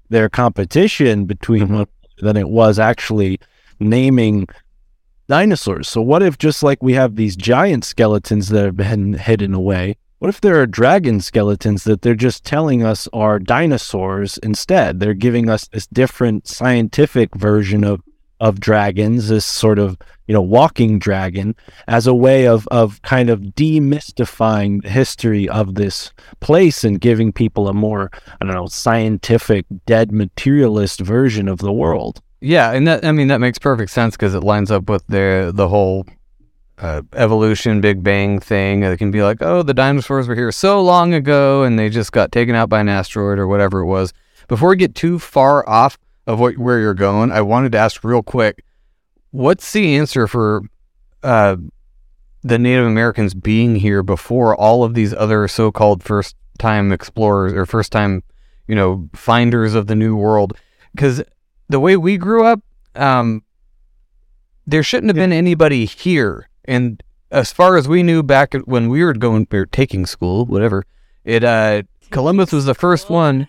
their 0.10 0.30
competition 0.30 1.26
between 1.26 1.64
mm-hmm. 1.64 1.74
one 1.74 1.88
another 2.04 2.34
than 2.34 2.38
it 2.38 2.50
was 2.50 2.80
actually 2.80 3.40
naming 3.80 4.48
dinosaurs. 5.28 5.88
So 5.88 6.02
what 6.02 6.24
if 6.24 6.38
just 6.38 6.64
like 6.64 6.82
we 6.84 6.94
have 6.94 7.16
these 7.16 7.36
giant 7.36 7.84
skeletons 7.84 8.50
that 8.50 8.66
have 8.66 8.78
been 8.78 9.14
hidden 9.14 9.54
away, 9.54 9.98
what 10.20 10.30
if 10.30 10.42
there 10.42 10.60
are 10.62 10.66
dragon 10.66 11.20
skeletons 11.20 11.84
that 11.84 12.02
they're 12.02 12.16
just 12.16 12.46
telling 12.46 12.84
us 12.84 13.08
are 13.12 13.38
dinosaurs 13.40 14.38
instead? 14.40 15.00
They're 15.00 15.14
giving 15.14 15.50
us 15.50 15.68
this 15.68 15.88
different 15.88 16.48
scientific 16.48 17.36
version 17.36 17.84
of 17.84 18.02
of 18.40 18.60
dragons, 18.60 19.30
this 19.30 19.46
sort 19.46 19.80
of 19.80 19.98
you 20.28 20.34
know 20.34 20.42
walking 20.42 21.00
dragon, 21.00 21.56
as 21.88 22.08
a 22.08 22.14
way 22.14 22.48
of 22.48 22.68
of 22.70 23.02
kind 23.02 23.30
of 23.30 23.40
demystifying 23.42 24.82
the 24.82 24.90
history 24.90 25.48
of 25.50 25.76
this 25.76 26.12
place 26.40 26.84
and 26.84 27.02
giving 27.02 27.32
people 27.32 27.68
a 27.68 27.74
more 27.74 28.12
I 28.42 28.46
don't 28.46 28.54
know 28.54 28.68
scientific, 28.68 29.66
dead 29.86 30.12
materialist 30.12 31.00
version 31.00 31.48
of 31.48 31.60
the 31.60 31.74
world. 31.74 32.22
Yeah, 32.42 32.72
and 32.72 32.88
that 32.88 33.06
I 33.06 33.12
mean 33.12 33.28
that 33.30 33.40
makes 33.40 33.58
perfect 33.58 33.92
sense 33.92 34.16
because 34.16 34.36
it 34.36 34.44
lines 34.44 34.72
up 34.72 34.90
with 34.90 35.06
the 35.08 35.52
the 35.54 35.68
whole 35.68 36.06
uh, 36.78 37.02
evolution, 37.14 37.82
Big 37.82 38.04
Bang 38.04 38.40
thing. 38.40 38.84
It 38.84 38.98
can 38.98 39.12
be 39.12 39.24
like, 39.24 39.42
oh, 39.42 39.64
the 39.64 39.74
dinosaurs 39.74 40.28
were 40.28 40.36
here 40.36 40.52
so 40.52 40.82
long 40.82 41.14
ago, 41.14 41.64
and 41.64 41.80
they 41.80 41.90
just 41.90 42.12
got 42.12 42.32
taken 42.32 42.56
out 42.56 42.70
by 42.70 42.82
an 42.82 42.90
asteroid 42.90 43.40
or 43.40 43.48
whatever 43.48 43.80
it 43.80 43.86
was. 43.86 44.14
Before 44.48 44.70
we 44.70 44.76
get 44.76 44.94
too 44.94 45.18
far 45.18 45.68
off 45.68 45.98
of 46.28 46.40
what 46.40 46.58
where 46.58 46.80
you're 46.80 46.94
going, 46.94 47.32
I 47.32 47.42
wanted 47.42 47.72
to 47.74 47.78
ask 47.78 48.04
real 48.04 48.24
quick, 48.24 48.64
what's 49.32 49.72
the 49.72 49.96
answer 49.96 50.28
for 50.28 50.62
uh, 51.24 51.58
the 52.42 52.60
Native 52.60 52.86
Americans 52.86 53.34
being 53.34 53.76
here 53.76 54.04
before 54.04 54.56
all 54.56 54.84
of 54.84 54.94
these 54.94 55.14
other 55.14 55.48
so-called 55.48 56.04
first-time 56.04 56.92
explorers 56.92 57.54
or 57.54 57.66
first-time, 57.66 58.24
you 58.68 58.76
know, 58.76 59.10
finders 59.14 59.76
of 59.76 59.88
the 59.88 59.96
New 59.96 60.16
World? 60.16 60.58
Because 60.94 61.24
the 61.70 61.80
way 61.80 61.98
we 61.98 62.18
grew 62.18 62.46
up, 62.46 62.62
um, 62.96 63.44
there 64.66 64.84
shouldn't 64.84 65.10
have 65.10 65.16
been 65.16 65.34
anybody 65.34 65.86
here. 65.86 66.50
And 66.66 67.04
as 67.32 67.52
far 67.52 67.78
as 67.78 67.88
we 67.88 68.02
knew 68.02 68.24
back 68.24 68.54
when 68.66 68.90
we 68.90 69.04
were 69.04 69.14
going, 69.14 69.48
we 69.52 69.60
were 69.60 69.66
taking 69.66 70.06
school, 70.06 70.46
whatever. 70.46 70.84
It 71.24 71.44
uh, 71.44 71.84
Columbus 72.12 72.52
was 72.52 72.66
the 72.66 72.76
first 72.76 73.10
one. 73.10 73.48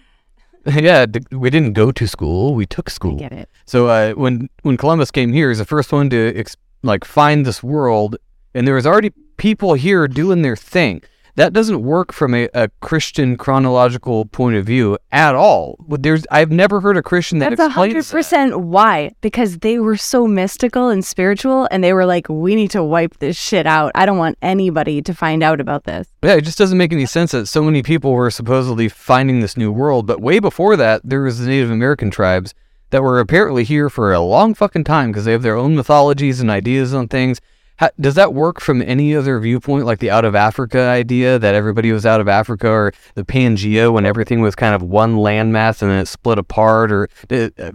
yeah, 0.75 1.07
we 1.31 1.51
didn't 1.51 1.75
go 1.75 1.93
to 1.93 2.07
school; 2.09 2.55
we 2.55 2.67
took 2.67 2.91
school. 2.91 3.17
Get 3.17 3.33
it? 3.33 3.49
So 3.67 3.87
uh, 3.87 4.13
when 4.15 4.49
when 4.63 4.77
Columbus 4.77 5.11
came 5.11 5.33
here, 5.33 5.49
he's 5.49 5.59
the 5.59 5.65
first 5.65 5.93
one 5.93 6.11
to 6.11 6.37
ex- 6.37 6.57
like 6.83 7.05
find 7.05 7.47
this 7.47 7.63
world, 7.63 8.17
and 8.55 8.67
there 8.67 8.75
was 8.75 8.87
already 8.87 9.13
people 9.37 9.75
here 9.75 10.09
doing 10.09 10.43
their 10.43 10.57
thing. 10.57 11.03
That 11.37 11.53
doesn't 11.53 11.83
work 11.83 12.15
from 12.15 12.35
a, 12.35 12.49
a 12.55 12.71
Christian 12.81 13.37
chronological 13.37 14.25
point 14.25 14.57
of 14.57 14.65
view 14.65 14.97
at 15.13 15.35
all. 15.35 15.77
But 15.87 16.03
There's 16.03 16.27
I've 16.31 16.51
never 16.51 16.81
heard 16.81 16.97
a 16.97 17.03
Christian 17.03 17.39
that 17.41 17.51
That's 17.51 17.69
explains 17.69 18.09
that. 18.09 18.17
percent 18.17 18.61
why. 18.61 19.13
Because 19.21 19.59
they 19.59 19.79
were 19.79 19.99
so 19.99 20.27
mystical 20.27 20.89
and 20.89 21.05
spiritual, 21.05 21.69
and 21.71 21.85
they 21.85 21.93
were 21.93 22.07
like, 22.07 22.27
"We 22.31 22.55
need 22.55 22.71
to 22.71 22.83
wipe 22.83 23.19
this 23.19 23.37
shit 23.37 23.67
out. 23.67 23.93
I 23.95 24.07
don't 24.07 24.17
want 24.17 24.39
anybody 24.41 25.03
to 25.03 25.15
find 25.15 25.43
out 25.43 25.61
about 25.61 25.85
this." 25.85 26.09
Yeah, 26.23 26.37
it 26.37 26.45
just 26.45 26.59
doesn't 26.59 26.79
make 26.79 26.93
any 26.93 27.07
sense 27.07 27.33
that 27.33 27.47
so 27.47 27.63
many 27.63 27.83
people 27.83 28.13
were 28.13 28.31
supposedly 28.31 28.89
finding 28.89 29.41
this 29.41 29.59
new 29.59 29.71
world. 29.71 30.07
But 30.07 30.23
way 30.23 30.39
before 30.39 30.75
that, 30.77 31.03
there 31.05 31.21
was 31.21 31.39
the 31.39 31.49
Native 31.49 31.71
American 31.71 32.11
tribes 32.11 32.55
that 32.91 33.03
were 33.03 33.21
apparently 33.21 33.65
here 33.65 33.91
for 33.91 34.13
a 34.13 34.21
long 34.21 34.55
fucking 34.55 34.85
time 34.85 35.11
because 35.11 35.27
they 35.27 35.33
have 35.33 35.43
their 35.43 35.57
own 35.57 35.77
mythologies 35.77 36.41
and 36.41 36.51
ideas 36.51 36.95
on 36.95 37.09
things. 37.09 37.41
How, 37.77 37.91
does 38.01 38.15
that 38.15 38.33
work 38.33 38.61
from 38.61 38.81
any 38.83 39.15
other 39.15 39.39
viewpoint, 39.39 39.85
like 39.85 39.99
the 39.99 40.11
out 40.11 40.25
of 40.25 40.35
Africa 40.35 40.81
idea 40.81 41.39
that 41.39 41.55
everybody 41.55 41.93
was 41.93 42.07
out 42.07 42.21
of 42.21 42.29
Africa, 42.29 42.69
or 42.69 42.93
the 43.15 43.25
Pangea 43.25 43.93
when 43.93 44.07
everything 44.07 44.41
was 44.41 44.55
kind 44.55 44.75
of 44.75 44.83
one 44.83 45.17
landmass 45.17 45.83
and 45.83 45.91
then 45.91 46.01
it 46.01 46.09
split 46.09 46.39
apart, 46.39 46.91
or 46.91 47.09
uh, 47.31 47.51
uh, 47.59 47.73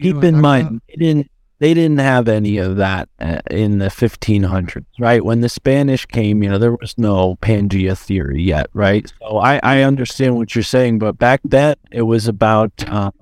Keep 0.00 0.24
in 0.24 0.40
mind, 0.40 0.80
they 0.88 0.96
didn't 0.96 1.30
they 1.58 1.74
didn't 1.74 1.98
have 1.98 2.26
any 2.26 2.58
of 2.58 2.76
that 2.78 3.08
uh, 3.20 3.40
in 3.48 3.78
the 3.78 3.86
1500s, 3.86 4.84
right? 4.98 5.24
When 5.24 5.42
the 5.42 5.48
Spanish 5.48 6.06
came, 6.06 6.42
you 6.42 6.50
know, 6.50 6.58
there 6.58 6.74
was 6.74 6.98
no 6.98 7.36
Pangea 7.36 7.96
theory 7.96 8.42
yet, 8.42 8.66
right? 8.72 9.12
So 9.20 9.38
I 9.38 9.60
I 9.62 9.82
understand 9.82 10.36
what 10.36 10.54
you're 10.56 10.64
saying, 10.64 10.98
but 10.98 11.18
back 11.18 11.40
then 11.44 11.76
it 11.92 12.02
was 12.02 12.26
about, 12.26 12.72
um, 12.88 13.12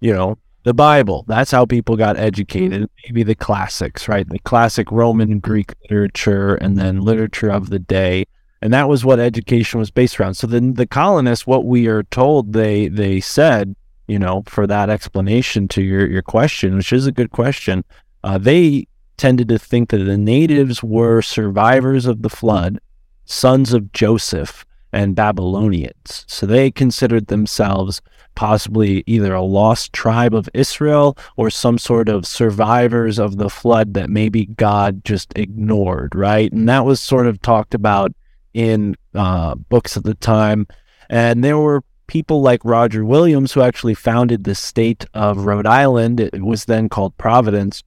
you 0.00 0.12
know, 0.12 0.36
the 0.64 0.74
Bible. 0.74 1.24
That's 1.28 1.50
how 1.50 1.66
people 1.66 1.96
got 1.96 2.16
educated. 2.16 2.88
Maybe 3.04 3.22
the 3.22 3.34
classics, 3.34 4.08
right? 4.08 4.28
The 4.28 4.38
classic 4.40 4.90
Roman 4.90 5.30
and 5.30 5.42
Greek 5.42 5.72
literature, 5.82 6.54
and 6.56 6.76
then 6.76 7.00
literature 7.00 7.50
of 7.50 7.70
the 7.70 7.78
day. 7.78 8.26
And 8.60 8.72
that 8.72 8.88
was 8.88 9.04
what 9.04 9.20
education 9.20 9.78
was 9.78 9.90
based 9.90 10.18
around. 10.18 10.34
So 10.34 10.46
then 10.46 10.74
the 10.74 10.86
colonists, 10.86 11.46
what 11.46 11.66
we 11.66 11.86
are 11.86 12.02
told 12.04 12.54
they 12.54 12.88
they 12.88 13.20
said, 13.20 13.76
you 14.08 14.18
know, 14.18 14.42
for 14.46 14.66
that 14.66 14.88
explanation 14.88 15.68
to 15.68 15.82
your 15.82 16.10
your 16.10 16.22
question, 16.22 16.76
which 16.76 16.92
is 16.92 17.06
a 17.06 17.12
good 17.12 17.30
question, 17.30 17.84
uh, 18.24 18.38
they 18.38 18.88
tended 19.18 19.48
to 19.48 19.58
think 19.58 19.90
that 19.90 19.98
the 19.98 20.18
natives 20.18 20.82
were 20.82 21.20
survivors 21.20 22.06
of 22.06 22.22
the 22.22 22.30
flood, 22.30 22.80
sons 23.26 23.74
of 23.74 23.92
Joseph 23.92 24.64
and 24.94 25.16
Babylonians. 25.16 26.24
So 26.28 26.46
they 26.46 26.70
considered 26.70 27.26
themselves 27.26 28.00
possibly 28.34 29.04
either 29.06 29.34
a 29.34 29.42
lost 29.42 29.92
tribe 29.92 30.34
of 30.34 30.48
Israel 30.54 31.16
or 31.36 31.50
some 31.50 31.78
sort 31.78 32.08
of 32.08 32.26
survivors 32.26 33.18
of 33.18 33.36
the 33.36 33.50
flood 33.50 33.94
that 33.94 34.10
maybe 34.10 34.46
God 34.46 35.04
just 35.04 35.36
ignored, 35.36 36.14
right? 36.14 36.50
And 36.52 36.68
that 36.68 36.84
was 36.84 37.00
sort 37.00 37.26
of 37.26 37.42
talked 37.42 37.74
about 37.74 38.12
in 38.54 38.96
uh, 39.14 39.54
books 39.56 39.96
at 39.96 40.04
the 40.04 40.14
time. 40.14 40.66
And 41.10 41.44
there 41.44 41.58
were 41.58 41.82
people 42.06 42.40
like 42.40 42.60
Roger 42.64 43.04
Williams 43.04 43.52
who 43.52 43.62
actually 43.62 43.94
founded 43.94 44.44
the 44.44 44.54
state 44.54 45.06
of 45.14 45.46
Rhode 45.46 45.66
Island. 45.66 46.20
It 46.20 46.42
was 46.42 46.64
then 46.64 46.88
called 46.88 47.16
Providence. 47.18 47.82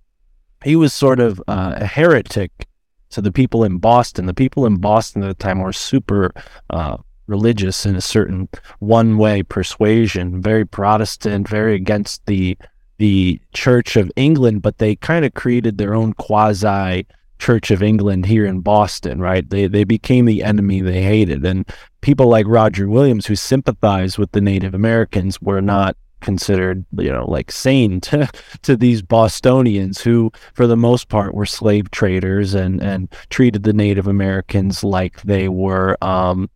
He 0.63 0.75
was 0.75 0.93
sort 0.93 1.19
of 1.19 1.41
uh, 1.47 1.75
a 1.77 1.85
heretic 1.85 2.66
to 3.09 3.21
the 3.21 3.31
people 3.31 3.63
in 3.63 3.77
Boston. 3.77 4.25
The 4.25 4.33
people 4.33 4.65
in 4.65 4.77
Boston 4.77 5.23
at 5.23 5.27
the 5.27 5.43
time 5.43 5.59
were 5.59 5.73
super 5.73 6.33
uh, 6.69 6.97
religious 7.27 7.85
in 7.85 7.95
a 7.95 8.01
certain 8.01 8.49
one-way 8.79 9.43
persuasion, 9.43 10.41
very 10.41 10.65
Protestant, 10.65 11.47
very 11.47 11.75
against 11.75 12.25
the 12.25 12.57
the 12.99 13.39
Church 13.53 13.95
of 13.95 14.11
England, 14.15 14.63
but 14.63 14.79
they 14.79 14.95
kind 14.95 15.23
of 15.23 15.35
created 15.35 15.77
their 15.77 15.93
own 15.93 16.13
quasi 16.13 17.05
Church 17.37 17.69
of 17.69 17.83
England 17.83 18.25
here 18.25 18.47
in 18.47 18.61
Boston, 18.61 19.19
right? 19.19 19.47
They 19.47 19.67
they 19.67 19.83
became 19.83 20.25
the 20.25 20.43
enemy 20.43 20.81
they 20.81 21.03
hated, 21.03 21.45
and 21.45 21.69
people 22.01 22.27
like 22.27 22.47
Roger 22.47 22.89
Williams, 22.89 23.27
who 23.27 23.35
sympathized 23.35 24.17
with 24.17 24.31
the 24.31 24.41
Native 24.41 24.73
Americans, 24.73 25.39
were 25.39 25.61
not 25.61 25.95
considered, 26.22 26.86
you 26.97 27.11
know, 27.11 27.26
like 27.30 27.51
sane 27.51 28.01
to, 28.01 28.30
to 28.63 28.76
these 28.76 29.01
Bostonians 29.01 30.01
who, 30.01 30.32
for 30.53 30.68
the 30.68 30.78
most 30.78 31.09
part, 31.09 31.34
were 31.34 31.45
slave 31.45 31.91
traders 31.91 32.53
and 32.53 32.82
and 32.82 33.11
treated 33.30 33.63
the 33.63 33.74
Native 33.74 34.07
Americans 34.07 34.84
like 34.84 35.22
they 35.24 35.47
were 35.49 35.97
um, 36.03 36.49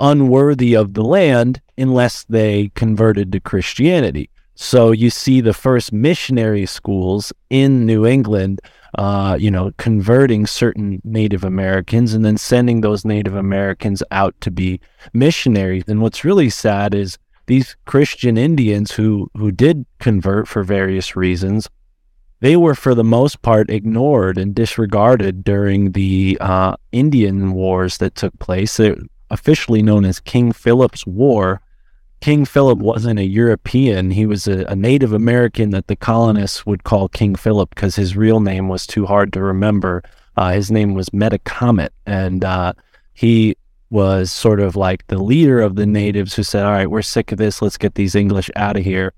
unworthy 0.00 0.74
of 0.74 0.94
the 0.94 1.04
land 1.04 1.60
unless 1.78 2.24
they 2.24 2.70
converted 2.74 3.32
to 3.32 3.40
Christianity. 3.40 4.30
So 4.58 4.90
you 4.90 5.10
see 5.10 5.42
the 5.42 5.52
first 5.52 5.92
missionary 5.92 6.64
schools 6.64 7.30
in 7.50 7.84
New 7.84 8.06
England, 8.06 8.60
uh, 8.94 9.36
you 9.38 9.50
know, 9.50 9.70
converting 9.76 10.46
certain 10.46 11.02
Native 11.04 11.44
Americans 11.44 12.14
and 12.14 12.24
then 12.24 12.38
sending 12.38 12.80
those 12.80 13.04
Native 13.04 13.34
Americans 13.34 14.02
out 14.10 14.34
to 14.40 14.50
be 14.50 14.80
missionaries. 15.12 15.84
And 15.88 16.00
what's 16.00 16.24
really 16.24 16.48
sad 16.48 16.94
is 16.94 17.18
these 17.46 17.76
Christian 17.84 18.36
Indians 18.36 18.92
who 18.92 19.30
who 19.36 19.50
did 19.50 19.86
convert 19.98 20.48
for 20.48 20.62
various 20.62 21.16
reasons, 21.16 21.68
they 22.40 22.56
were 22.56 22.74
for 22.74 22.94
the 22.94 23.04
most 23.04 23.42
part 23.42 23.70
ignored 23.70 24.36
and 24.38 24.54
disregarded 24.54 25.44
during 25.44 25.92
the 25.92 26.36
uh, 26.40 26.76
Indian 26.92 27.52
wars 27.52 27.98
that 27.98 28.14
took 28.14 28.38
place. 28.38 28.76
They're 28.76 28.96
officially 29.30 29.82
known 29.82 30.04
as 30.04 30.20
King 30.20 30.52
Philip's 30.52 31.06
War. 31.06 31.60
King 32.20 32.44
Philip 32.44 32.78
wasn't 32.78 33.18
a 33.18 33.24
European. 33.24 34.10
He 34.10 34.26
was 34.26 34.48
a, 34.48 34.64
a 34.66 34.76
Native 34.76 35.12
American 35.12 35.70
that 35.70 35.86
the 35.86 35.96
colonists 35.96 36.64
would 36.66 36.84
call 36.84 37.08
King 37.08 37.34
Philip 37.34 37.70
because 37.70 37.96
his 37.96 38.16
real 38.16 38.40
name 38.40 38.68
was 38.68 38.86
too 38.86 39.06
hard 39.06 39.32
to 39.34 39.42
remember. 39.42 40.02
Uh, 40.36 40.52
his 40.52 40.70
name 40.70 40.94
was 40.94 41.10
Metacomet, 41.10 41.90
and 42.06 42.44
uh, 42.44 42.72
he 43.14 43.56
was 43.90 44.32
sort 44.32 44.60
of 44.60 44.76
like 44.76 45.06
the 45.06 45.18
leader 45.18 45.60
of 45.60 45.76
the 45.76 45.86
natives 45.86 46.34
who 46.34 46.42
said, 46.42 46.64
All 46.64 46.72
right, 46.72 46.90
we're 46.90 47.02
sick 47.02 47.32
of 47.32 47.38
this. 47.38 47.62
Let's 47.62 47.76
get 47.76 47.94
these 47.94 48.14
English 48.14 48.50
out 48.56 48.76
of 48.76 48.84
here. 48.84 49.12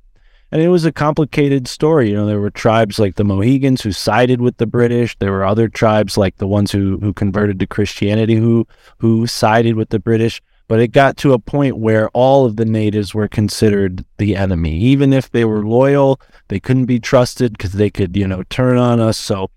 And 0.51 0.63
it 0.63 0.69
was 0.69 0.87
a 0.87 0.93
complicated 0.93 1.69
story. 1.69 2.11
You 2.11 2.17
know, 2.17 2.27
there 2.27 2.41
were 2.41 2.51
tribes 2.51 2.99
like 2.99 3.17
the 3.17 3.25
Mohegans 3.25 3.83
who 3.83 3.93
sided 3.93 4.41
with 4.41 4.57
the 4.57 4.67
British. 4.67 5.17
There 5.19 5.33
were 5.33 5.45
other 5.45 5.69
tribes 5.69 6.17
like 6.17 6.37
the 6.37 6.47
ones 6.47 6.73
who, 6.73 6.99
who 7.01 7.13
converted 7.13 7.59
to 7.61 7.67
Christianity 7.67 8.37
who 8.37 8.67
who 8.99 9.27
sided 9.27 9.77
with 9.77 9.91
the 9.91 9.99
British. 9.99 10.41
But 10.67 10.81
it 10.81 10.89
got 10.89 11.17
to 11.19 11.33
a 11.33 11.39
point 11.39 11.79
where 11.79 12.11
all 12.11 12.45
of 12.45 12.57
the 12.57 12.67
natives 12.67 13.15
were 13.15 13.29
considered 13.29 14.05
the 14.19 14.37
enemy. 14.37 14.77
Even 14.79 15.15
if 15.15 15.31
they 15.31 15.47
were 15.47 15.67
loyal, 15.67 16.21
they 16.49 16.61
couldn't 16.61 16.85
be 16.85 17.01
trusted 17.01 17.53
because 17.53 17.73
they 17.73 17.89
could, 17.89 18.17
you 18.17 18.29
know, 18.29 18.43
turn 18.45 18.77
on 18.77 19.01
us. 19.01 19.17
So 19.17 19.51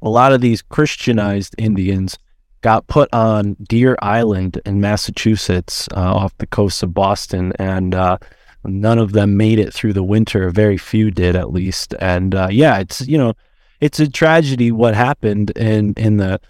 a 0.00 0.08
lot 0.08 0.32
of 0.32 0.40
these 0.40 0.62
Christianized 0.62 1.54
Indians 1.58 2.18
got 2.60 2.86
put 2.86 3.08
on 3.12 3.56
Deer 3.68 3.96
Island 4.00 4.60
in 4.64 4.80
Massachusetts 4.80 5.88
uh, 5.96 6.14
off 6.14 6.36
the 6.38 6.46
coast 6.46 6.82
of 6.82 6.94
Boston. 6.94 7.52
And 7.58 7.94
uh, 7.94 8.18
none 8.64 8.98
of 8.98 9.12
them 9.12 9.36
made 9.36 9.58
it 9.58 9.72
through 9.72 9.92
the 9.92 10.02
winter. 10.02 10.50
Very 10.50 10.78
few 10.78 11.10
did, 11.10 11.36
at 11.36 11.52
least. 11.52 11.94
And 12.00 12.34
uh, 12.34 12.48
yeah, 12.50 12.78
it's, 12.78 13.06
you 13.06 13.18
know, 13.18 13.34
it's 13.80 14.00
a 14.00 14.08
tragedy 14.08 14.72
what 14.72 14.94
happened 14.94 15.50
in, 15.50 15.94
in 15.94 16.16
the 16.16 16.40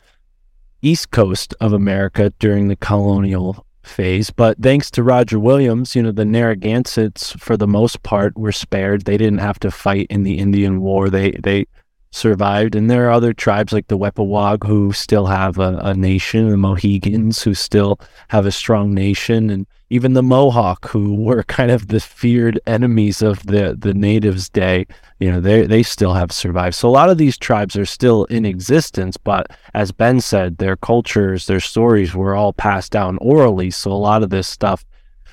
east 0.82 1.10
coast 1.10 1.54
of 1.60 1.72
America 1.72 2.32
during 2.38 2.68
the 2.68 2.76
colonial 2.76 3.66
phase. 3.82 4.30
But 4.30 4.58
thanks 4.62 4.90
to 4.92 5.02
Roger 5.02 5.38
Williams, 5.38 5.96
you 5.96 6.02
know, 6.02 6.12
the 6.12 6.24
Narragansetts, 6.24 7.32
for 7.32 7.56
the 7.56 7.66
most 7.66 8.02
part, 8.02 8.36
were 8.36 8.52
spared. 8.52 9.04
They 9.04 9.16
didn't 9.16 9.38
have 9.38 9.58
to 9.60 9.70
fight 9.70 10.06
in 10.10 10.22
the 10.22 10.38
Indian 10.38 10.80
War. 10.80 11.10
They 11.10 11.32
they 11.32 11.66
survived. 12.10 12.74
And 12.74 12.90
there 12.90 13.06
are 13.06 13.12
other 13.12 13.32
tribes 13.32 13.72
like 13.72 13.88
the 13.88 13.98
Wepawag 13.98 14.66
who 14.66 14.92
still 14.92 15.26
have 15.26 15.58
a, 15.58 15.78
a 15.82 15.94
nation, 15.94 16.48
the 16.48 16.56
Mohegans 16.56 17.42
who 17.42 17.54
still 17.54 18.00
have 18.28 18.46
a 18.46 18.52
strong 18.52 18.94
nation, 18.94 19.50
and 19.50 19.66
even 19.90 20.12
the 20.12 20.22
Mohawk 20.22 20.88
who 20.88 21.14
were 21.22 21.42
kind 21.44 21.70
of 21.70 21.88
the 21.88 22.00
feared 22.00 22.60
enemies 22.66 23.22
of 23.22 23.44
the, 23.46 23.76
the 23.78 23.94
natives' 23.94 24.48
day, 24.48 24.86
you 25.18 25.30
know, 25.30 25.40
they 25.40 25.66
they 25.66 25.82
still 25.82 26.14
have 26.14 26.32
survived. 26.32 26.74
So 26.74 26.88
a 26.88 26.90
lot 26.90 27.10
of 27.10 27.18
these 27.18 27.36
tribes 27.36 27.76
are 27.76 27.86
still 27.86 28.24
in 28.24 28.44
existence, 28.44 29.16
but 29.16 29.48
as 29.74 29.92
Ben 29.92 30.20
said, 30.20 30.58
their 30.58 30.76
cultures, 30.76 31.46
their 31.46 31.60
stories 31.60 32.14
were 32.14 32.34
all 32.34 32.52
passed 32.52 32.92
down 32.92 33.18
orally. 33.18 33.70
So 33.70 33.90
a 33.90 33.94
lot 33.94 34.22
of 34.22 34.30
this 34.30 34.48
stuff, 34.48 34.84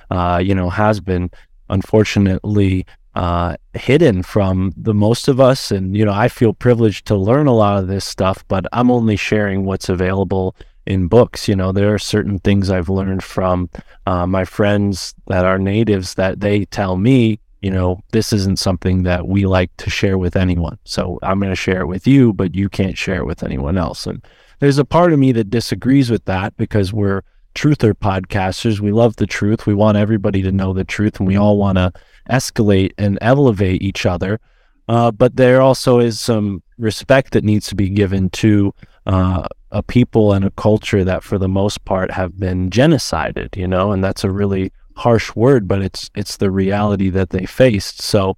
uh, 0.09 0.41
you 0.43 0.55
know, 0.55 0.69
has 0.69 0.99
been 0.99 1.29
unfortunately 1.69 2.85
uh, 3.15 3.55
hidden 3.73 4.21
from 4.23 4.73
the 4.75 4.93
most 4.93 5.27
of 5.27 5.39
us. 5.39 5.71
And, 5.71 5.95
you 5.95 6.05
know, 6.05 6.13
I 6.13 6.27
feel 6.27 6.53
privileged 6.53 7.07
to 7.07 7.15
learn 7.15 7.47
a 7.47 7.55
lot 7.55 7.81
of 7.81 7.87
this 7.87 8.05
stuff, 8.05 8.43
but 8.47 8.65
I'm 8.73 8.91
only 8.91 9.15
sharing 9.15 9.65
what's 9.65 9.89
available 9.89 10.55
in 10.85 11.07
books. 11.07 11.47
You 11.47 11.55
know, 11.55 11.71
there 11.71 11.93
are 11.93 11.99
certain 11.99 12.39
things 12.39 12.69
I've 12.69 12.89
learned 12.89 13.23
from 13.23 13.69
uh, 14.05 14.27
my 14.27 14.43
friends 14.43 15.15
that 15.27 15.45
are 15.45 15.57
natives 15.57 16.15
that 16.15 16.41
they 16.41 16.65
tell 16.65 16.97
me, 16.97 17.39
you 17.61 17.71
know, 17.71 18.01
this 18.11 18.33
isn't 18.33 18.59
something 18.59 19.03
that 19.03 19.27
we 19.27 19.45
like 19.45 19.75
to 19.77 19.89
share 19.89 20.17
with 20.17 20.35
anyone. 20.35 20.77
So 20.83 21.17
I'm 21.23 21.39
going 21.39 21.51
to 21.51 21.55
share 21.55 21.81
it 21.81 21.87
with 21.87 22.05
you, 22.05 22.33
but 22.33 22.53
you 22.53 22.69
can't 22.69 22.97
share 22.97 23.17
it 23.17 23.25
with 23.25 23.43
anyone 23.43 23.77
else. 23.77 24.05
And 24.05 24.23
there's 24.59 24.77
a 24.77 24.85
part 24.85 25.13
of 25.13 25.19
me 25.19 25.31
that 25.31 25.49
disagrees 25.49 26.11
with 26.11 26.25
that 26.25 26.55
because 26.57 26.93
we're 26.93 27.23
truther 27.55 27.93
podcasters. 27.93 28.81
We 28.81 28.91
love 28.91 29.15
the 29.15 29.25
truth. 29.25 29.65
We 29.65 29.73
want 29.73 29.97
everybody 29.97 30.41
to 30.41 30.51
know 30.51 30.73
the 30.73 30.83
truth 30.83 31.19
and 31.19 31.27
we 31.27 31.37
all 31.37 31.57
want 31.57 31.77
to 31.77 31.93
escalate 32.29 32.91
and 32.97 33.17
elevate 33.21 33.81
each 33.81 34.05
other. 34.05 34.39
Uh, 34.87 35.11
but 35.11 35.35
there 35.35 35.61
also 35.61 35.99
is 35.99 36.19
some 36.19 36.61
respect 36.77 37.33
that 37.33 37.43
needs 37.43 37.67
to 37.67 37.75
be 37.75 37.89
given 37.89 38.29
to 38.29 38.73
uh, 39.05 39.47
a 39.71 39.81
people 39.81 40.33
and 40.33 40.45
a 40.45 40.51
culture 40.51 41.03
that, 41.03 41.23
for 41.23 41.37
the 41.37 41.47
most 41.47 41.83
part, 41.85 42.11
have 42.11 42.39
been 42.39 42.69
genocided. 42.69 43.55
You 43.55 43.67
know, 43.67 43.91
and 43.91 44.03
that's 44.03 44.23
a 44.23 44.31
really 44.31 44.71
harsh 44.95 45.35
word, 45.35 45.67
but 45.67 45.81
it's 45.81 46.09
it's 46.15 46.37
the 46.37 46.51
reality 46.51 47.09
that 47.09 47.31
they 47.31 47.45
faced. 47.45 48.01
So, 48.01 48.37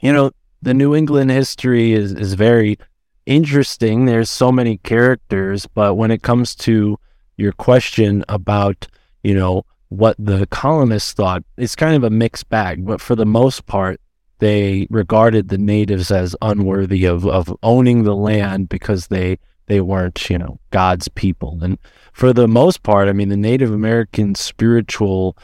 you 0.00 0.12
know, 0.12 0.32
the 0.62 0.74
New 0.74 0.94
England 0.94 1.30
history 1.30 1.92
is 1.92 2.12
is 2.12 2.34
very 2.34 2.78
interesting. 3.26 4.04
There's 4.04 4.30
so 4.30 4.52
many 4.52 4.78
characters, 4.78 5.66
but 5.66 5.94
when 5.94 6.10
it 6.10 6.22
comes 6.22 6.54
to 6.56 6.98
your 7.36 7.52
question 7.52 8.24
about, 8.28 8.86
you 9.22 9.34
know, 9.34 9.64
what 9.88 10.16
the 10.18 10.46
colonists 10.46 11.12
thought, 11.12 11.44
it's 11.56 11.76
kind 11.76 11.94
of 11.94 12.04
a 12.04 12.10
mixed 12.10 12.48
bag. 12.48 12.84
But 12.84 13.00
for 13.00 13.14
the 13.14 13.26
most 13.26 13.66
part, 13.66 14.00
they 14.38 14.86
regarded 14.90 15.48
the 15.48 15.58
natives 15.58 16.10
as 16.10 16.36
unworthy 16.42 17.04
of, 17.04 17.26
of 17.26 17.56
owning 17.62 18.02
the 18.02 18.16
land 18.16 18.68
because 18.68 19.06
they 19.06 19.38
they 19.66 19.80
weren't, 19.80 20.28
you 20.28 20.36
know, 20.36 20.58
God's 20.70 21.08
people. 21.08 21.58
And 21.62 21.78
for 22.12 22.34
the 22.34 22.46
most 22.46 22.82
part, 22.82 23.08
I 23.08 23.12
mean, 23.12 23.30
the 23.30 23.36
Native 23.36 23.72
American 23.72 24.34
spiritual 24.34 25.38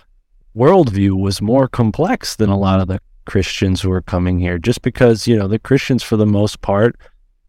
worldview 0.54 1.18
was 1.18 1.40
more 1.40 1.68
complex 1.68 2.36
than 2.36 2.50
a 2.50 2.58
lot 2.58 2.80
of 2.80 2.88
the 2.88 3.00
Christians 3.24 3.80
who 3.80 3.88
were 3.88 4.02
coming 4.02 4.38
here, 4.38 4.58
just 4.58 4.82
because, 4.82 5.26
you 5.26 5.38
know, 5.38 5.48
the 5.48 5.58
Christians, 5.58 6.02
for 6.02 6.16
the 6.18 6.26
most 6.26 6.60
part, 6.60 6.96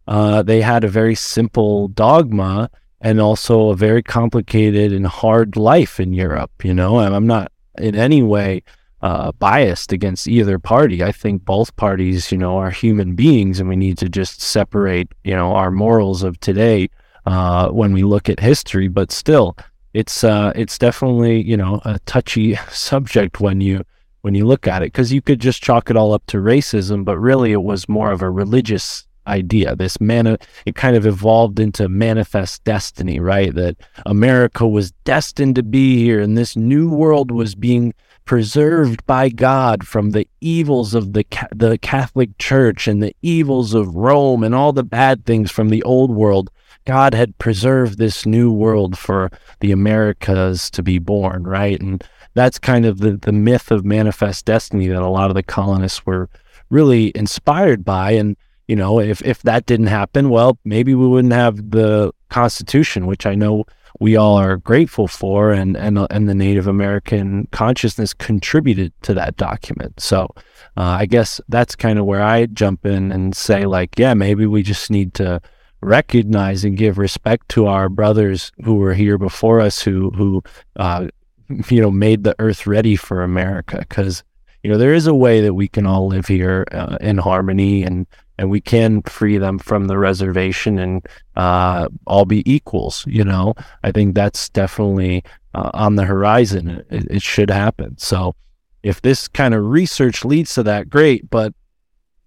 uh, 0.07 0.43
they 0.43 0.61
had 0.61 0.83
a 0.83 0.89
very 0.89 1.15
simple 1.15 1.89
dogma 1.89 2.69
and 3.01 3.19
also 3.19 3.69
a 3.69 3.75
very 3.75 4.03
complicated 4.03 4.93
and 4.93 5.07
hard 5.07 5.57
life 5.57 5.99
in 5.99 6.13
Europe. 6.13 6.51
You 6.63 6.73
know, 6.73 6.99
I'm 6.99 7.27
not 7.27 7.51
in 7.77 7.95
any 7.95 8.21
way 8.21 8.63
uh, 9.01 9.31
biased 9.33 9.91
against 9.91 10.27
either 10.27 10.59
party. 10.59 11.03
I 11.03 11.11
think 11.11 11.43
both 11.43 11.75
parties, 11.75 12.31
you 12.31 12.37
know, 12.37 12.57
are 12.57 12.69
human 12.69 13.15
beings, 13.15 13.59
and 13.59 13.67
we 13.67 13.75
need 13.75 13.97
to 13.97 14.09
just 14.09 14.41
separate, 14.41 15.11
you 15.23 15.35
know, 15.35 15.53
our 15.53 15.71
morals 15.71 16.21
of 16.21 16.39
today 16.39 16.89
uh, 17.25 17.69
when 17.69 17.93
we 17.93 18.03
look 18.03 18.29
at 18.29 18.39
history. 18.39 18.87
But 18.87 19.11
still, 19.11 19.57
it's 19.93 20.23
uh, 20.23 20.53
it's 20.55 20.77
definitely 20.77 21.41
you 21.41 21.57
know 21.57 21.81
a 21.83 21.99
touchy 22.05 22.55
subject 22.69 23.39
when 23.39 23.61
you 23.61 23.83
when 24.21 24.35
you 24.35 24.45
look 24.45 24.67
at 24.67 24.83
it 24.83 24.93
because 24.93 25.11
you 25.11 25.21
could 25.21 25.41
just 25.41 25.63
chalk 25.63 25.89
it 25.89 25.97
all 25.97 26.13
up 26.13 26.25
to 26.27 26.37
racism, 26.37 27.03
but 27.03 27.17
really 27.17 27.51
it 27.51 27.63
was 27.63 27.89
more 27.89 28.11
of 28.11 28.21
a 28.21 28.29
religious 28.29 29.07
idea. 29.27 29.75
This 29.75 29.99
man, 29.99 30.37
it 30.65 30.75
kind 30.75 30.95
of 30.95 31.05
evolved 31.05 31.59
into 31.59 31.89
manifest 31.89 32.63
destiny, 32.63 33.19
right? 33.19 33.53
That 33.53 33.77
America 34.05 34.67
was 34.67 34.91
destined 35.03 35.55
to 35.55 35.63
be 35.63 35.97
here, 36.03 36.19
and 36.19 36.37
this 36.37 36.55
new 36.55 36.89
world 36.89 37.31
was 37.31 37.55
being 37.55 37.93
preserved 38.25 39.05
by 39.05 39.29
God 39.29 39.85
from 39.85 40.11
the 40.11 40.27
evils 40.41 40.93
of 40.93 41.13
the 41.13 41.25
the 41.53 41.77
Catholic 41.77 42.37
Church 42.37 42.87
and 42.87 43.01
the 43.01 43.15
evils 43.21 43.73
of 43.73 43.95
Rome 43.95 44.43
and 44.43 44.55
all 44.55 44.73
the 44.73 44.83
bad 44.83 45.25
things 45.25 45.51
from 45.51 45.69
the 45.69 45.83
old 45.83 46.11
world. 46.11 46.49
God 46.85 47.13
had 47.13 47.37
preserved 47.37 47.97
this 47.97 48.25
new 48.25 48.51
world 48.51 48.97
for 48.97 49.29
the 49.59 49.71
Americas 49.71 50.71
to 50.71 50.81
be 50.81 50.97
born, 50.97 51.43
right? 51.43 51.79
And 51.79 52.03
that's 52.33 52.57
kind 52.57 52.85
of 52.85 52.99
the, 52.99 53.17
the 53.17 53.31
myth 53.31 53.71
of 53.71 53.85
manifest 53.85 54.45
destiny 54.45 54.87
that 54.87 55.01
a 55.01 55.09
lot 55.09 55.29
of 55.29 55.35
the 55.35 55.43
colonists 55.43 56.05
were 56.05 56.29
really 56.69 57.11
inspired 57.13 57.83
by. 57.83 58.11
And 58.11 58.35
you 58.71 58.77
know, 58.77 59.01
if 59.01 59.21
if 59.23 59.41
that 59.41 59.65
didn't 59.65 59.87
happen, 59.87 60.29
well, 60.29 60.57
maybe 60.63 60.95
we 60.95 61.05
wouldn't 61.05 61.33
have 61.33 61.71
the 61.71 62.13
Constitution, 62.29 63.05
which 63.05 63.25
I 63.25 63.35
know 63.35 63.65
we 63.99 64.15
all 64.15 64.37
are 64.37 64.55
grateful 64.55 65.09
for, 65.09 65.51
and 65.51 65.75
and 65.75 66.07
and 66.09 66.29
the 66.29 66.33
Native 66.33 66.67
American 66.67 67.49
consciousness 67.51 68.13
contributed 68.13 68.93
to 69.01 69.13
that 69.15 69.35
document. 69.35 69.99
So, 69.99 70.29
uh, 70.77 70.95
I 71.01 71.05
guess 71.05 71.41
that's 71.49 71.75
kind 71.75 71.99
of 71.99 72.05
where 72.05 72.23
I 72.23 72.45
jump 72.45 72.85
in 72.85 73.11
and 73.11 73.35
say, 73.35 73.65
like, 73.65 73.99
yeah, 73.99 74.13
maybe 74.13 74.45
we 74.45 74.63
just 74.63 74.89
need 74.89 75.13
to 75.15 75.41
recognize 75.81 76.63
and 76.63 76.77
give 76.77 76.97
respect 76.97 77.49
to 77.49 77.65
our 77.65 77.89
brothers 77.89 78.53
who 78.63 78.75
were 78.75 78.93
here 78.93 79.17
before 79.17 79.59
us, 79.59 79.81
who 79.81 80.11
who 80.11 80.41
uh, 80.77 81.07
you 81.67 81.81
know 81.81 81.91
made 81.91 82.23
the 82.23 82.37
earth 82.39 82.65
ready 82.65 82.95
for 82.95 83.21
America, 83.21 83.79
because 83.79 84.23
you 84.63 84.71
know 84.71 84.77
there 84.77 84.93
is 84.93 85.07
a 85.07 85.13
way 85.13 85.41
that 85.41 85.55
we 85.55 85.67
can 85.67 85.85
all 85.85 86.07
live 86.07 86.27
here 86.27 86.65
uh, 86.71 86.97
in 87.01 87.17
harmony 87.17 87.83
and 87.83 88.07
and 88.41 88.49
we 88.49 88.59
can 88.59 89.03
free 89.03 89.37
them 89.37 89.59
from 89.59 89.85
the 89.85 89.99
reservation 89.99 90.79
and 90.79 91.05
uh, 91.35 91.87
all 92.07 92.25
be 92.25 92.41
equals. 92.51 93.05
You 93.05 93.23
know, 93.23 93.53
I 93.83 93.91
think 93.91 94.15
that's 94.15 94.49
definitely 94.49 95.23
uh, 95.53 95.69
on 95.75 95.95
the 95.95 96.05
horizon. 96.05 96.83
It, 96.89 97.05
it, 97.11 97.21
should 97.21 97.51
happen. 97.51 97.99
So, 97.99 98.33
if 98.81 98.99
this 98.99 99.27
kind 99.27 99.53
of 99.53 99.63
research 99.63 100.25
leads 100.25 100.55
to 100.55 100.63
that, 100.63 100.89
great. 100.89 101.29
But 101.29 101.53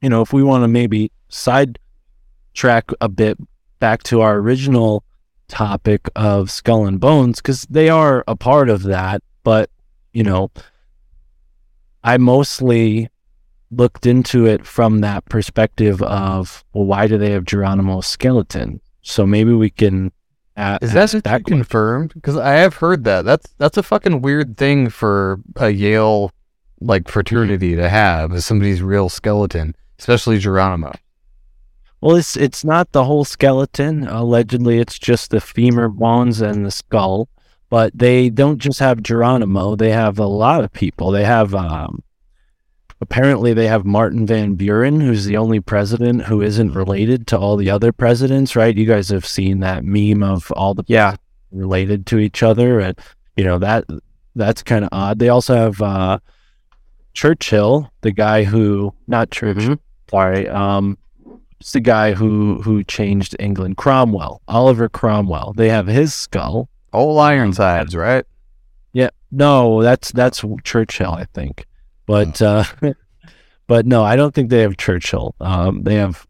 you 0.01 0.09
know, 0.09 0.23
if 0.23 0.33
we 0.33 0.45
want 0.45 0.63
to 0.63 0.69
maybe 0.69 1.11
side 1.31 1.81
track 2.53 2.93
a 3.01 3.09
bit 3.09 3.37
back 3.81 4.05
to 4.05 4.21
our 4.21 4.37
original 4.37 5.03
topic 5.49 6.09
of 6.15 6.49
skull 6.49 6.87
and 6.87 7.01
bones, 7.01 7.39
because 7.39 7.63
they 7.63 7.89
are 7.89 8.23
a 8.29 8.37
part 8.37 8.69
of 8.69 8.85
that. 8.85 9.21
But 9.43 9.69
you 10.13 10.23
know, 10.23 10.53
I 12.05 12.19
mostly 12.19 13.09
looked 13.71 14.07
into 14.07 14.47
it 14.47 14.67
from 14.67 15.01
that 15.01 15.25
perspective 15.27 16.03
of 16.03 16.65
well, 16.73 16.85
why 16.85 17.07
do 17.07 17.19
they 17.19 17.31
have 17.31 17.45
Geronimo's 17.45 18.07
skeleton? 18.07 18.81
So 19.03 19.27
maybe 19.27 19.53
we 19.53 19.71
can. 19.71 20.13
Add, 20.57 20.85
Is 20.85 20.93
that, 20.93 21.11
that 21.25 21.45
confirmed? 21.47 22.15
Because 22.15 22.37
I 22.37 22.53
have 22.53 22.77
heard 22.77 23.03
that. 23.05 23.25
That's 23.25 23.53
that's 23.59 23.77
a 23.77 23.83
fucking 23.83 24.23
weird 24.23 24.57
thing 24.57 24.89
for 24.89 25.41
a 25.57 25.71
Yale 25.71 26.31
like 26.81 27.09
fraternity 27.09 27.75
to 27.75 27.89
have 27.89 28.33
as 28.33 28.47
somebody's 28.47 28.83
real 28.83 29.09
skeleton, 29.09 29.75
especially 29.99 30.39
Geronimo. 30.39 30.93
Well, 32.01 32.17
it's 32.17 32.37
it's 32.37 32.65
not 32.65 32.93
the 32.93 33.05
whole 33.05 33.25
skeleton. 33.25 34.07
Allegedly, 34.07 34.79
it's 34.79 34.99
just 34.99 35.31
the 35.31 35.41
femur 35.41 35.89
bones 35.89 36.41
and 36.41 36.65
the 36.65 36.71
skull. 36.71 37.29
But 37.71 37.97
they 37.99 38.29
don't 38.29 38.59
just 38.59 38.79
have 38.79 39.03
Geronimo; 39.03 39.75
they 39.75 39.91
have 39.91 40.19
a 40.19 40.27
lot 40.27 40.63
of 40.63 40.73
people. 40.73 41.11
They 41.11 41.25
have 41.25 41.55
um, 41.55 42.03
Apparently, 43.05 43.53
they 43.53 43.67
have 43.67 43.85
Martin 43.85 44.27
Van 44.27 44.55
Buren, 44.55 44.99
who's 44.99 45.27
the 45.27 45.37
only 45.37 45.61
president 45.61 46.23
who 46.23 46.41
isn't 46.41 46.73
related 46.73 47.27
to 47.27 47.39
all 47.39 47.55
the 47.59 47.69
other 47.69 47.93
presidents, 47.93 48.57
right? 48.57 48.75
You 48.75 48.87
guys 48.87 49.11
have 49.11 49.27
seen 49.27 49.61
that 49.61 49.85
meme 49.85 50.23
of 50.23 50.51
all 50.53 50.73
the 50.73 50.85
yeah 50.87 51.17
related 51.53 52.07
to 52.07 52.19
each 52.19 52.43
other, 52.43 52.81
and 52.81 52.99
you 53.37 53.45
know 53.45 53.59
that 53.59 53.85
that's 54.35 54.63
kind 54.63 54.87
of 54.87 54.89
odd. 54.91 55.19
They 55.19 55.29
also 55.29 55.55
have 55.55 55.83
uh, 55.83 56.19
Churchill, 57.13 57.93
the 58.01 58.11
guy 58.11 58.45
who 58.45 58.95
not 59.07 59.31
Churchill, 59.31 59.63
mm-hmm. 59.63 60.11
sorry, 60.11 60.49
um, 60.49 60.97
it's 61.61 61.73
the 61.73 61.81
guy 61.81 62.15
who 62.15 62.63
who 62.63 62.83
changed 62.85 63.37
England, 63.39 63.77
Cromwell, 63.77 64.41
Oliver 64.49 64.89
Cromwell. 64.89 65.53
They 65.53 65.69
have 65.69 65.89
his 65.89 66.15
skull. 66.15 66.71
Old 66.95 67.21
Ironsides, 67.21 67.95
right? 67.95 68.25
Yeah, 68.95 69.11
no, 69.31 69.83
that's 69.83 70.11
that's 70.11 70.43
Churchill, 70.65 71.13
I 71.13 71.27
think. 71.35 71.67
But 72.07 72.41
oh. 72.43 72.65
uh, 72.83 72.93
but 73.67 73.87
no, 73.87 74.05
I 74.05 74.17
don't 74.17 74.35
think 74.35 74.51
they 74.51 74.61
have 74.61 74.77
Churchill. 74.77 75.35
Um, 75.41 75.83
they 75.83 75.95
have 75.97 76.27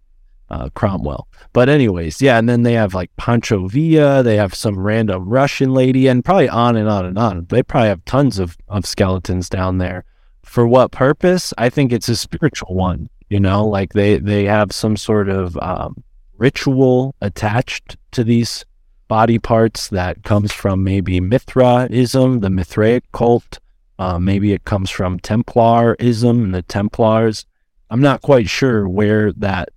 uh, 0.50 0.68
Cromwell. 0.74 1.26
But 1.52 1.68
anyways, 1.68 2.20
yeah, 2.20 2.38
and 2.38 2.48
then 2.48 2.62
they 2.62 2.74
have 2.74 2.94
like 2.94 3.14
Pancho 3.16 3.66
Villa, 3.68 4.22
they 4.22 4.36
have 4.36 4.54
some 4.54 4.78
random 4.78 5.28
Russian 5.28 5.72
lady, 5.72 6.06
and 6.06 6.24
probably 6.24 6.48
on 6.48 6.76
and 6.76 6.88
on 6.88 7.04
and 7.06 7.18
on. 7.18 7.46
They 7.48 7.62
probably 7.62 7.88
have 7.88 8.04
tons 8.04 8.38
of, 8.38 8.56
of 8.68 8.86
skeletons 8.86 9.48
down 9.48 9.78
there. 9.78 10.04
For 10.44 10.66
what 10.66 10.92
purpose? 10.92 11.54
I 11.58 11.70
think 11.70 11.92
it's 11.92 12.08
a 12.08 12.16
spiritual 12.16 12.74
one. 12.74 13.08
You 13.30 13.40
know, 13.40 13.66
like 13.66 13.94
they 13.94 14.18
they 14.18 14.44
have 14.44 14.70
some 14.70 14.96
sort 14.96 15.28
of 15.28 15.56
um, 15.58 16.04
ritual 16.36 17.14
attached 17.20 17.96
to 18.12 18.22
these 18.22 18.64
body 19.08 19.38
parts 19.38 19.88
that 19.88 20.22
comes 20.22 20.52
from 20.52 20.84
maybe 20.84 21.20
Mithraism, 21.20 22.40
the 22.40 22.50
Mithraic 22.50 23.10
cult. 23.12 23.58
Uh, 23.98 24.18
maybe 24.18 24.52
it 24.52 24.64
comes 24.64 24.90
from 24.90 25.20
Templarism 25.20 26.44
and 26.44 26.54
the 26.54 26.62
Templars. 26.62 27.46
I'm 27.90 28.00
not 28.00 28.22
quite 28.22 28.48
sure 28.48 28.88
where 28.88 29.32
that 29.32 29.68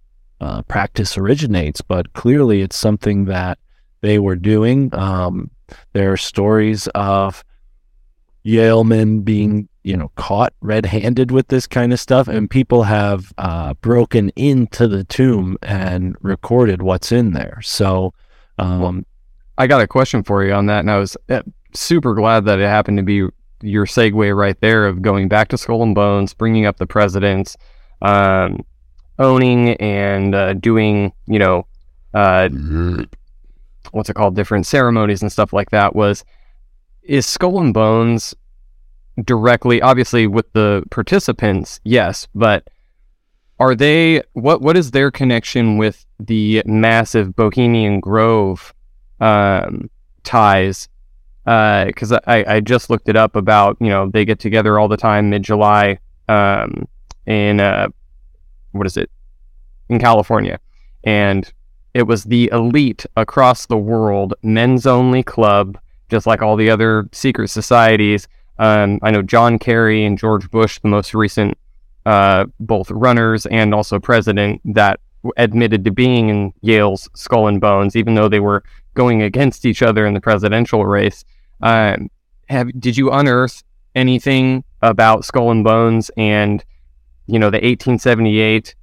uh, 0.42 0.62
practice 0.64 1.18
originates, 1.18 1.82
but 1.82 2.14
clearly 2.14 2.62
it's 2.62 2.78
something 2.78 3.26
that 3.26 3.60
they 4.02 4.20
were 4.20 4.36
doing. 4.36 4.94
Um, 4.94 5.52
there 5.94 6.12
are 6.14 6.18
stories 6.18 6.88
of 6.96 7.44
Yalemen 8.46 9.24
being, 9.24 9.68
you 9.84 9.98
know, 9.98 10.12
caught 10.16 10.54
red-handed 10.62 11.32
with 11.32 11.50
this 11.50 11.68
kind 11.68 11.92
of 11.92 12.00
stuff, 12.00 12.28
and 12.28 12.50
people 12.50 12.84
have 12.84 13.34
uh, 13.38 13.74
broken 13.76 14.30
into 14.36 14.88
the 14.88 15.04
tomb 15.04 15.58
and 15.62 16.16
recorded 16.22 16.82
what's 16.82 17.12
in 17.12 17.34
there. 17.34 17.60
So, 17.62 18.14
um, 18.58 19.06
I 19.58 19.68
got 19.68 19.82
a 19.82 19.88
question 19.88 20.24
for 20.24 20.46
you 20.46 20.54
on 20.54 20.68
that, 20.68 20.80
and 20.80 20.92
I 20.92 20.98
was 20.98 21.18
uh, 21.30 21.42
super 21.74 22.14
glad 22.14 22.46
that 22.46 22.60
it 22.60 22.68
happened 22.68 22.98
to 22.98 23.04
be 23.04 23.28
your 23.62 23.86
segue 23.86 24.36
right 24.36 24.60
there 24.62 24.86
of 24.86 25.02
going 25.02 25.28
back 25.28 25.48
to 25.50 25.58
Skull 25.58 25.84
and 25.84 25.96
Bones, 25.96 26.34
bringing 26.34 26.66
up 26.66 26.78
the 26.78 26.88
presidents, 26.88 27.58
um, 28.02 28.66
owning 29.20 29.72
and 29.76 30.36
uh, 30.36 30.54
doing, 30.54 31.12
you 31.26 31.40
know, 31.40 31.66
uh, 32.14 32.50
what's 33.92 34.10
it 34.10 34.14
called, 34.14 34.36
different 34.36 34.66
ceremonies 34.66 35.22
and 35.22 35.32
stuff 35.32 35.54
like 35.54 35.72
that. 35.72 35.96
Was 35.96 36.24
is 37.04 37.26
Skull 37.26 37.60
and 37.60 37.74
Bones 37.74 38.36
directly, 39.24 39.82
obviously, 39.82 40.28
with 40.28 40.52
the 40.54 40.84
participants? 40.92 41.80
Yes, 41.84 42.28
but 42.36 42.68
are 43.60 43.76
they 43.76 44.22
what? 44.34 44.62
What 44.62 44.78
is 44.78 44.92
their 44.92 45.10
connection 45.12 45.78
with 45.78 46.06
the 46.20 46.62
massive 46.66 47.36
Bohemian 47.36 48.00
Grove 48.00 48.74
um, 49.20 49.90
ties? 50.24 50.90
Because 51.48 52.12
I, 52.12 52.44
I 52.46 52.60
just 52.60 52.90
looked 52.90 53.08
it 53.08 53.16
up 53.16 53.38
about 53.38 53.78
you 53.80 53.88
know 53.88 54.10
they 54.10 54.26
get 54.26 54.38
together 54.38 54.78
all 54.78 54.90
the 54.90 54.98
time 54.98 55.30
mid 55.30 55.44
July 55.44 55.98
um, 56.28 56.86
in 57.26 57.62
uh, 57.62 57.88
what 58.74 58.86
is 58.86 58.98
it 58.98 59.10
in 59.88 59.98
California, 59.98 60.60
and 61.06 61.52
it 61.94 62.04
was 62.04 62.26
the 62.26 62.50
elite 62.52 63.06
across 63.16 63.66
the 63.66 63.78
world 63.78 64.34
men's 64.44 64.86
only 64.86 65.24
club, 65.24 65.80
just 66.10 66.28
like 66.28 66.42
all 66.42 66.58
the 66.58 66.70
other 66.70 67.08
secret 67.14 67.48
societies. 67.48 68.28
Um, 68.60 69.00
I 69.02 69.12
know 69.12 69.22
John 69.22 69.58
Kerry 69.58 70.04
and 70.04 70.18
George 70.18 70.52
Bush, 70.52 70.80
the 70.80 70.90
most 70.90 71.14
recent 71.14 71.58
uh, 72.06 72.46
both 72.60 72.92
runners 72.92 73.46
and 73.46 73.74
also 73.74 74.00
president, 74.00 74.62
that 74.76 75.00
admitted 75.38 75.86
to 75.86 75.92
being 75.92 76.28
in 76.28 76.54
Yale's 76.62 77.10
Skull 77.16 77.48
and 77.48 77.62
Bones, 77.62 77.96
even 77.96 78.16
though 78.16 78.28
they 78.28 78.42
were 78.42 78.64
going 78.94 79.22
against 79.22 79.66
each 79.66 79.82
other 79.82 80.06
in 80.06 80.14
the 80.14 80.22
presidential 80.22 80.86
race. 80.86 81.24
Um, 81.62 82.10
have 82.50 82.70
did 82.80 82.98
you 82.98 83.12
unearth 83.12 83.64
anything 83.96 84.64
about 84.82 85.26
Skull 85.26 85.52
and 85.52 85.64
Bones 85.64 86.12
and 86.18 86.64
you 87.26 87.40
know 87.40 87.50
the 87.50 87.58
1878 87.58 88.76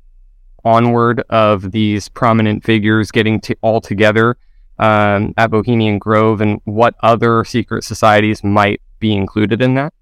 onward 0.65 1.23
of 1.31 1.73
these 1.73 2.09
prominent 2.09 2.65
figures 2.65 3.11
getting 3.11 3.41
to 3.41 3.57
all 3.61 3.81
together 3.81 4.37
um, 4.79 5.35
at 5.37 5.51
Bohemian 5.51 5.99
Grove, 5.99 6.41
and 6.41 6.61
what 6.65 6.95
other 7.01 7.45
secret 7.45 7.85
societies 7.85 8.43
might 8.43 8.81
be 8.99 9.15
included 9.15 9.63
in 9.63 9.75
that? 9.75 9.93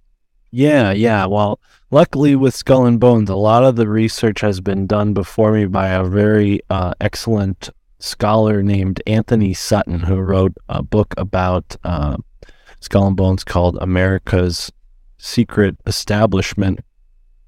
Yeah, 0.50 0.92
yeah. 0.92 1.26
Well, 1.26 1.60
luckily 1.90 2.36
with 2.36 2.54
Skull 2.54 2.86
and 2.86 3.00
Bones, 3.00 3.30
a 3.30 3.36
lot 3.36 3.64
of 3.64 3.76
the 3.76 3.88
research 3.88 4.40
has 4.40 4.60
been 4.60 4.86
done 4.86 5.14
before 5.14 5.52
me 5.52 5.66
by 5.66 5.88
a 5.88 6.04
very 6.04 6.60
uh, 6.70 6.94
excellent 7.00 7.70
scholar 7.98 8.62
named 8.62 9.02
Antony 9.06 9.54
Sutton, 9.54 10.00
who 10.00 10.16
wrote 10.16 10.54
a 10.68 10.82
book 10.82 11.14
about 11.16 11.76
uh, 11.84 12.16
Skull 12.84 13.06
and 13.06 13.16
Bones 13.16 13.44
called 13.44 13.78
America's 13.80 14.70
Secret 15.18 15.76
Establishment. 15.86 16.80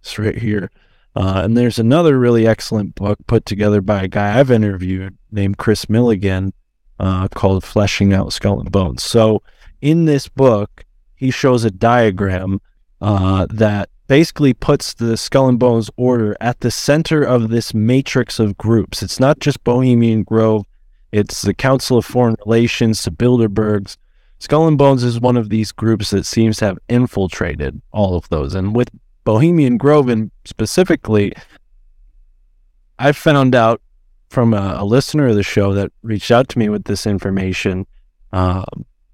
It's 0.01 0.19
right 0.19 0.37
here. 0.37 0.71
Uh, 1.17 1.43
and 1.45 1.57
there's 1.57 1.79
another 1.79 2.19
really 2.19 2.47
excellent 2.47 2.95
book 2.95 3.19
put 3.27 3.47
together 3.47 3.81
by 3.81 4.03
a 4.03 4.09
guy 4.09 4.39
I've 4.39 4.51
interviewed 4.51 5.17
named 5.31 5.59
Kris 5.59 5.87
Millegan 5.87 6.53
uh, 6.99 7.29
called 7.29 7.65
Fleshing 7.65 8.13
Out 8.13 8.33
Skull 8.33 8.61
and 8.61 8.73
Bones. 8.73 9.03
So 9.03 9.43
in 9.81 10.07
this 10.07 10.29
book, 10.29 10.85
he 11.15 11.31
shows 11.31 11.65
a 11.65 11.71
diagram 11.71 12.61
uh, 13.01 13.47
that 13.51 13.91
basically 14.07 14.55
puts 14.55 14.95
the 14.95 15.17
Skull 15.17 15.49
and 15.49 15.59
Bones 15.59 15.91
order 15.97 16.37
at 16.41 16.61
the 16.61 16.71
center 16.71 17.23
of 17.23 17.49
this 17.49 17.73
matrix 17.73 18.39
of 18.39 18.59
groups. 18.59 19.03
It's 19.03 19.21
not 19.21 19.39
just 19.39 19.65
Bohemian 19.65 20.23
Grove, 20.23 20.67
it's 21.13 21.43
the 21.43 21.55
Council 21.55 21.99
of 21.99 22.05
Foreign 22.05 22.37
Relations 22.45 23.03
to 23.03 23.11
Bilderbergs. 23.11 23.97
Skull 24.45 24.69
and 24.69 24.77
Bones 24.77 25.03
is 25.03 25.19
one 25.19 25.39
of 25.39 25.49
these 25.49 25.73
groups 25.73 26.11
that 26.11 26.27
seems 26.27 26.59
to 26.59 26.67
have 26.67 26.79
infiltrated 26.91 27.81
all 27.93 28.15
of 28.15 28.29
those. 28.29 28.55
And 28.55 28.77
with 28.77 28.91
Bohemian 29.25 29.79
Grove 29.79 30.11
and 30.11 30.31
specifically, 30.45 31.33
I 32.99 33.13
found 33.13 33.55
out 33.55 33.81
from 34.29 34.53
a, 34.53 34.77
a, 34.81 34.85
listener 34.85 35.29
of 35.29 35.37
the 35.37 35.43
show 35.43 35.73
that 35.73 35.93
reached 36.03 36.31
out 36.31 36.51
to 36.51 36.59
me 36.59 36.69
with 36.69 36.85
this 36.85 37.07
information 37.07 37.87
uh, 38.35 38.67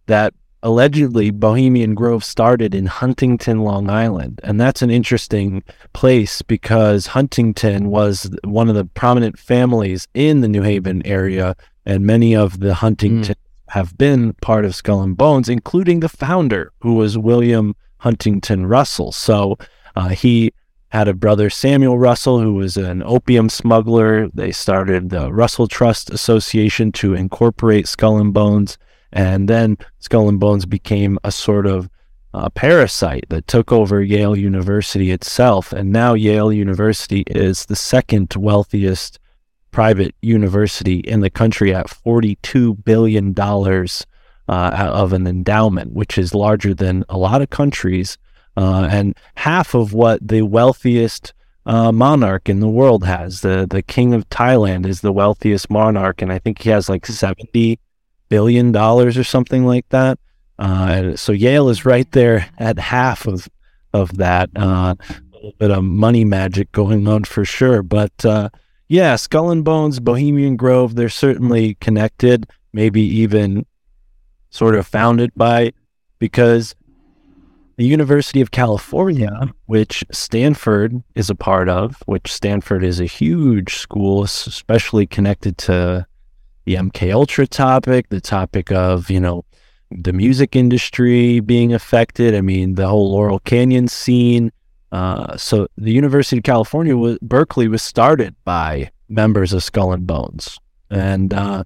that 0.06 0.34
allegedly 0.64 1.30
Bohemian 1.30 1.94
Grove 1.94 2.24
started 2.24 2.74
in 2.74 2.86
Huntington, 2.86 3.60
Long 3.60 3.88
Island. 3.88 4.40
And 4.42 4.60
that's 4.60 4.82
an 4.82 4.90
interesting 4.90 5.62
place 5.92 6.42
because 6.42 7.06
Huntington 7.06 7.90
was 7.90 8.28
one 8.42 8.68
of 8.68 8.74
the 8.74 8.84
prominent 8.84 9.38
families 9.38 10.08
in 10.12 10.40
the 10.40 10.48
New 10.48 10.62
Haven 10.62 11.06
area, 11.06 11.54
and 11.86 12.04
many 12.04 12.34
of 12.34 12.58
the 12.58 12.74
Huntington 12.74 13.36
mm. 13.36 13.49
Have 13.70 13.96
been 13.96 14.32
part 14.34 14.64
of 14.64 14.74
Skull 14.74 15.02
and 15.02 15.16
Bones, 15.16 15.48
including 15.48 16.00
the 16.00 16.08
founder, 16.08 16.72
who 16.80 16.94
was 16.94 17.16
William 17.16 17.74
Huntington 17.98 18.66
Russell. 18.66 19.12
So 19.12 19.58
uh, 19.94 20.08
he 20.08 20.52
had 20.88 21.06
a 21.06 21.14
brother, 21.14 21.48
Samuel 21.50 21.98
Russell, 21.98 22.40
who 22.40 22.54
was 22.54 22.76
an 22.76 23.02
opium 23.04 23.48
smuggler. 23.48 24.28
They 24.34 24.50
started 24.50 25.10
the 25.10 25.32
Russell 25.32 25.68
Trust 25.68 26.10
Association 26.10 26.90
to 26.92 27.14
incorporate 27.14 27.86
Skull 27.86 28.18
and 28.18 28.34
Bones. 28.34 28.76
And 29.12 29.48
then 29.48 29.78
Skull 30.00 30.28
and 30.28 30.40
Bones 30.40 30.66
became 30.66 31.18
a 31.22 31.30
sort 31.30 31.66
of 31.66 31.88
uh, 32.34 32.48
parasite 32.50 33.26
that 33.28 33.46
took 33.46 33.70
over 33.70 34.02
Yale 34.02 34.36
University 34.36 35.12
itself. 35.12 35.72
And 35.72 35.92
now 35.92 36.14
Yale 36.14 36.52
University 36.52 37.22
is 37.28 37.66
the 37.66 37.76
second 37.76 38.34
wealthiest 38.36 39.20
private 39.70 40.14
university 40.22 40.98
in 40.98 41.20
the 41.20 41.30
country 41.30 41.74
at 41.74 41.86
$42 41.86 42.84
billion 42.84 43.34
uh, 43.38 44.90
of 44.92 45.12
an 45.12 45.26
endowment, 45.26 45.92
which 45.92 46.18
is 46.18 46.34
larger 46.34 46.74
than 46.74 47.04
a 47.08 47.16
lot 47.16 47.42
of 47.42 47.50
countries 47.50 48.18
uh, 48.56 48.88
and 48.90 49.16
half 49.36 49.74
of 49.74 49.92
what 49.92 50.26
the 50.26 50.42
wealthiest 50.42 51.32
uh, 51.66 51.92
monarch 51.92 52.48
in 52.48 52.60
the 52.60 52.68
world 52.68 53.04
has. 53.04 53.40
The 53.42 53.66
the 53.68 53.82
king 53.82 54.14
of 54.14 54.28
Thailand 54.28 54.86
is 54.86 55.00
the 55.00 55.12
wealthiest 55.12 55.70
monarch, 55.70 56.22
and 56.22 56.32
I 56.32 56.38
think 56.38 56.60
he 56.60 56.70
has 56.70 56.88
like 56.88 57.06
seventy 57.06 57.78
billion 58.28 58.72
dollars 58.72 59.16
or 59.16 59.24
something 59.24 59.64
like 59.66 59.88
that. 59.90 60.18
Uh, 60.58 61.16
so 61.16 61.32
Yale 61.32 61.68
is 61.68 61.84
right 61.84 62.10
there 62.12 62.48
at 62.58 62.78
half 62.78 63.26
of 63.26 63.48
of 63.92 64.16
that. 64.18 64.50
Uh, 64.56 64.94
a 65.08 65.34
little 65.34 65.54
bit 65.58 65.70
of 65.70 65.84
money 65.84 66.24
magic 66.24 66.70
going 66.72 67.06
on 67.08 67.24
for 67.24 67.44
sure, 67.44 67.82
but 67.82 68.24
uh, 68.24 68.48
yeah, 68.90 69.14
Skull 69.14 69.52
and 69.52 69.64
Bones, 69.64 70.00
Bohemian 70.00 70.56
Grove, 70.56 70.96
they're 70.96 71.08
certainly 71.08 71.74
connected. 71.74 72.50
Maybe 72.72 73.00
even 73.00 73.64
sort 74.50 74.74
of 74.74 74.84
founded 74.84 75.30
by 75.36 75.72
because 76.18 76.74
the 77.76 77.84
University 77.84 78.40
of 78.40 78.50
California, 78.50 79.54
which 79.66 80.04
Stanford 80.10 81.04
is 81.14 81.30
a 81.30 81.36
part 81.36 81.68
of, 81.68 82.02
which 82.06 82.32
Stanford 82.32 82.82
is 82.82 82.98
a 82.98 83.06
huge 83.06 83.76
school, 83.76 84.24
especially 84.24 85.06
connected 85.06 85.56
to 85.58 86.04
the 86.64 86.74
MK 86.74 87.12
Ultra 87.12 87.46
topic, 87.46 88.08
the 88.08 88.20
topic 88.20 88.72
of, 88.72 89.08
you 89.08 89.20
know, 89.20 89.44
the 89.92 90.12
music 90.12 90.56
industry 90.56 91.38
being 91.38 91.72
affected. 91.72 92.34
I 92.34 92.40
mean, 92.40 92.74
the 92.74 92.88
whole 92.88 93.12
Laurel 93.12 93.38
Canyon 93.38 93.86
scene. 93.86 94.50
Uh, 94.92 95.36
so 95.36 95.68
the 95.76 95.92
University 95.92 96.38
of 96.38 96.42
California, 96.42 96.96
was, 96.96 97.18
Berkeley 97.22 97.68
was 97.68 97.82
started 97.82 98.34
by 98.44 98.90
members 99.08 99.52
of 99.52 99.62
Skull 99.62 99.92
and 99.92 100.06
Bones. 100.06 100.58
And 100.90 101.32
uh, 101.32 101.64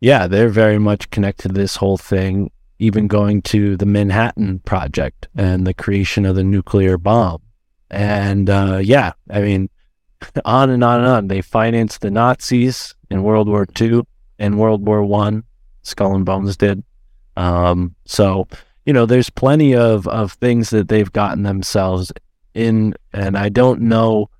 yeah, 0.00 0.26
they're 0.26 0.48
very 0.48 0.78
much 0.78 1.10
connected 1.10 1.48
to 1.48 1.54
this 1.54 1.76
whole 1.76 1.96
thing 1.96 2.50
even 2.78 3.06
going 3.06 3.40
to 3.40 3.76
the 3.76 3.86
Manhattan 3.86 4.58
Project 4.60 5.28
and 5.34 5.66
the 5.66 5.74
creation 5.74 6.26
of 6.26 6.36
the 6.36 6.44
nuclear 6.44 6.98
bomb. 6.98 7.40
And 7.90 8.50
uh, 8.50 8.80
yeah, 8.82 9.12
I 9.30 9.40
mean, 9.40 9.70
on 10.44 10.70
and 10.70 10.84
on 10.84 11.00
and 11.00 11.08
on. 11.08 11.28
They 11.28 11.40
financed 11.40 12.00
the 12.00 12.10
Nazis 12.10 12.94
in 13.10 13.22
World 13.22 13.48
War 13.48 13.66
II 13.80 14.02
and 14.38 14.58
World 14.58 14.86
War 14.86 15.02
One. 15.02 15.44
Skull 15.82 16.16
and 16.16 16.24
Bones 16.24 16.56
did. 16.56 16.82
Um, 17.36 17.94
so 18.04 18.48
you 18.84 18.92
know, 18.92 19.06
there's 19.06 19.30
plenty 19.30 19.74
of 19.74 20.06
of 20.08 20.32
things 20.32 20.70
that 20.70 20.88
they've 20.88 21.12
gotten 21.12 21.44
themselves 21.44 22.12
in, 22.56 22.94
and 23.12 23.36
I 23.36 23.48
don't 23.48 23.82
know 23.82 24.30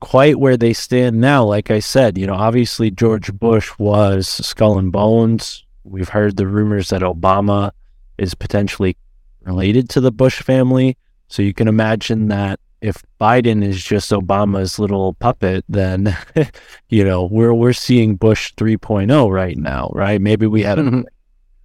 quite 0.00 0.38
where 0.38 0.56
they 0.56 0.72
stand 0.72 1.20
now. 1.20 1.44
Like 1.44 1.70
I 1.70 1.78
said, 1.78 2.18
you 2.18 2.26
know, 2.26 2.34
obviously 2.34 2.90
George 2.90 3.32
Bush 3.32 3.70
was 3.78 4.28
Skull 4.28 4.78
and 4.78 4.90
Bones. 4.90 5.64
We've 5.84 6.08
heard 6.08 6.36
the 6.36 6.46
rumors 6.46 6.88
that 6.88 7.02
Obama 7.02 7.70
is 8.18 8.34
potentially 8.34 8.96
related 9.42 9.88
to 9.90 10.00
the 10.00 10.12
Bush 10.12 10.42
family. 10.42 10.96
So 11.28 11.42
you 11.42 11.54
can 11.54 11.68
imagine 11.68 12.28
that 12.28 12.60
if 12.80 13.02
Biden 13.20 13.64
is 13.64 13.82
just 13.82 14.10
Obama's 14.10 14.78
little 14.78 15.14
puppet, 15.14 15.64
then 15.68 16.16
you 16.88 17.04
know 17.04 17.24
we're 17.24 17.54
we're 17.54 17.72
seeing 17.72 18.16
Bush 18.16 18.52
3.0 18.56 19.30
right 19.30 19.56
now, 19.56 19.90
right? 19.92 20.20
Maybe 20.20 20.46
we 20.46 20.62
had 20.62 20.78
mm-hmm. 20.78 21.00
it 21.00 21.06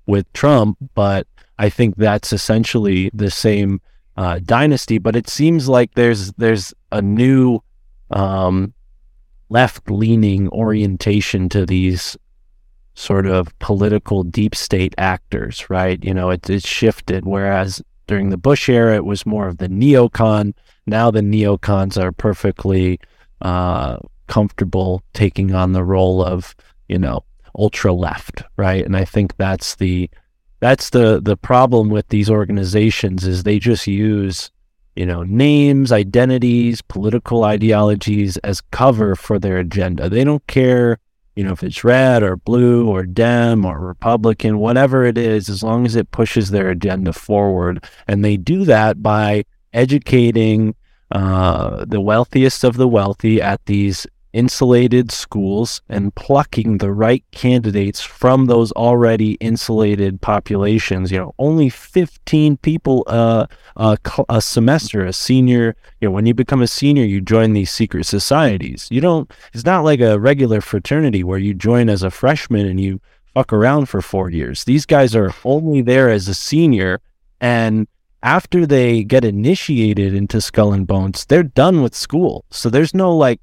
with 0.05 0.31
Trump, 0.33 0.77
but 0.95 1.27
I 1.57 1.69
think 1.69 1.97
that's 1.97 2.31
essentially 2.31 3.11
the 3.13 3.29
same 3.29 3.81
uh, 4.19 4.39
dynasty. 4.43 4.97
But 4.97 5.15
it 5.15 5.29
seems 5.29 5.69
like 5.69 5.93
there's 5.95 6.33
there's 6.33 6.73
a 6.91 7.01
new 7.01 7.61
um, 8.11 8.73
left 9.47 9.89
leaning 9.89 10.49
orientation 10.49 11.47
to 11.49 11.65
these 11.65 12.17
sort 12.95 13.25
of 13.25 13.57
political 13.59 14.23
deep 14.23 14.55
state 14.55 14.93
actors, 14.97 15.69
right? 15.69 16.03
You 16.03 16.13
know, 16.13 16.31
it, 16.31 16.49
it's 16.49 16.67
shifted. 16.67 17.25
Whereas 17.25 17.81
during 18.07 18.29
the 18.29 18.37
Bush 18.37 18.67
era, 18.67 18.95
it 18.95 19.05
was 19.05 19.25
more 19.25 19.47
of 19.47 19.57
the 19.57 19.69
neocon. 19.69 20.53
Now 20.85 21.09
the 21.09 21.21
neocons 21.21 22.01
are 22.01 22.11
perfectly 22.11 22.99
uh, 23.41 23.99
comfortable 24.27 25.01
taking 25.13 25.55
on 25.55 25.71
the 25.71 25.83
role 25.83 26.21
of, 26.21 26.55
you 26.89 26.99
know, 26.99 27.23
ultra 27.57 27.93
left, 27.93 28.43
right? 28.57 28.85
And 28.85 28.97
I 28.97 29.05
think 29.05 29.37
that's 29.37 29.75
the 29.75 30.09
that's 30.59 30.89
the 30.89 31.21
the 31.21 31.37
problem 31.37 31.89
with 31.89 32.07
these 32.09 32.29
organizations 32.29 33.25
is 33.25 33.43
they 33.43 33.59
just 33.59 33.87
use 33.87 34.51
you 34.95 35.05
know 35.05 35.23
names 35.23 35.91
identities 35.91 36.81
political 36.81 37.43
ideologies 37.43 38.37
as 38.37 38.61
cover 38.61 39.15
for 39.15 39.39
their 39.39 39.57
agenda. 39.57 40.09
They 40.09 40.23
don't 40.23 40.45
care 40.47 40.99
you 41.35 41.43
know 41.43 41.53
if 41.53 41.63
it's 41.63 41.83
red 41.83 42.21
or 42.23 42.35
blue 42.35 42.89
or 42.89 43.03
dem 43.03 43.63
or 43.63 43.79
republican 43.79 44.59
whatever 44.59 45.05
it 45.05 45.17
is 45.17 45.47
as 45.47 45.63
long 45.63 45.85
as 45.85 45.95
it 45.95 46.11
pushes 46.11 46.51
their 46.51 46.69
agenda 46.69 47.13
forward. 47.13 47.83
And 48.07 48.25
they 48.25 48.37
do 48.37 48.65
that 48.65 49.01
by 49.01 49.45
educating 49.73 50.75
uh, 51.11 51.85
the 51.85 52.01
wealthiest 52.01 52.63
of 52.63 52.77
the 52.77 52.87
wealthy 52.87 53.41
at 53.41 53.65
these 53.65 54.05
insulated 54.33 55.11
schools 55.11 55.81
and 55.89 56.13
plucking 56.15 56.77
the 56.77 56.91
right 56.91 57.23
candidates 57.31 58.01
from 58.01 58.45
those 58.45 58.71
already 58.73 59.33
insulated 59.35 60.21
populations. 60.21 61.11
You 61.11 61.19
know, 61.19 61.35
only 61.39 61.69
15 61.69 62.57
people 62.57 63.03
uh, 63.07 63.47
a, 63.75 63.97
a 64.29 64.41
semester, 64.41 65.05
a 65.05 65.13
senior, 65.13 65.75
you 65.99 66.07
know, 66.07 66.11
when 66.11 66.25
you 66.25 66.33
become 66.33 66.61
a 66.61 66.67
senior, 66.67 67.03
you 67.03 67.21
join 67.21 67.53
these 67.53 67.71
secret 67.71 68.05
societies. 68.05 68.87
You 68.91 69.01
don't, 69.01 69.31
it's 69.53 69.65
not 69.65 69.83
like 69.83 70.01
a 70.01 70.19
regular 70.19 70.61
fraternity 70.61 71.23
where 71.23 71.39
you 71.39 71.53
join 71.53 71.89
as 71.89 72.03
a 72.03 72.11
freshman 72.11 72.67
and 72.67 72.79
you 72.79 73.01
fuck 73.33 73.51
around 73.51 73.87
for 73.87 74.01
four 74.01 74.29
years. 74.29 74.63
These 74.63 74.85
guys 74.85 75.15
are 75.15 75.33
only 75.43 75.81
there 75.81 76.09
as 76.09 76.27
a 76.27 76.33
senior 76.33 77.01
and 77.41 77.87
after 78.21 78.65
they 78.65 79.03
get 79.03 79.23
initiated 79.23 80.13
into 80.13 80.41
skull 80.41 80.73
and 80.73 80.85
bones, 80.85 81.25
they're 81.25 81.43
done 81.43 81.81
with 81.81 81.95
school. 81.95 82.43
So 82.51 82.69
there's 82.69 82.93
no 82.93 83.15
like 83.15 83.39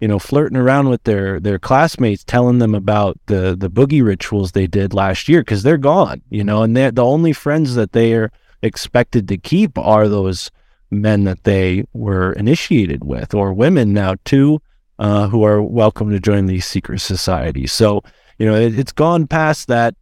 you 0.00 0.08
know, 0.08 0.18
flirting 0.18 0.56
around 0.56 0.88
with 0.88 1.04
their 1.04 1.38
their 1.38 1.58
classmates, 1.58 2.24
telling 2.24 2.58
them 2.58 2.74
about 2.74 3.18
the 3.26 3.54
the 3.58 3.70
boogie 3.70 4.02
rituals 4.02 4.52
they 4.52 4.66
did 4.66 4.94
last 4.94 5.28
year 5.28 5.42
because 5.42 5.62
they're 5.62 5.78
gone, 5.78 6.22
you 6.30 6.42
know, 6.42 6.62
and 6.62 6.76
they're 6.76 6.90
the 6.90 7.04
only 7.04 7.32
friends 7.32 7.74
that 7.74 7.92
they 7.92 8.14
are 8.14 8.32
expected 8.62 9.28
to 9.28 9.36
keep 9.36 9.76
are 9.78 10.08
those 10.08 10.50
men 10.90 11.24
that 11.24 11.44
they 11.44 11.84
were 11.92 12.32
initiated 12.32 13.04
with, 13.04 13.34
or 13.34 13.52
women 13.52 13.92
now 13.92 14.16
too, 14.24 14.60
uh, 14.98 15.28
who 15.28 15.44
are 15.44 15.62
welcome 15.62 16.10
to 16.10 16.18
join 16.18 16.46
these 16.46 16.66
secret 16.66 17.00
societies. 17.00 17.72
So, 17.72 18.02
you 18.38 18.46
know, 18.46 18.54
it, 18.54 18.78
it's 18.78 18.92
gone 18.92 19.26
past 19.26 19.68
that 19.68 19.94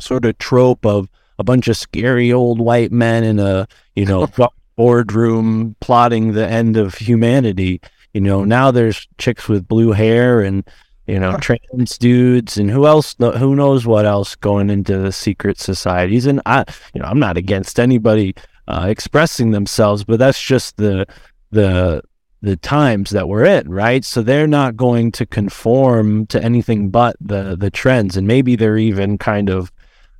sort 0.00 0.24
of 0.24 0.36
trope 0.38 0.84
of 0.84 1.08
a 1.38 1.44
bunch 1.44 1.68
of 1.68 1.76
scary 1.76 2.32
old 2.32 2.60
white 2.60 2.92
men 2.92 3.24
in 3.24 3.38
a 3.38 3.66
you 3.94 4.04
know 4.04 4.28
boardroom 4.76 5.76
plotting 5.80 6.32
the 6.32 6.46
end 6.46 6.76
of 6.76 6.94
humanity 6.94 7.80
you 8.16 8.22
know, 8.22 8.44
now 8.44 8.70
there's 8.70 9.06
chicks 9.18 9.46
with 9.46 9.68
blue 9.68 9.92
hair 9.92 10.40
and 10.40 10.66
you 11.06 11.20
know 11.20 11.36
trans 11.36 11.98
dudes 11.98 12.56
and 12.56 12.70
who 12.70 12.86
else 12.86 13.14
who 13.18 13.54
knows 13.54 13.86
what 13.86 14.06
else 14.06 14.34
going 14.34 14.70
into 14.70 14.96
the 14.96 15.12
secret 15.12 15.60
societies. 15.60 16.24
And 16.24 16.40
i 16.46 16.64
you 16.94 17.00
know 17.02 17.06
i'm 17.06 17.18
not 17.18 17.36
against 17.36 17.78
anybody 17.78 18.34
uh, 18.68 18.86
expressing 18.88 19.50
themselves 19.50 20.02
but 20.02 20.18
that's 20.18 20.42
just 20.42 20.78
the 20.78 21.06
the 21.50 22.02
the 22.40 22.56
times 22.56 23.10
that 23.10 23.28
we're 23.28 23.44
in 23.44 23.70
right? 23.70 24.02
So 24.02 24.22
they're 24.22 24.46
not 24.46 24.78
going 24.78 25.12
to 25.12 25.26
conform 25.26 26.26
to 26.28 26.42
anything 26.42 26.88
but 26.88 27.16
the 27.20 27.54
the 27.54 27.70
trends. 27.70 28.16
And 28.16 28.26
maybe 28.26 28.56
they're 28.56 28.78
even 28.78 29.18
kind 29.18 29.50
of 29.50 29.70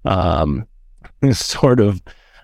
um 0.04 0.66
sort 1.32 1.80
of 1.80 2.02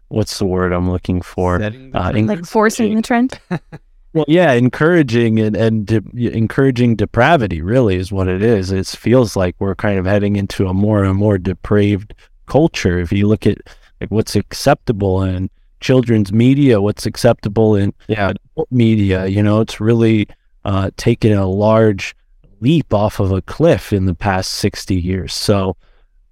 what's 0.08 0.38
the 0.38 0.46
word 0.46 0.72
i'm 0.72 0.90
looking 0.90 1.20
for? 1.20 1.62
Uh, 1.62 2.12
like 2.14 2.46
forcing 2.46 2.94
the 2.96 3.02
trend 3.02 3.38
well, 4.14 4.24
yeah, 4.28 4.52
encouraging 4.52 5.40
and 5.40 5.56
and 5.56 5.86
de- 5.86 6.32
encouraging 6.36 6.96
depravity 6.96 7.62
really 7.62 7.96
is 7.96 8.12
what 8.12 8.28
it 8.28 8.42
is. 8.42 8.70
It 8.70 8.86
feels 8.86 9.36
like 9.36 9.56
we're 9.58 9.74
kind 9.74 9.98
of 9.98 10.06
heading 10.06 10.36
into 10.36 10.66
a 10.66 10.74
more 10.74 11.04
and 11.04 11.16
more 11.16 11.38
depraved 11.38 12.14
culture. 12.46 12.98
If 12.98 13.12
you 13.12 13.26
look 13.26 13.46
at 13.46 13.58
like 14.00 14.10
what's 14.10 14.36
acceptable 14.36 15.22
in 15.22 15.48
children's 15.80 16.32
media, 16.32 16.80
what's 16.80 17.06
acceptable 17.06 17.74
in 17.74 17.94
yeah. 18.06 18.32
media, 18.70 19.26
you 19.26 19.42
know, 19.42 19.60
it's 19.60 19.80
really 19.80 20.28
uh, 20.64 20.90
taken 20.96 21.32
a 21.32 21.46
large 21.48 22.14
leap 22.60 22.92
off 22.92 23.18
of 23.18 23.32
a 23.32 23.42
cliff 23.42 23.92
in 23.92 24.04
the 24.04 24.14
past 24.14 24.52
sixty 24.52 24.96
years. 24.96 25.32
So, 25.32 25.76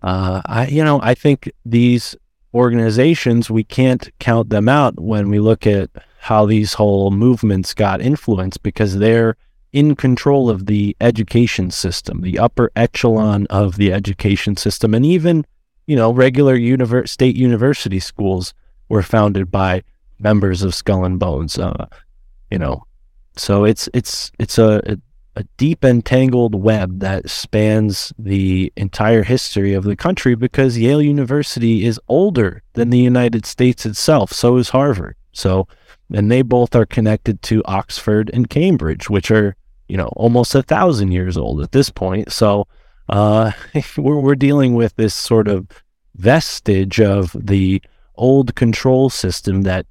uh, 0.02 0.42
I 0.44 0.66
you 0.66 0.84
know 0.84 1.00
I 1.02 1.14
think 1.14 1.50
these 1.64 2.14
organizations 2.52 3.48
we 3.48 3.64
can't 3.64 4.10
count 4.18 4.50
them 4.50 4.68
out 4.68 5.00
when 5.00 5.30
we 5.30 5.38
look 5.38 5.66
at 5.66 5.88
how 6.20 6.44
these 6.44 6.74
whole 6.74 7.10
movements 7.10 7.72
got 7.72 8.00
influenced 8.00 8.62
because 8.62 8.98
they're 8.98 9.36
in 9.72 9.96
control 9.96 10.50
of 10.50 10.66
the 10.66 10.94
education 11.00 11.70
system, 11.70 12.20
the 12.20 12.38
upper 12.38 12.70
echelon 12.76 13.46
of 13.48 13.76
the 13.76 13.92
education 13.92 14.56
system, 14.56 14.92
and 14.92 15.06
even 15.06 15.46
you 15.86 15.96
know 15.96 16.12
regular 16.12 16.56
univer- 16.58 17.08
state 17.08 17.36
university 17.36 17.98
schools 17.98 18.52
were 18.88 19.02
founded 19.02 19.50
by 19.50 19.82
members 20.18 20.62
of 20.62 20.74
Skull 20.74 21.04
and 21.04 21.18
Bones. 21.18 21.58
Uh, 21.58 21.86
you 22.50 22.58
know, 22.58 22.84
so 23.36 23.64
it's 23.64 23.88
it's 23.94 24.30
it's 24.38 24.58
a, 24.58 24.82
a 24.84 24.98
a 25.36 25.44
deep 25.56 25.84
entangled 25.84 26.54
web 26.54 27.00
that 27.00 27.30
spans 27.30 28.12
the 28.18 28.70
entire 28.76 29.22
history 29.22 29.72
of 29.72 29.84
the 29.84 29.96
country 29.96 30.34
because 30.34 30.76
Yale 30.76 31.00
University 31.00 31.86
is 31.86 32.00
older 32.08 32.62
than 32.74 32.90
the 32.90 32.98
United 32.98 33.46
States 33.46 33.86
itself. 33.86 34.32
So 34.32 34.56
is 34.58 34.70
Harvard. 34.70 35.16
So 35.32 35.68
and 36.12 36.30
they 36.30 36.42
both 36.42 36.74
are 36.74 36.86
connected 36.86 37.42
to 37.42 37.62
Oxford 37.64 38.30
and 38.32 38.50
Cambridge, 38.50 39.08
which 39.08 39.30
are 39.30 39.56
you 39.88 39.96
know 39.96 40.08
almost 40.16 40.54
a 40.54 40.62
thousand 40.62 41.12
years 41.12 41.36
old 41.36 41.60
at 41.60 41.72
this 41.72 41.90
point. 41.90 42.32
So 42.32 42.66
uh, 43.08 43.52
we're 43.96 44.20
we're 44.20 44.34
dealing 44.34 44.74
with 44.74 44.96
this 44.96 45.14
sort 45.14 45.48
of 45.48 45.66
vestige 46.16 47.00
of 47.00 47.34
the 47.38 47.82
old 48.16 48.54
control 48.54 49.08
system 49.08 49.62
that 49.62 49.86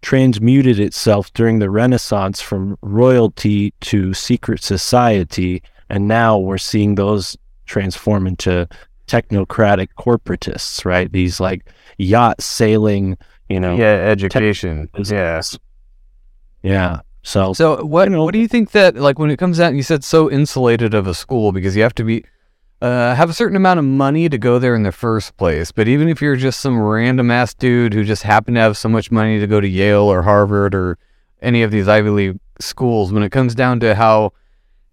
transmuted 0.00 0.78
itself 0.78 1.32
during 1.34 1.58
the 1.58 1.70
Renaissance 1.70 2.40
from 2.40 2.78
royalty 2.82 3.72
to 3.80 4.14
secret 4.14 4.62
society, 4.62 5.62
and 5.88 6.06
now 6.06 6.38
we're 6.38 6.58
seeing 6.58 6.94
those 6.94 7.36
transform 7.66 8.26
into 8.26 8.68
technocratic 9.06 9.88
corporatists, 9.98 10.84
right? 10.84 11.10
These 11.10 11.40
like 11.40 11.68
yacht 11.96 12.40
sailing 12.40 13.16
you 13.48 13.60
know 13.60 13.76
yeah 13.76 14.10
education. 14.10 14.88
yes 15.04 15.58
yeah. 16.62 17.00
So 17.22 17.52
so 17.52 17.84
what 17.84 18.10
what 18.10 18.32
do 18.32 18.38
you 18.38 18.48
think 18.48 18.70
that 18.72 18.96
like 18.96 19.18
when 19.18 19.30
it 19.30 19.38
comes 19.38 19.60
out 19.60 19.74
you 19.74 19.82
said 19.82 20.04
so 20.04 20.30
insulated 20.30 20.94
of 20.94 21.06
a 21.06 21.14
school 21.14 21.52
because 21.52 21.76
you 21.76 21.82
have 21.82 21.94
to 21.94 22.04
be 22.04 22.24
uh, 22.80 23.14
have 23.14 23.28
a 23.28 23.34
certain 23.34 23.56
amount 23.56 23.78
of 23.78 23.84
money 23.84 24.28
to 24.28 24.38
go 24.38 24.60
there 24.60 24.76
in 24.76 24.84
the 24.84 24.92
first 24.92 25.36
place. 25.36 25.72
But 25.72 25.88
even 25.88 26.08
if 26.08 26.22
you're 26.22 26.36
just 26.36 26.60
some 26.60 26.80
random 26.80 27.28
ass 27.30 27.52
dude 27.52 27.92
who 27.92 28.04
just 28.04 28.22
happened 28.22 28.54
to 28.54 28.60
have 28.60 28.76
so 28.76 28.88
much 28.88 29.10
money 29.10 29.40
to 29.40 29.48
go 29.48 29.60
to 29.60 29.66
Yale 29.66 30.04
or 30.04 30.22
Harvard 30.22 30.76
or 30.76 30.96
any 31.42 31.64
of 31.64 31.72
these 31.72 31.88
Ivy 31.88 32.10
League 32.10 32.40
schools 32.60 33.12
when 33.12 33.24
it 33.24 33.30
comes 33.30 33.56
down 33.56 33.80
to 33.80 33.96
how 33.96 34.32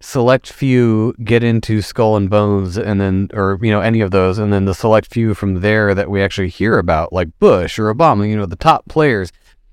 select 0.00 0.52
few 0.52 1.14
get 1.24 1.42
into 1.42 1.82
Skull 1.82 2.16
and 2.16 2.28
Bones, 2.28 2.76
and 2.76 3.00
then, 3.00 3.28
or 3.32 3.58
you 3.62 3.70
know, 3.70 3.80
any 3.80 4.00
of 4.00 4.10
those, 4.10 4.38
and 4.38 4.52
then 4.52 4.64
the 4.64 4.74
select 4.74 5.12
few 5.12 5.34
from 5.34 5.60
there 5.60 5.94
that 5.94 6.10
we 6.10 6.22
actually 6.22 6.48
hear 6.48 6.78
about, 6.78 7.12
like 7.12 7.28
Bush 7.38 7.78
or 7.78 7.92
Obama, 7.92 8.28
you 8.28 8.36
know, 8.36 8.46
the 8.46 8.56
top 8.56 8.86
players. 8.88 9.32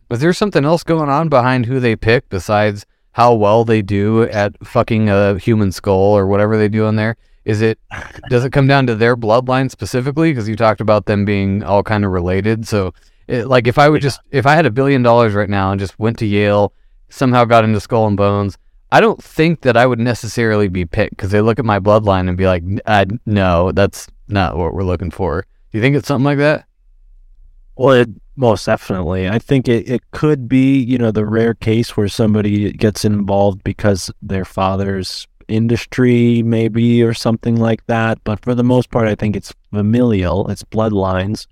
Was 0.09 0.19
there 0.19 0.33
something 0.33 0.65
else 0.65 0.83
going 0.83 1.09
on 1.09 1.29
behind 1.29 1.65
who 1.65 1.79
they 1.79 1.95
pick 1.95 2.29
besides 2.29 2.85
how 3.13 3.33
well 3.33 3.63
they 3.63 3.81
do 3.81 4.23
at 4.23 4.55
fucking 4.65 5.09
a 5.09 5.37
human 5.39 5.71
skull 5.71 6.17
or 6.17 6.27
whatever 6.27 6.57
they 6.57 6.69
do 6.69 6.85
in 6.85 6.95
there? 6.95 7.15
Is 7.45 7.61
it 7.61 7.79
does 8.29 8.45
it 8.45 8.51
come 8.51 8.67
down 8.67 8.87
to 8.87 8.95
their 8.95 9.17
bloodline 9.17 9.69
specifically? 9.69 10.31
Because 10.31 10.47
you 10.47 10.55
talked 10.55 10.81
about 10.81 11.05
them 11.05 11.25
being 11.25 11.63
all 11.63 11.83
kind 11.83 12.05
of 12.05 12.11
related. 12.11 12.67
So, 12.67 12.93
it, 13.27 13.47
like, 13.47 13.67
if 13.67 13.77
I 13.77 13.89
would 13.89 14.01
just 14.01 14.21
if 14.31 14.45
I 14.45 14.55
had 14.55 14.65
a 14.65 14.71
billion 14.71 15.03
dollars 15.03 15.33
right 15.33 15.49
now 15.49 15.71
and 15.71 15.79
just 15.79 15.99
went 15.99 16.17
to 16.19 16.25
Yale, 16.25 16.73
somehow 17.09 17.43
got 17.43 17.65
into 17.65 17.81
Skull 17.81 18.07
and 18.07 18.15
Bones, 18.15 18.57
I 18.93 19.01
don't 19.01 19.21
think 19.23 19.61
that 19.61 19.75
I 19.75 19.87
would 19.87 19.97
necessarily 19.97 20.67
be 20.67 20.85
picked 20.85 21.17
because 21.17 21.31
they 21.31 21.41
look 21.41 21.57
at 21.57 21.65
my 21.65 21.79
bloodline 21.79 22.29
and 22.29 22.37
be 22.37 22.45
like, 22.45 22.61
uh, 22.85 23.05
"No, 23.25 23.71
that's 23.71 24.07
not 24.27 24.55
what 24.55 24.75
we're 24.75 24.83
looking 24.83 25.09
for." 25.09 25.41
Do 25.41 25.77
you 25.79 25.81
think 25.81 25.95
it's 25.95 26.07
something 26.07 26.23
like 26.23 26.37
that? 26.37 26.65
Well, 27.75 27.93
it, 27.93 28.09
most 28.35 28.67
definitely. 28.67 29.27
I 29.27 29.39
think 29.39 29.67
it, 29.67 29.89
it 29.89 30.11
could 30.11 30.47
be, 30.47 30.77
you 30.77 30.99
know, 30.99 31.09
the 31.09 31.25
rare 31.25 31.55
case 31.55 31.97
where 31.97 32.07
somebody 32.07 32.71
gets 32.71 33.03
involved 33.03 33.63
because 33.63 34.11
their 34.21 34.45
father's 34.45 35.27
industry, 35.47 36.43
maybe, 36.43 37.01
or 37.01 37.15
something 37.15 37.55
like 37.55 37.83
that. 37.87 38.19
But 38.23 38.43
for 38.43 38.53
the 38.53 38.63
most 38.63 38.91
part, 38.91 39.07
I 39.07 39.15
think 39.15 39.35
it's 39.35 39.55
familial, 39.73 40.47
it's 40.51 40.61
bloodlines. 40.61 41.47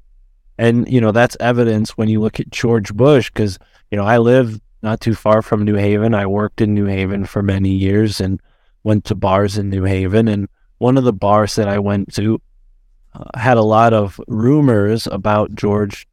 And, 0.59 0.87
you 0.87 1.01
know, 1.01 1.11
that's 1.11 1.35
evidence 1.39 1.97
when 1.97 2.07
you 2.07 2.19
look 2.21 2.39
at 2.39 2.51
George 2.51 2.93
Bush, 2.93 3.31
because, 3.31 3.57
you 3.89 3.97
know, 3.97 4.05
I 4.05 4.19
live 4.19 4.61
not 4.81 4.99
too 4.99 5.15
far 5.15 5.41
from 5.41 5.63
New 5.63 5.75
Haven. 5.75 6.13
I 6.13 6.25
worked 6.25 6.61
in 6.61 6.73
New 6.73 6.85
Haven 6.85 7.25
for 7.25 7.41
many 7.41 7.69
years 7.69 8.19
and 8.19 8.41
went 8.83 9.05
to 9.05 9.15
bars 9.15 9.57
in 9.57 9.69
New 9.69 9.83
Haven. 9.83 10.27
And 10.27 10.49
one 10.79 10.97
of 10.97 11.03
the 11.03 11.13
bars 11.13 11.55
that 11.55 11.67
I 11.67 11.79
went 11.79 12.13
to 12.15 12.41
uh, 13.13 13.37
had 13.37 13.57
a 13.57 13.63
lot 13.63 13.93
of 13.93 14.19
rumors 14.27 15.07
about 15.07 15.53
George 15.53 16.07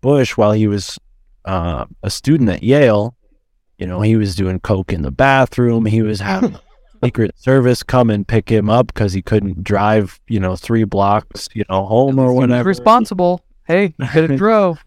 Bush 0.00 0.36
while 0.36 0.52
he 0.52 0.66
was 0.66 0.98
uh, 1.44 1.86
a 2.02 2.10
student 2.10 2.50
at 2.50 2.62
Yale. 2.62 3.16
You 3.78 3.86
know, 3.86 4.00
he 4.00 4.16
was 4.16 4.36
doing 4.36 4.60
coke 4.60 4.92
in 4.92 5.02
the 5.02 5.10
bathroom. 5.10 5.86
He 5.86 6.02
was 6.02 6.20
having 6.20 6.56
Secret 7.04 7.36
Service 7.36 7.82
come 7.82 8.10
and 8.10 8.28
pick 8.28 8.48
him 8.48 8.70
up 8.70 8.88
because 8.88 9.12
he 9.12 9.22
couldn't 9.22 9.64
drive, 9.64 10.20
you 10.28 10.38
know, 10.38 10.54
three 10.54 10.84
blocks, 10.84 11.48
you 11.54 11.64
know, 11.68 11.84
home 11.86 12.18
or 12.18 12.32
whatever. 12.32 12.68
Responsible. 12.68 13.44
Hey, 13.64 13.94
could 14.12 14.30
have 14.30 14.38
drove. 14.38 14.84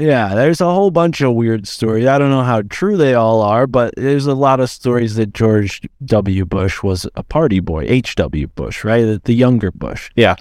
Yeah, 0.00 0.34
there's 0.34 0.62
a 0.62 0.72
whole 0.72 0.90
bunch 0.90 1.20
of 1.20 1.34
weird 1.34 1.68
stories. 1.68 2.06
I 2.06 2.18
don't 2.18 2.30
know 2.30 2.42
how 2.42 2.62
true 2.62 2.96
they 2.96 3.12
all 3.12 3.42
are, 3.42 3.66
but 3.66 3.92
there's 3.98 4.24
a 4.24 4.34
lot 4.34 4.58
of 4.58 4.70
stories 4.70 5.16
that 5.16 5.34
George 5.34 5.82
W. 6.06 6.46
Bush 6.46 6.82
was 6.82 7.06
a 7.16 7.22
party 7.22 7.60
boy, 7.60 7.84
H.W. 7.86 8.46
Bush, 8.46 8.82
right? 8.82 9.02
The, 9.02 9.20
the 9.22 9.34
younger 9.34 9.70
Bush. 9.70 10.10
Yeah. 10.16 10.36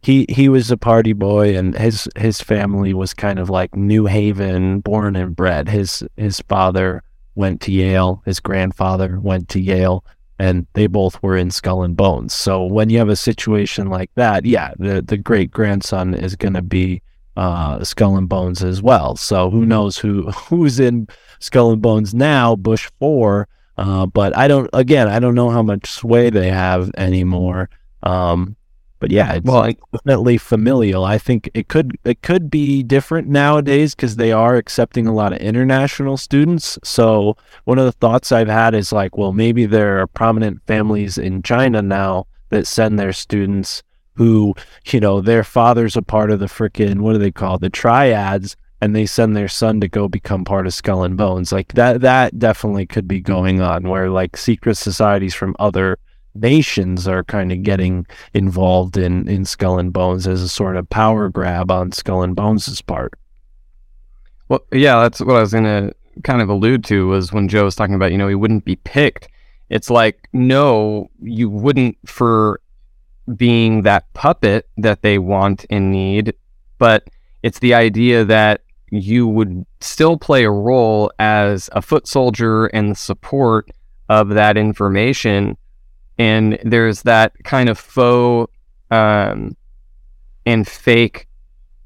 He 0.00 0.24
he 0.30 0.48
was 0.48 0.70
a 0.70 0.78
party 0.78 1.12
boy 1.12 1.56
and 1.56 1.76
his 1.76 2.08
his 2.16 2.40
family 2.40 2.92
was 2.92 3.14
kind 3.14 3.38
of 3.38 3.50
like 3.50 3.76
New 3.76 4.06
Haven 4.06 4.80
born 4.80 5.14
and 5.16 5.36
bred. 5.36 5.68
His 5.68 6.02
his 6.16 6.40
father 6.40 7.04
went 7.34 7.60
to 7.62 7.72
Yale, 7.72 8.22
his 8.24 8.40
grandfather 8.40 9.20
went 9.20 9.48
to 9.50 9.60
Yale, 9.60 10.02
and 10.38 10.66
they 10.72 10.86
both 10.86 11.22
were 11.22 11.36
in 11.36 11.50
Skull 11.50 11.84
and 11.84 11.96
Bones. 11.96 12.34
So 12.34 12.64
when 12.64 12.90
you 12.90 12.98
have 12.98 13.10
a 13.10 13.16
situation 13.16 13.90
like 13.90 14.10
that, 14.16 14.44
yeah, 14.44 14.72
the 14.78 15.02
the 15.02 15.18
great 15.18 15.50
grandson 15.50 16.14
is 16.14 16.34
going 16.36 16.54
to 16.54 16.62
be 16.62 17.02
uh, 17.36 17.82
Skull 17.84 18.16
and 18.16 18.28
Bones 18.28 18.62
as 18.62 18.82
well. 18.82 19.16
So 19.16 19.50
who 19.50 19.64
knows 19.66 19.98
who 19.98 20.30
who's 20.48 20.78
in 20.80 21.08
Skull 21.40 21.72
and 21.72 21.82
Bones 21.82 22.14
now? 22.14 22.56
Bush 22.56 22.90
four, 22.98 23.48
uh, 23.78 24.06
but 24.06 24.36
I 24.36 24.48
don't. 24.48 24.68
Again, 24.72 25.08
I 25.08 25.18
don't 25.18 25.34
know 25.34 25.50
how 25.50 25.62
much 25.62 25.86
sway 25.90 26.30
they 26.30 26.50
have 26.50 26.90
anymore. 26.96 27.70
Um, 28.02 28.56
but 28.98 29.10
yeah, 29.10 29.32
it's 29.34 29.44
Well, 29.44 29.64
I- 29.64 29.76
definitely 29.92 30.38
familial. 30.38 31.04
I 31.04 31.18
think 31.18 31.50
it 31.54 31.66
could 31.68 31.98
it 32.04 32.22
could 32.22 32.50
be 32.50 32.82
different 32.84 33.26
nowadays 33.28 33.94
because 33.96 34.14
they 34.14 34.30
are 34.30 34.54
accepting 34.54 35.06
a 35.08 35.12
lot 35.14 35.32
of 35.32 35.38
international 35.38 36.16
students. 36.16 36.78
So 36.84 37.36
one 37.64 37.78
of 37.80 37.84
the 37.84 37.92
thoughts 37.92 38.30
I've 38.30 38.46
had 38.48 38.74
is 38.76 38.92
like, 38.92 39.16
well, 39.18 39.32
maybe 39.32 39.66
there 39.66 40.00
are 40.00 40.06
prominent 40.06 40.62
families 40.68 41.18
in 41.18 41.42
China 41.42 41.82
now 41.82 42.26
that 42.50 42.66
send 42.68 42.96
their 42.98 43.12
students 43.12 43.82
who, 44.14 44.54
you 44.86 45.00
know, 45.00 45.20
their 45.20 45.44
father's 45.44 45.96
a 45.96 46.02
part 46.02 46.30
of 46.30 46.40
the 46.40 46.46
frickin' 46.46 47.00
what 47.00 47.12
do 47.12 47.18
they 47.18 47.30
call 47.30 47.58
the 47.58 47.70
triads, 47.70 48.56
and 48.80 48.94
they 48.94 49.06
send 49.06 49.36
their 49.36 49.48
son 49.48 49.80
to 49.80 49.88
go 49.88 50.08
become 50.08 50.44
part 50.44 50.66
of 50.66 50.74
Skull 50.74 51.04
and 51.04 51.16
Bones. 51.16 51.52
Like 51.52 51.72
that 51.74 52.00
that 52.00 52.38
definitely 52.38 52.86
could 52.86 53.06
be 53.06 53.20
going 53.20 53.60
on 53.60 53.88
where 53.88 54.10
like 54.10 54.36
secret 54.36 54.76
societies 54.76 55.34
from 55.34 55.56
other 55.58 55.98
nations 56.34 57.06
are 57.06 57.24
kind 57.24 57.52
of 57.52 57.62
getting 57.62 58.06
involved 58.34 58.96
in 58.96 59.28
in 59.28 59.44
Skull 59.44 59.78
and 59.78 59.92
Bones 59.92 60.26
as 60.26 60.42
a 60.42 60.48
sort 60.48 60.76
of 60.76 60.90
power 60.90 61.28
grab 61.28 61.70
on 61.70 61.92
Skull 61.92 62.22
and 62.22 62.34
Bones' 62.34 62.80
part. 62.82 63.14
Well, 64.48 64.64
yeah, 64.72 65.00
that's 65.02 65.20
what 65.20 65.36
I 65.36 65.40
was 65.40 65.52
gonna 65.52 65.92
kind 66.24 66.42
of 66.42 66.48
allude 66.48 66.84
to 66.84 67.08
was 67.08 67.32
when 67.32 67.48
Joe 67.48 67.64
was 67.64 67.74
talking 67.74 67.94
about, 67.94 68.12
you 68.12 68.18
know, 68.18 68.28
he 68.28 68.34
wouldn't 68.34 68.64
be 68.64 68.76
picked. 68.76 69.28
It's 69.70 69.88
like, 69.88 70.28
no, 70.32 71.08
you 71.22 71.48
wouldn't 71.48 71.96
for 72.04 72.60
being 73.36 73.82
that 73.82 74.12
puppet 74.14 74.68
that 74.76 75.02
they 75.02 75.18
want 75.18 75.64
and 75.70 75.92
need, 75.92 76.34
but 76.78 77.08
it's 77.42 77.58
the 77.58 77.74
idea 77.74 78.24
that 78.24 78.62
you 78.90 79.26
would 79.26 79.64
still 79.80 80.16
play 80.16 80.44
a 80.44 80.50
role 80.50 81.10
as 81.18 81.70
a 81.72 81.80
foot 81.80 82.06
soldier 82.06 82.66
and 82.66 82.96
support 82.96 83.70
of 84.08 84.30
that 84.30 84.56
information. 84.56 85.56
And 86.18 86.58
there's 86.62 87.02
that 87.02 87.32
kind 87.44 87.68
of 87.68 87.78
faux 87.78 88.52
um, 88.90 89.56
and 90.44 90.68
fake 90.68 91.26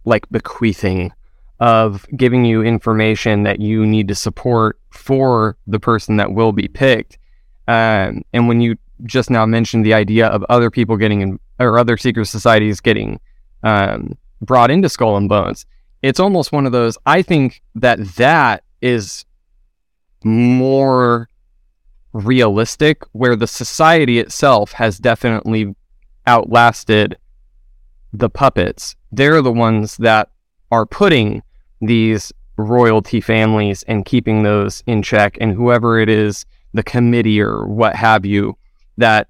like 0.05 0.29
bequeathing 0.31 1.13
of 1.61 2.07
giving 2.17 2.45
you 2.45 2.63
information 2.63 3.45
that 3.45 3.61
you 3.61 3.87
need 3.87 4.09
to 4.09 4.15
support 4.15 4.79
for 4.91 5.57
the 5.67 5.81
person 5.81 6.17
that 6.17 6.33
will 6.33 6.53
be 6.53 6.69
picked. 6.69 7.19
Um, 7.69 8.23
and 8.33 8.49
when 8.49 8.61
you 8.61 8.77
just 9.05 9.31
now 9.31 9.47
mentioned 9.47 9.85
the 9.85 9.95
idea 9.95 10.27
of 10.27 10.45
other 10.49 10.71
people 10.71 10.97
getting 10.97 11.21
in, 11.21 11.41
or 11.59 11.79
other 11.79 11.97
secret 11.97 12.27
societies 12.27 12.81
getting 12.81 13.21
um, 13.63 14.17
brought 14.41 14.71
into 14.71 14.89
Skull 14.89 15.17
and 15.17 15.29
Bones, 15.29 15.67
it's 16.03 16.21
almost 16.21 16.53
one 16.53 16.67
of 16.67 16.73
those. 16.73 16.97
I 17.07 17.23
think 17.23 17.63
that 17.75 17.99
that 18.17 18.65
is 18.81 19.25
more 20.25 21.29
realistic, 22.13 23.03
where 23.13 23.37
the 23.37 23.47
society 23.47 24.19
itself 24.19 24.73
has 24.73 24.99
definitely 24.99 25.75
outlasted 26.27 27.17
the 28.13 28.31
puppets. 28.31 28.97
They're 29.13 29.43
the 29.43 29.53
ones 29.53 29.97
that 29.99 30.31
are 30.71 30.87
putting 30.87 31.43
these 31.81 32.33
royalty 32.57 33.21
families 33.21 33.83
and 33.83 34.05
keeping 34.05 34.43
those 34.43 34.83
in 34.87 35.03
check, 35.03 35.37
and 35.41 35.53
whoever 35.53 35.99
it 35.99 36.09
is, 36.09 36.47
the 36.73 36.83
committee 36.83 37.41
or 37.41 37.67
what 37.67 37.95
have 37.95 38.25
you, 38.25 38.57
that 38.97 39.29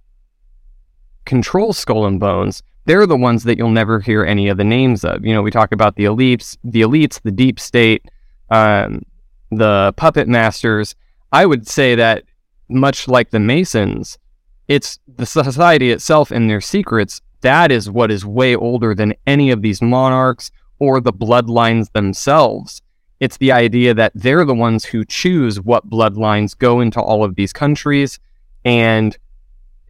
control 1.24 1.72
Skull 1.72 2.06
and 2.06 2.20
Bones, 2.20 2.62
they're 2.86 3.06
the 3.06 3.16
ones 3.16 3.44
that 3.44 3.58
you'll 3.58 3.70
never 3.70 4.00
hear 4.00 4.24
any 4.24 4.48
of 4.48 4.56
the 4.56 4.64
names 4.64 5.04
of. 5.04 5.24
You 5.24 5.34
know, 5.34 5.42
we 5.42 5.50
talk 5.50 5.72
about 5.72 5.96
the 5.96 6.04
elites, 6.04 6.56
the 6.64 6.82
elites, 6.82 7.20
the 7.20 7.32
deep 7.32 7.58
state, 7.58 8.04
um, 8.50 9.02
the 9.50 9.92
puppet 9.96 10.28
masters. 10.28 10.94
I 11.32 11.46
would 11.46 11.66
say 11.66 11.96
that 11.96 12.24
much 12.68 13.08
like 13.08 13.30
the 13.30 13.40
Masons, 13.40 14.18
it's 14.68 14.98
the 15.06 15.26
society 15.26 15.90
itself 15.90 16.30
and 16.30 16.48
their 16.48 16.60
secrets. 16.60 17.20
That 17.40 17.70
is 17.70 17.90
what 17.90 18.10
is 18.10 18.24
way 18.24 18.56
older 18.56 18.94
than 18.94 19.14
any 19.26 19.50
of 19.50 19.62
these 19.62 19.82
monarchs 19.82 20.50
or 20.78 21.00
the 21.00 21.12
bloodlines 21.12 21.92
themselves. 21.92 22.82
It's 23.18 23.38
the 23.38 23.52
idea 23.52 23.94
that 23.94 24.12
they're 24.14 24.44
the 24.44 24.54
ones 24.54 24.84
who 24.84 25.04
choose 25.04 25.60
what 25.60 25.88
bloodlines 25.88 26.56
go 26.56 26.80
into 26.80 27.00
all 27.00 27.24
of 27.24 27.34
these 27.34 27.52
countries 27.52 28.18
and 28.64 29.16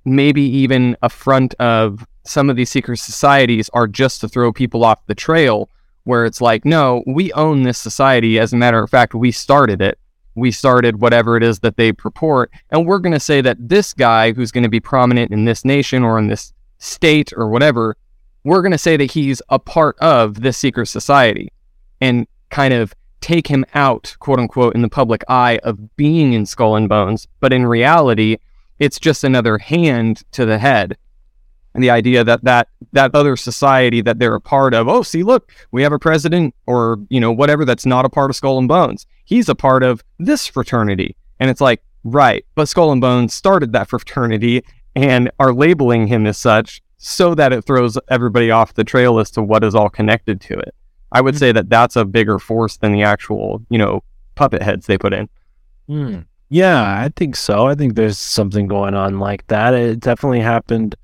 maybe 0.06 0.42
even 0.42 0.96
a 1.02 1.08
front 1.08 1.54
of 1.54 2.06
some 2.24 2.48
of 2.48 2.56
these 2.56 2.70
secret 2.70 2.98
societies 2.98 3.68
are 3.72 3.86
just 3.86 4.20
to 4.20 4.28
throw 4.28 4.52
people 4.52 4.84
off 4.84 5.04
the 5.06 5.14
trail 5.14 5.68
where 6.04 6.24
it's 6.24 6.40
like 6.40 6.64
no 6.64 7.02
we 7.06 7.32
own 7.32 7.62
this 7.62 7.78
society. 7.78 8.38
As 8.38 8.52
a 8.52 8.56
matter 8.56 8.82
of 8.82 8.90
fact 8.90 9.14
we 9.14 9.32
started 9.32 9.82
it. 9.82 9.98
We 10.34 10.50
started 10.50 11.00
whatever 11.00 11.36
it 11.36 11.42
is 11.42 11.60
that 11.60 11.76
they 11.76 11.92
purport. 11.92 12.50
And 12.70 12.86
we're 12.86 12.98
going 12.98 13.14
to 13.14 13.20
say 13.20 13.40
that 13.40 13.56
this 13.58 13.94
guy 13.94 14.32
who's 14.32 14.52
going 14.52 14.64
to 14.64 14.70
be 14.70 14.80
prominent 14.80 15.32
in 15.32 15.46
this 15.46 15.64
nation 15.64 16.04
or 16.04 16.18
in 16.18 16.26
this 16.26 16.52
state 16.78 17.32
or 17.34 17.48
whatever 17.48 17.96
we're 18.46 18.62
going 18.62 18.70
to 18.70 18.78
say 18.78 18.96
that 18.96 19.10
he's 19.10 19.42
a 19.48 19.58
part 19.58 19.98
of 19.98 20.40
this 20.40 20.56
secret 20.56 20.86
society 20.86 21.52
and 22.00 22.28
kind 22.50 22.72
of 22.72 22.94
take 23.20 23.48
him 23.48 23.64
out 23.74 24.14
quote 24.20 24.38
unquote 24.38 24.72
in 24.76 24.82
the 24.82 24.88
public 24.88 25.24
eye 25.26 25.58
of 25.64 25.96
being 25.96 26.32
in 26.32 26.46
skull 26.46 26.76
and 26.76 26.88
bones. 26.88 27.26
But 27.40 27.52
in 27.52 27.66
reality 27.66 28.36
it's 28.78 28.98
just 28.98 29.24
another 29.24 29.58
hand 29.58 30.22
to 30.32 30.44
the 30.44 30.58
head. 30.58 30.96
And 31.74 31.82
the 31.82 31.90
idea 31.90 32.24
that 32.24 32.42
that 32.44 32.68
that 32.92 33.14
other 33.14 33.36
society 33.36 34.00
that 34.00 34.18
they're 34.18 34.34
a 34.34 34.40
part 34.40 34.72
of 34.72 34.88
oh 34.88 35.02
see 35.02 35.22
look 35.22 35.52
we 35.72 35.82
have 35.82 35.92
a 35.92 35.98
president 35.98 36.54
or 36.66 36.98
you 37.10 37.20
know 37.20 37.30
whatever 37.30 37.66
that's 37.66 37.84
not 37.84 38.06
a 38.06 38.08
part 38.08 38.30
of 38.30 38.36
skull 38.36 38.58
and 38.58 38.66
bones. 38.66 39.06
He's 39.24 39.50
a 39.50 39.54
part 39.54 39.82
of 39.82 40.02
this 40.18 40.46
fraternity. 40.46 41.16
And 41.38 41.50
it's 41.50 41.60
like 41.60 41.82
right 42.02 42.46
but 42.54 42.68
skull 42.68 42.92
and 42.92 43.00
bones 43.00 43.34
started 43.34 43.72
that 43.72 43.90
fraternity 43.90 44.62
and 44.94 45.30
are 45.38 45.52
labeling 45.52 46.06
him 46.06 46.26
as 46.26 46.38
such 46.38 46.80
so 46.96 47.34
that 47.34 47.52
it 47.52 47.64
throws 47.64 47.98
everybody 48.08 48.50
off 48.50 48.72
the 48.72 48.84
trail 48.84 49.18
as 49.18 49.30
to 49.32 49.42
what 49.42 49.62
is 49.62 49.74
all 49.74 49.90
connected 49.90 50.40
to 50.40 50.54
it. 50.54 50.74
I 51.12 51.20
would 51.20 51.36
say 51.36 51.52
that 51.52 51.68
that's 51.68 51.96
a 51.96 52.04
bigger 52.04 52.38
force 52.38 52.78
than 52.78 52.92
the 52.92 53.02
actual 53.02 53.62
you 53.68 53.76
know 53.76 54.02
puppet 54.34 54.62
heads 54.62 54.86
they 54.86 54.96
put 54.96 55.12
in. 55.12 55.28
Hmm. 55.88 56.20
Yeah, 56.48 57.02
I 57.02 57.10
think 57.14 57.34
so. 57.34 57.66
I 57.66 57.74
think 57.74 57.94
there's 57.94 58.18
something 58.18 58.68
going 58.68 58.94
on 58.94 59.18
like 59.18 59.46
that. 59.48 59.74
It 59.74 60.00
definitely 60.00 60.40
happened 60.40 60.94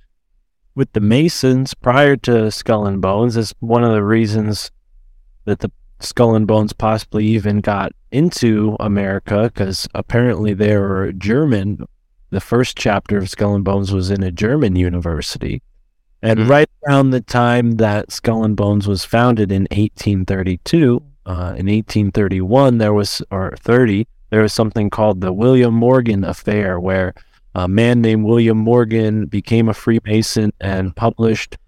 with 0.74 0.93
the 0.93 1.01
Masons 1.01 1.74
prior 1.74 2.16
to 2.18 2.51
Skull 2.51 2.86
and 2.86 3.01
Bones. 3.01 3.36
It's 3.36 3.55
one 3.61 3.84
of 3.84 3.93
the 3.93 4.05
reasons 4.05 4.70
that 5.45 5.59
the 5.59 5.70
Skull 6.01 6.34
and 6.34 6.47
Bones 6.47 6.72
possibly 6.72 7.26
even 7.26 7.61
got 7.61 7.93
into 8.11 8.76
America 8.78 9.51
because 9.53 9.88
apparently 9.95 10.55
they 10.55 10.76
were 10.76 11.12
German. 11.12 11.86
The 12.30 12.40
first 12.40 12.78
chapter 12.78 13.18
of 13.18 13.28
Skull 13.28 13.55
and 13.55 13.64
Bones 13.64 13.93
was 13.93 14.11
in 14.11 14.22
a 14.22 14.30
German 14.30 14.76
university. 14.76 15.62
And 16.22 16.49
right 16.49 16.70
around 16.86 17.11
the 17.11 17.20
time 17.20 17.72
that 17.72 18.12
Skull 18.12 18.45
and 18.45 18.57
Bones 18.57 18.86
was 18.86 19.05
founded 19.05 19.51
in 19.51 19.62
1832, 19.72 21.03
uh, 21.26 21.30
in 21.30 21.66
1831, 21.66 22.78
there 22.78 22.95
was, 22.95 23.22
or 23.32 23.55
30, 23.59 24.07
there 24.32 24.40
was 24.40 24.54
something 24.54 24.88
called 24.88 25.20
the 25.20 25.30
William 25.30 25.74
Morgan 25.74 26.24
Affair, 26.24 26.80
where 26.80 27.12
a 27.54 27.68
man 27.68 28.00
named 28.00 28.24
William 28.24 28.56
Morgan 28.56 29.26
became 29.26 29.68
a 29.68 29.74
Freemason 29.74 30.54
and 30.58 30.96
published 30.96 31.58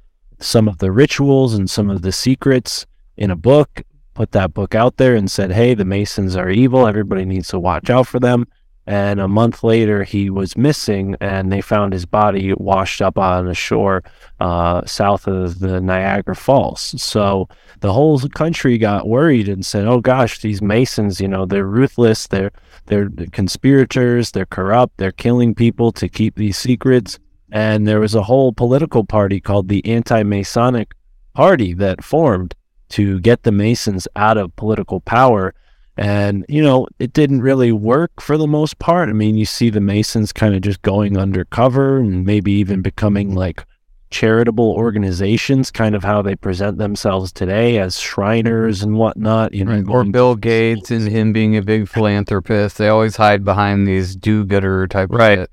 some 0.40 0.66
of 0.66 0.78
the 0.78 0.90
rituals 0.90 1.52
and 1.52 1.68
some 1.68 1.90
of 1.90 2.00
the 2.00 2.10
secrets 2.10 2.86
in 3.18 3.30
a 3.30 3.36
book, 3.36 3.82
put 4.14 4.32
that 4.32 4.54
book 4.54 4.74
out 4.74 4.96
there 4.96 5.14
and 5.14 5.30
said, 5.30 5.52
hey, 5.52 5.74
the 5.74 5.84
Masons 5.84 6.36
are 6.36 6.48
evil. 6.48 6.86
Everybody 6.86 7.26
needs 7.26 7.48
to 7.48 7.60
watch 7.60 7.90
out 7.90 8.06
for 8.06 8.18
them. 8.18 8.46
And 8.86 9.18
a 9.18 9.28
month 9.28 9.64
later, 9.64 10.04
he 10.04 10.28
was 10.28 10.58
missing, 10.58 11.16
and 11.20 11.50
they 11.50 11.62
found 11.62 11.94
his 11.94 12.04
body 12.04 12.52
washed 12.54 13.00
up 13.00 13.18
on 13.18 13.46
the 13.46 13.54
shore 13.54 14.02
uh, 14.40 14.84
south 14.84 15.26
of 15.26 15.60
the 15.60 15.80
Niagara 15.80 16.36
Falls. 16.36 16.94
So 17.00 17.48
the 17.80 17.92
whole 17.92 18.20
country 18.20 18.76
got 18.76 19.08
worried 19.08 19.48
and 19.48 19.64
said, 19.64 19.86
"Oh 19.86 20.00
gosh, 20.00 20.40
these 20.40 20.60
Masons, 20.60 21.20
you 21.20 21.28
know, 21.28 21.46
they're 21.46 21.66
ruthless. 21.66 22.26
They're 22.26 22.52
they're 22.86 23.08
conspirators. 23.32 24.32
They're 24.32 24.44
corrupt. 24.44 24.98
They're 24.98 25.12
killing 25.12 25.54
people 25.54 25.90
to 25.92 26.08
keep 26.08 26.34
these 26.34 26.58
secrets." 26.58 27.18
And 27.50 27.86
there 27.86 28.00
was 28.00 28.14
a 28.14 28.22
whole 28.22 28.52
political 28.52 29.04
party 29.04 29.40
called 29.40 29.68
the 29.68 29.84
Anti-Masonic 29.86 30.92
Party 31.34 31.72
that 31.74 32.02
formed 32.02 32.54
to 32.90 33.20
get 33.20 33.44
the 33.44 33.52
Masons 33.52 34.06
out 34.16 34.36
of 34.36 34.54
political 34.56 35.00
power 35.00 35.54
and, 35.96 36.44
you 36.48 36.62
know, 36.62 36.86
it 36.98 37.12
didn't 37.12 37.42
really 37.42 37.72
work 37.72 38.20
for 38.20 38.36
the 38.36 38.46
most 38.46 38.78
part. 38.78 39.08
I 39.08 39.12
mean, 39.12 39.36
you 39.36 39.44
see 39.46 39.70
the 39.70 39.80
Masons 39.80 40.32
kind 40.32 40.54
of 40.54 40.60
just 40.62 40.82
going 40.82 41.16
undercover 41.16 41.98
and 41.98 42.24
maybe 42.26 42.52
even 42.52 42.82
becoming 42.82 43.34
like 43.34 43.64
charitable 44.10 44.72
organizations, 44.72 45.70
kind 45.70 45.94
of 45.94 46.04
how 46.04 46.22
they 46.22 46.36
present 46.36 46.78
themselves 46.78 47.32
today 47.32 47.78
as 47.78 47.98
Shriners 47.98 48.82
and 48.82 48.96
whatnot. 48.96 49.54
You 49.54 49.64
know, 49.64 49.72
Right. 49.72 49.88
Or 49.88 50.04
Bill 50.04 50.36
Gates 50.36 50.90
and 50.90 51.08
him 51.08 51.32
being 51.32 51.56
a 51.56 51.62
big 51.62 51.88
philanthropist. 51.94 52.78
They 52.78 52.88
always 52.88 53.16
hide 53.16 53.44
behind 53.44 53.86
these 53.88 54.14
do-gooder 54.16 54.86
type 54.88 55.10
of 55.10 55.16
Right. 55.16 55.38
shit. 55.40 55.50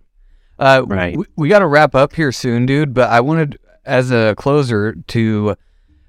Uh, 0.60 0.84
Right. 0.86 1.18
We, 1.18 1.26
we 1.36 1.50
got 1.50 1.60
to 1.60 1.68
wrap 1.68 1.96
up 1.96 2.14
here 2.14 2.32
soon, 2.32 2.66
dude. 2.68 2.94
But 2.94 3.10
I 3.10 3.20
wanted, 3.20 3.58
as 3.86 4.12
a 4.12 4.36
closer, 4.38 4.94
to 5.08 5.56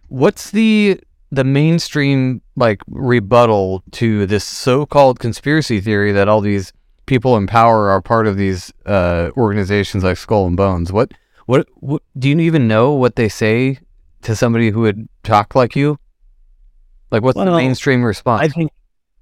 what's 0.09 0.51
the 0.51 1.01
the 1.31 1.45
mainstream 1.45 2.42
like 2.57 2.83
rebuttal 2.89 3.83
to 3.93 4.27
this 4.27 4.45
so-called 4.45 5.19
conspiracy 5.19 5.81
theory 5.81 6.13
that 6.13 6.29
all 6.29 6.41
these 6.41 6.73
people 7.07 7.37
in 7.37 7.47
power 7.47 7.91
are 7.91 8.01
part 8.01 8.27
of 8.27 8.37
these 8.37 8.73
uh, 8.87 9.31
organizations 9.37 10.05
like 10.05 10.17
Skull 10.17 10.47
and 10.47 10.57
Bones? 10.57 10.93
What, 10.93 11.13
what, 11.47 11.67
what? 11.75 12.03
Do 12.19 12.29
you 12.29 12.39
even 12.41 12.69
know 12.69 12.93
what 12.93 13.17
they 13.17 13.29
say 13.29 13.79
to 14.23 14.37
somebody 14.37 14.71
who 14.71 14.81
would 14.81 15.09
talk 15.23 15.55
like 15.55 15.75
you? 15.75 15.99
Like, 17.11 17.23
what's 17.23 17.37
the 17.37 17.45
mainstream 17.45 18.03
response? 18.03 18.43
I 18.43 18.49
think 18.49 18.71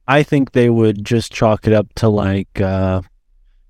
I 0.07 0.23
think 0.23 0.53
they 0.53 0.71
would 0.71 1.05
just 1.05 1.33
chalk 1.33 1.67
it 1.67 1.73
up 1.73 1.87
to 1.97 2.09
like 2.09 2.61
uh 2.61 3.03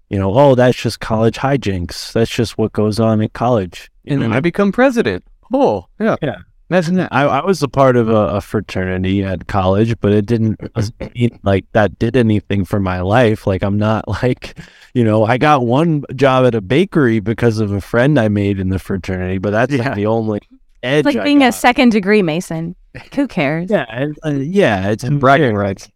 you 0.09 0.19
know, 0.19 0.33
oh 0.35 0.55
that's 0.55 0.77
just 0.77 1.01
college 1.01 1.37
hijinks. 1.37 2.13
That's 2.13 2.31
just 2.31 2.59
what 2.59 2.73
goes 2.73 2.99
on 3.01 3.21
in 3.21 3.29
college. 3.31 3.91
You 4.05 4.15
and 4.15 4.23
then? 4.23 4.33
I 4.33 4.41
become 4.41 4.73
president. 4.73 5.25
Oh, 5.53 5.87
yeah. 5.99 6.17
Yeah. 6.21 6.39
Imagine 6.71 6.95
that. 6.95 7.13
I, 7.13 7.25
I 7.25 7.45
was 7.45 7.65
a 7.65 7.69
part 7.69 7.97
of 7.97 8.09
a, 8.09 8.37
a 8.37 8.41
fraternity 8.41 9.25
at 9.25 9.49
college, 9.49 9.99
but 10.01 10.13
it 10.13 10.25
didn't 10.25 10.57
mean, 11.17 11.41
like 11.43 11.67
that 11.73 11.99
did 11.99 12.17
anything 12.17 12.65
for 12.65 12.79
my 12.79 13.01
life. 13.01 13.45
Like 13.45 13.65
I'm 13.65 13.77
not 13.77 14.07
like, 14.23 14.57
you 14.95 15.03
know, 15.03 15.25
I 15.25 15.37
got 15.37 15.67
one 15.67 16.05
job 16.15 16.47
at 16.47 16.55
a 16.55 16.61
bakery 16.61 17.19
because 17.19 17.59
of 17.59 17.73
a 17.73 17.81
friend 17.81 18.21
I 18.21 18.29
made 18.29 18.61
in 18.61 18.69
the 18.69 18.79
fraternity, 18.79 19.39
but 19.39 19.51
that's 19.51 19.75
like 19.75 19.97
the 19.97 20.07
only 20.07 20.41
edge. 20.85 21.07
It's 21.07 21.17
like 21.17 21.25
being 21.25 21.43
a 21.43 21.51
second 21.51 21.91
degree 21.91 22.23
Mason. 22.23 22.77
Who 23.15 23.27
cares? 23.27 23.69
Yeah, 23.69 23.87
and, 23.89 24.17
uh, 24.25 24.31
yeah, 24.31 24.91
it's 24.91 25.05
bragging 25.05 25.57
rights. 25.57 25.89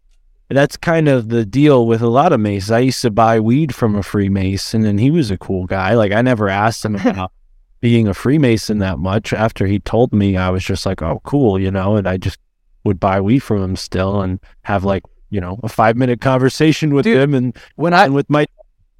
That's 0.49 0.77
kind 0.77 1.07
of 1.07 1.29
the 1.29 1.45
deal 1.45 1.87
with 1.87 2.01
a 2.01 2.07
lot 2.07 2.33
of 2.33 2.39
Masons. 2.41 2.71
I 2.71 2.79
used 2.79 3.01
to 3.01 3.11
buy 3.11 3.39
weed 3.39 3.73
from 3.73 3.95
a 3.95 4.03
Freemason, 4.03 4.85
and 4.85 4.99
he 4.99 5.09
was 5.09 5.31
a 5.31 5.37
cool 5.37 5.65
guy. 5.65 5.93
Like 5.93 6.11
I 6.11 6.21
never 6.21 6.49
asked 6.49 6.83
him 6.83 6.95
about 6.95 7.31
being 7.85 8.07
a 8.07 8.15
Freemason 8.15 8.79
that 8.79 8.97
much. 8.97 9.31
After 9.31 9.67
he 9.67 9.77
told 9.77 10.11
me, 10.11 10.37
I 10.37 10.49
was 10.49 10.63
just 10.63 10.87
like, 10.87 11.03
"Oh, 11.03 11.21
cool," 11.23 11.59
you 11.61 11.69
know. 11.69 11.97
And 11.97 12.07
I 12.07 12.17
just 12.17 12.39
would 12.83 12.99
buy 12.99 13.21
weed 13.21 13.43
from 13.43 13.61
him 13.61 13.75
still, 13.75 14.21
and 14.21 14.39
have 14.63 14.83
like 14.83 15.03
you 15.29 15.39
know 15.39 15.59
a 15.61 15.69
five 15.69 15.95
minute 15.95 16.19
conversation 16.19 16.95
with 16.95 17.03
Dude, 17.03 17.21
him, 17.21 17.35
and 17.35 17.55
When 17.75 17.93
I 17.93 18.05
and 18.05 18.15
with 18.15 18.27
my 18.27 18.47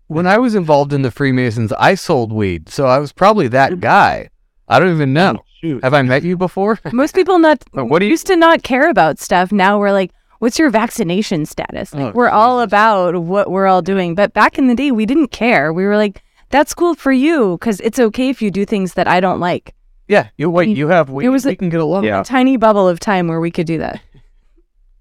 when 0.06 0.28
I 0.28 0.38
was 0.38 0.54
involved 0.54 0.94
in 0.94 1.02
the 1.02 1.10
Freemasons, 1.10 1.74
I 1.80 1.96
sold 1.96 2.32
weed, 2.32 2.70
so 2.70 2.86
I 2.86 3.00
was 3.00 3.12
probably 3.12 3.48
that 3.48 3.72
mm. 3.72 3.80
guy. 3.80 4.30
I 4.68 4.78
don't 4.78 4.94
even 4.94 5.14
know. 5.14 5.38
Oh, 5.40 5.46
shoot. 5.62 5.84
Have 5.84 5.96
I 5.96 6.04
met 6.04 6.22
you 6.22 6.38
before? 6.38 6.80
Most 6.94 7.16
people 7.16 7.40
not 7.40 7.64
what 7.74 7.98
do 7.98 8.06
you- 8.06 8.12
used 8.12 8.28
to 8.28 8.36
not 8.36 8.62
care 8.62 8.88
about 8.92 9.18
stuff. 9.18 9.52
Now 9.52 9.80
we're 9.80 9.94
like, 9.94 10.12
what's 10.38 10.60
your 10.60 10.70
vaccination 10.70 11.48
status? 11.48 11.92
Like, 11.92 12.14
Oh, 12.14 12.18
we're 12.18 12.30
all 12.30 12.62
about 12.62 13.16
what 13.16 13.50
we're 13.50 13.66
all 13.66 13.82
doing. 13.82 14.14
But 14.14 14.34
back 14.34 14.60
in 14.60 14.68
the 14.68 14.76
day, 14.76 14.92
we 14.92 15.08
didn't 15.08 15.30
care. 15.30 15.74
We 15.74 15.86
were 15.86 15.98
like, 15.98 16.22
that's 16.50 16.74
cool 16.74 16.96
for 16.96 17.12
you 17.12 17.58
because 17.60 17.80
it's 17.82 18.00
okay 18.00 18.30
if 18.30 18.42
you 18.42 18.52
do 18.52 18.66
things 18.66 18.94
that 18.94 19.08
I 19.08 19.20
don't 19.20 19.40
like. 19.40 19.74
Yeah. 20.08 20.30
You 20.38 20.50
wait. 20.50 20.76
You 20.76 20.88
have 20.90 21.10
weed. 21.10 21.26
It 21.26 21.30
was 21.30 21.46
we 21.46 21.54
a- 21.54 21.56
can 21.56 21.70
get 21.70 21.80
along. 21.80 22.08
A 22.08 22.24
tiny 22.24 22.58
bubble 22.58 22.88
of 22.88 23.00
time 23.00 23.28
where 23.28 23.40
we 23.40 23.52
could 23.52 23.68
do 23.68 23.78
that. 23.80 24.02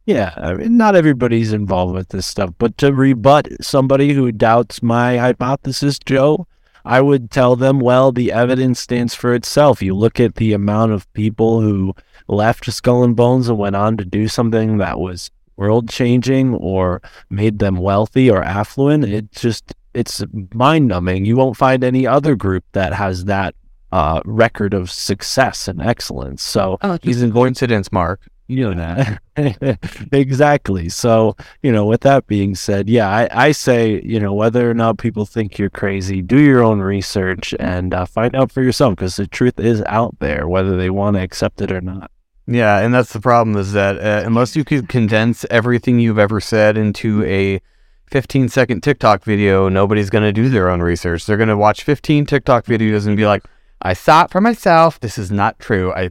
Yeah, 0.07 0.35
I 0.37 0.53
mean, 0.53 0.77
not 0.77 0.97
everybody's 0.97 1.53
involved 1.55 1.95
with 1.95 2.11
this 2.11 2.27
stuff, 2.27 2.51
but 2.59 2.77
to 2.79 2.93
rebut 2.93 3.49
somebody 3.63 4.13
who 4.13 4.31
doubts 4.33 4.83
my 4.83 5.17
hypothesis, 5.17 5.99
Joe, 5.99 6.47
I 6.85 7.01
would 7.01 7.31
tell 7.31 7.57
them, 7.57 7.81
well, 7.81 8.13
the 8.13 8.31
evidence 8.31 8.81
stands 8.81 9.15
for 9.15 9.33
itself. 9.35 9.81
You 9.81 9.95
look 9.95 10.21
at 10.21 10.35
the 10.35 10.53
amount 10.53 10.93
of 10.93 11.11
people 11.15 11.63
who 11.63 11.95
left 12.29 12.71
Skull 12.71 13.03
and 13.03 13.17
Bones 13.17 13.49
and 13.49 13.57
went 13.57 13.77
on 13.77 13.97
to 13.97 14.05
do 14.05 14.29
something 14.29 14.77
that 14.77 15.01
was 15.01 15.31
world 15.57 15.89
changing 15.89 16.53
or 16.55 17.01
made 17.31 17.59
them 17.59 17.77
wealthy 17.77 18.31
or 18.31 18.43
affluent. 18.43 19.05
It 19.07 19.33
just, 19.33 19.73
it's 19.95 20.23
mind 20.53 20.89
numbing. 20.89 21.25
You 21.25 21.37
won't 21.37 21.57
find 21.57 21.83
any 21.85 22.07
other 22.07 22.35
group 22.37 22.65
that 22.73 22.93
has 22.95 23.25
that 23.27 23.55
uh, 23.93 24.21
record 24.25 24.75
of 24.75 24.91
success 24.91 25.69
and 25.69 25.81
excellence. 25.81 26.43
So 26.43 26.79
Oh, 26.83 26.99
he's 27.03 27.23
in 27.23 27.33
coincidence, 27.33 27.91
Mark. 27.93 28.21
you 28.47 28.61
know 28.61 28.75
that 28.75 29.21
exactly 30.13 30.89
so 30.91 31.35
you 31.63 31.73
know 31.73 31.87
with 31.87 32.03
that 32.03 32.27
being 32.27 32.55
said 32.55 32.91
yeah 32.91 33.09
I, 33.09 33.47
I 33.47 33.53
say 33.53 34.03
you 34.05 34.21
know 34.21 34.35
whether 34.35 34.71
or 34.71 34.75
not 34.75 34.99
people 34.99 35.25
think 35.25 35.59
you're 35.59 35.71
crazy 35.71 36.21
do 36.21 36.39
your 36.39 36.63
own 36.63 36.81
research 36.81 37.55
and 37.59 37.95
uh, 37.95 38.05
find 38.05 38.35
out 38.37 38.53
for 38.53 38.63
yourself 38.63 38.97
because 38.97 39.17
the 39.17 39.27
truth 39.27 39.59
is 39.59 39.83
out 39.87 40.19
there 40.21 40.47
whether 40.47 40.77
they 40.77 40.91
want 40.91 41.17
to 41.17 41.23
accept 41.23 41.63
it 41.63 41.73
or 41.73 41.81
not 41.81 42.11
Yeah, 42.47 42.81
and 42.81 42.93
that's 42.93 43.15
the 43.15 43.21
problem 43.21 43.57
is 43.57 43.73
that 43.73 43.97
uh, 43.97 44.23
unless 44.27 44.55
you 44.55 44.65
could 44.65 44.89
condense 44.91 45.47
everything 45.51 45.99
you've 45.99 46.19
ever 46.19 46.41
said 46.41 46.77
into 46.77 47.25
a 47.25 47.61
15 48.07 48.49
second 48.49 48.83
TikTok 48.83 49.25
video, 49.25 49.69
nobody's 49.69 50.11
going 50.11 50.25
to 50.25 50.33
do 50.33 50.49
their 50.49 50.69
own 50.69 50.81
research. 50.81 51.27
They're 51.27 51.37
going 51.37 51.49
to 51.49 51.57
watch 51.57 51.83
15 51.83 52.27
TikTok 52.27 52.65
videos 52.65 53.07
and 53.07 53.17
be 53.17 53.27
like, 53.27 53.43
I 53.83 53.93
saw 53.93 54.25
it 54.25 54.31
for 54.31 54.41
myself. 54.41 55.01
This 55.01 55.19
is 55.19 55.31
not 55.31 55.59
true. 55.59 55.93
I 55.93 56.11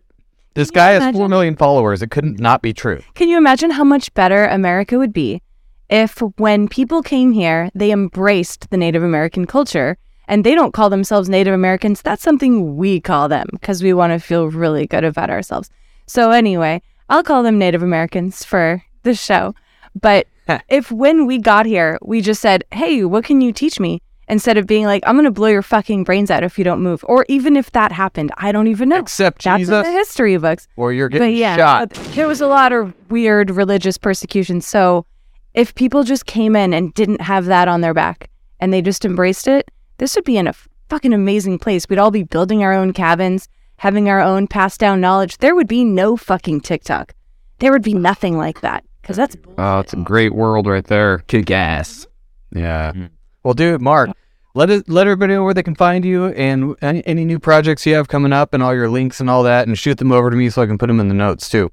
this 0.55 0.69
Can 0.69 0.75
guy 0.75 0.91
has 0.91 1.01
4 1.01 1.09
imagine? 1.09 1.29
million 1.29 1.55
followers. 1.55 2.01
It 2.01 2.11
couldn't 2.11 2.39
not 2.39 2.61
be 2.61 2.73
true. 2.73 3.01
Can 3.15 3.27
you 3.27 3.37
imagine 3.37 3.71
how 3.71 3.83
much 3.83 4.13
better 4.13 4.45
America 4.45 4.97
would 4.99 5.13
be 5.13 5.41
if, 5.89 6.19
when 6.37 6.67
people 6.67 7.01
came 7.01 7.31
here, 7.31 7.69
they 7.73 7.91
embraced 7.91 8.69
the 8.69 8.77
Native 8.77 9.01
American 9.03 9.45
culture 9.45 9.97
and 10.27 10.43
they 10.43 10.53
don't 10.53 10.73
call 10.73 10.89
themselves 10.91 11.27
Native 11.27 11.53
Americans? 11.55 12.01
That's 12.03 12.21
something 12.21 12.77
we 12.77 12.99
call 12.99 13.27
them 13.29 13.47
because 13.51 13.81
we 13.81 13.93
want 13.93 14.13
to 14.13 14.19
feel 14.19 14.49
really 14.49 14.85
good 14.85 15.03
about 15.03 15.31
ourselves. 15.31 15.69
So, 16.05 16.29
anyway, 16.31 16.81
I'll 17.09 17.23
call 17.23 17.41
them 17.41 17.57
Native 17.57 17.81
Americans 17.81 18.43
for 18.45 18.83
this 19.01 19.23
show. 19.23 19.55
But 19.99 20.27
if 20.69 20.91
when 20.91 21.25
we 21.25 21.37
got 21.39 21.65
here, 21.65 21.97
we 22.01 22.21
just 22.21 22.41
said, 22.41 22.63
hey, 22.71 23.03
what 23.03 23.23
can 23.23 23.41
you 23.41 23.51
teach 23.51 23.79
me? 23.79 24.01
Instead 24.29 24.57
of 24.57 24.65
being 24.65 24.85
like, 24.85 25.03
I'm 25.05 25.15
going 25.15 25.25
to 25.25 25.31
blow 25.31 25.49
your 25.49 25.61
fucking 25.61 26.05
brains 26.05 26.31
out 26.31 26.43
if 26.43 26.57
you 26.57 26.63
don't 26.63 26.81
move. 26.81 27.03
Or 27.07 27.25
even 27.27 27.57
if 27.57 27.71
that 27.73 27.91
happened, 27.91 28.31
I 28.37 28.53
don't 28.53 28.67
even 28.67 28.89
know. 28.89 28.99
Except 28.99 29.43
That's 29.43 29.55
in 29.55 29.59
Jesus, 29.65 29.85
the 29.85 29.91
history 29.91 30.37
books 30.37 30.67
or 30.77 30.93
you're 30.93 31.09
but 31.09 31.19
getting 31.19 31.35
yeah, 31.35 31.57
shot. 31.57 31.97
uh, 31.97 32.01
there 32.13 32.27
was 32.27 32.39
a 32.39 32.47
lot 32.47 32.71
of 32.71 32.93
weird 33.09 33.51
religious 33.51 33.97
persecution. 33.97 34.61
So 34.61 35.05
if 35.53 35.75
people 35.75 36.03
just 36.03 36.25
came 36.25 36.55
in 36.55 36.73
and 36.73 36.93
didn't 36.93 37.21
have 37.21 37.45
that 37.45 37.67
on 37.67 37.81
their 37.81 37.93
back 37.93 38.29
and 38.61 38.71
they 38.73 38.81
just 38.81 39.03
embraced 39.03 39.47
it, 39.47 39.69
this 39.97 40.15
would 40.15 40.25
be 40.25 40.37
in 40.37 40.47
a 40.47 40.53
fucking 40.89 41.13
amazing 41.13 41.59
place. 41.59 41.87
We'd 41.89 41.99
all 41.99 42.11
be 42.11 42.23
building 42.23 42.63
our 42.63 42.73
own 42.73 42.93
cabins, 42.93 43.49
having 43.77 44.09
our 44.09 44.21
own 44.21 44.47
passed 44.47 44.79
down 44.79 45.01
knowledge. 45.01 45.39
There 45.39 45.53
would 45.53 45.67
be 45.67 45.83
no 45.83 46.15
fucking 46.15 46.61
TikTok. 46.61 47.13
There 47.59 47.73
would 47.73 47.83
be 47.83 47.93
nothing 47.93 48.37
like 48.37 48.61
that 48.61 48.85
because 49.03 49.17
that's 49.17 49.35
Oh, 49.57 49.79
it's 49.79 49.93
a 49.93 49.97
great 49.97 50.33
world 50.33 50.65
right 50.65 50.85
there. 50.85 51.19
Kick 51.19 51.51
ass. 51.51 52.07
Yeah. 52.51 52.93
Mm-hmm. 52.93 53.05
Well, 53.43 53.53
dude, 53.53 53.81
Mark, 53.81 54.09
let 54.55 54.69
it 54.69 54.87
let 54.89 55.07
everybody 55.07 55.33
know 55.33 55.43
where 55.43 55.53
they 55.53 55.61
can 55.61 55.75
find 55.75 56.05
you 56.05 56.27
and 56.27 56.73
any, 56.81 57.05
any 57.05 57.25
new 57.25 57.37
projects 57.37 57.85
you 57.85 57.93
have 57.95 58.07
coming 58.07 58.31
up 58.31 58.53
and 58.53 58.63
all 58.63 58.73
your 58.73 58.89
links 58.89 59.19
and 59.19 59.29
all 59.29 59.43
that, 59.43 59.67
and 59.67 59.77
shoot 59.77 59.97
them 59.97 60.13
over 60.13 60.29
to 60.29 60.35
me 60.35 60.49
so 60.49 60.61
I 60.61 60.65
can 60.65 60.77
put 60.77 60.87
them 60.87 61.01
in 61.01 61.09
the 61.09 61.13
notes 61.13 61.49
too. 61.49 61.69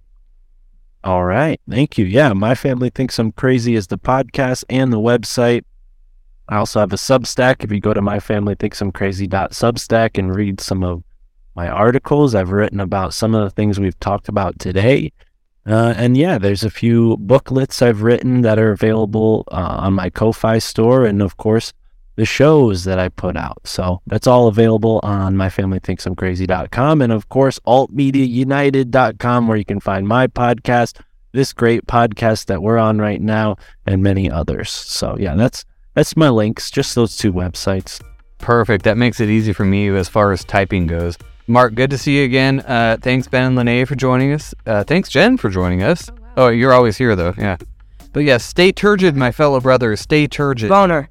All 1.05 1.25
right. 1.25 1.59
Thank 1.69 1.97
you. 1.97 2.05
Yeah, 2.05 2.33
my 2.35 2.55
family 2.55 2.91
thinks 2.91 3.19
I'm 3.19 3.33
crazy 3.33 3.75
is 3.75 3.87
the 3.87 3.97
podcast 3.97 4.65
and 4.69 4.93
the 4.93 4.99
website. 4.99 5.65
I 6.49 6.57
also 6.57 6.81
have 6.81 6.93
a 6.93 6.97
Substack. 6.97 7.63
If 7.65 7.71
you 7.71 7.81
go 7.81 7.95
to 7.95 8.03
myfamilythinksimcrazy.substack 8.03 10.19
and 10.19 10.35
read 10.35 10.61
some 10.61 10.83
of 10.83 11.05
my 11.55 11.69
articles, 11.69 12.35
I've 12.35 12.51
written 12.51 12.81
about 12.81 13.15
some 13.15 13.35
of 13.35 13.45
the 13.45 13.51
things 13.51 13.79
we've 13.79 13.99
talked 14.01 14.29
about 14.29 14.59
today. 14.59 15.13
Uh, 15.71 15.95
and 15.97 16.17
yeah, 16.17 16.37
there's 16.37 16.65
a 16.65 16.71
few 16.71 17.17
booklets 17.19 17.81
I've 17.81 18.03
written 18.03 18.41
that 18.41 18.59
are 18.59 18.73
available 18.73 19.45
uh, 19.53 19.77
on 19.79 19.93
my 19.93 20.11
Ko-Fi 20.11 20.59
store, 20.59 21.05
and 21.05 21.23
of 21.23 21.37
course, 21.37 21.73
the 22.17 22.25
shows 22.25 22.83
that 22.85 22.99
I 22.99 23.09
put 23.09 23.37
out. 23.37 23.61
So 23.65 24.03
that's 24.09 24.27
all 24.27 24.49
available 24.49 24.99
on 25.05 25.37
myfamilythinksimcrazy.com, 25.37 27.03
and 27.03 27.13
of 27.13 27.29
course, 27.29 27.61
altmediaunited.com, 27.61 29.47
where 29.47 29.57
you 29.57 29.65
can 29.65 29.79
find 29.79 30.09
my 30.09 30.27
podcast, 30.27 31.01
this 31.31 31.53
great 31.53 31.87
podcast 31.87 32.47
that 32.47 32.63
we're 32.63 32.79
on 32.79 32.99
right 32.99 33.21
now, 33.21 33.57
and 33.87 34.03
many 34.03 34.29
others. 34.29 34.71
So 34.71 35.17
yeah, 35.21 35.37
that's 35.37 35.65
that's 35.95 36.17
my 36.17 36.31
links. 36.31 36.73
Just 36.73 36.97
those 36.97 37.17
two 37.17 37.33
websites. 37.33 38.03
Perfect. 38.39 38.85
That 38.85 38.97
makes 38.97 39.21
it 39.21 39.29
easy 39.29 39.53
for 39.53 39.65
me 39.65 39.89
as 39.89 40.09
far 40.09 40.33
as 40.33 40.45
typing 40.45 40.89
goes. 40.89 41.17
Mark, 41.51 41.75
good 41.75 41.91
to 41.91 41.99
see 41.99 42.19
you 42.19 42.25
again. 42.25 42.61
Uh, 42.61 42.97
thanks, 43.01 43.27
Ben 43.27 43.45
and 43.45 43.57
Lene, 43.57 43.85
for 43.85 43.97
joining 43.97 44.33
us. 44.33 44.55
Uh, 44.65 44.85
thanks, 44.85 45.09
Jen, 45.09 45.37
for 45.37 45.51
joining 45.51 45.83
us. 45.83 46.09
Oh, 46.37 46.49
you're 46.49 46.73
always 46.73 46.97
here, 46.97 47.17
though. 47.17 47.35
Yeah. 47.37 47.57
But 48.13 48.21
yes, 48.21 48.45
stay 48.45 48.71
turgid, 48.71 49.17
my 49.17 49.33
fellow 49.33 49.61
brothers. 49.61 50.01
Stay 50.01 50.29
turgid. 50.29 50.69
Boner. 50.69 51.11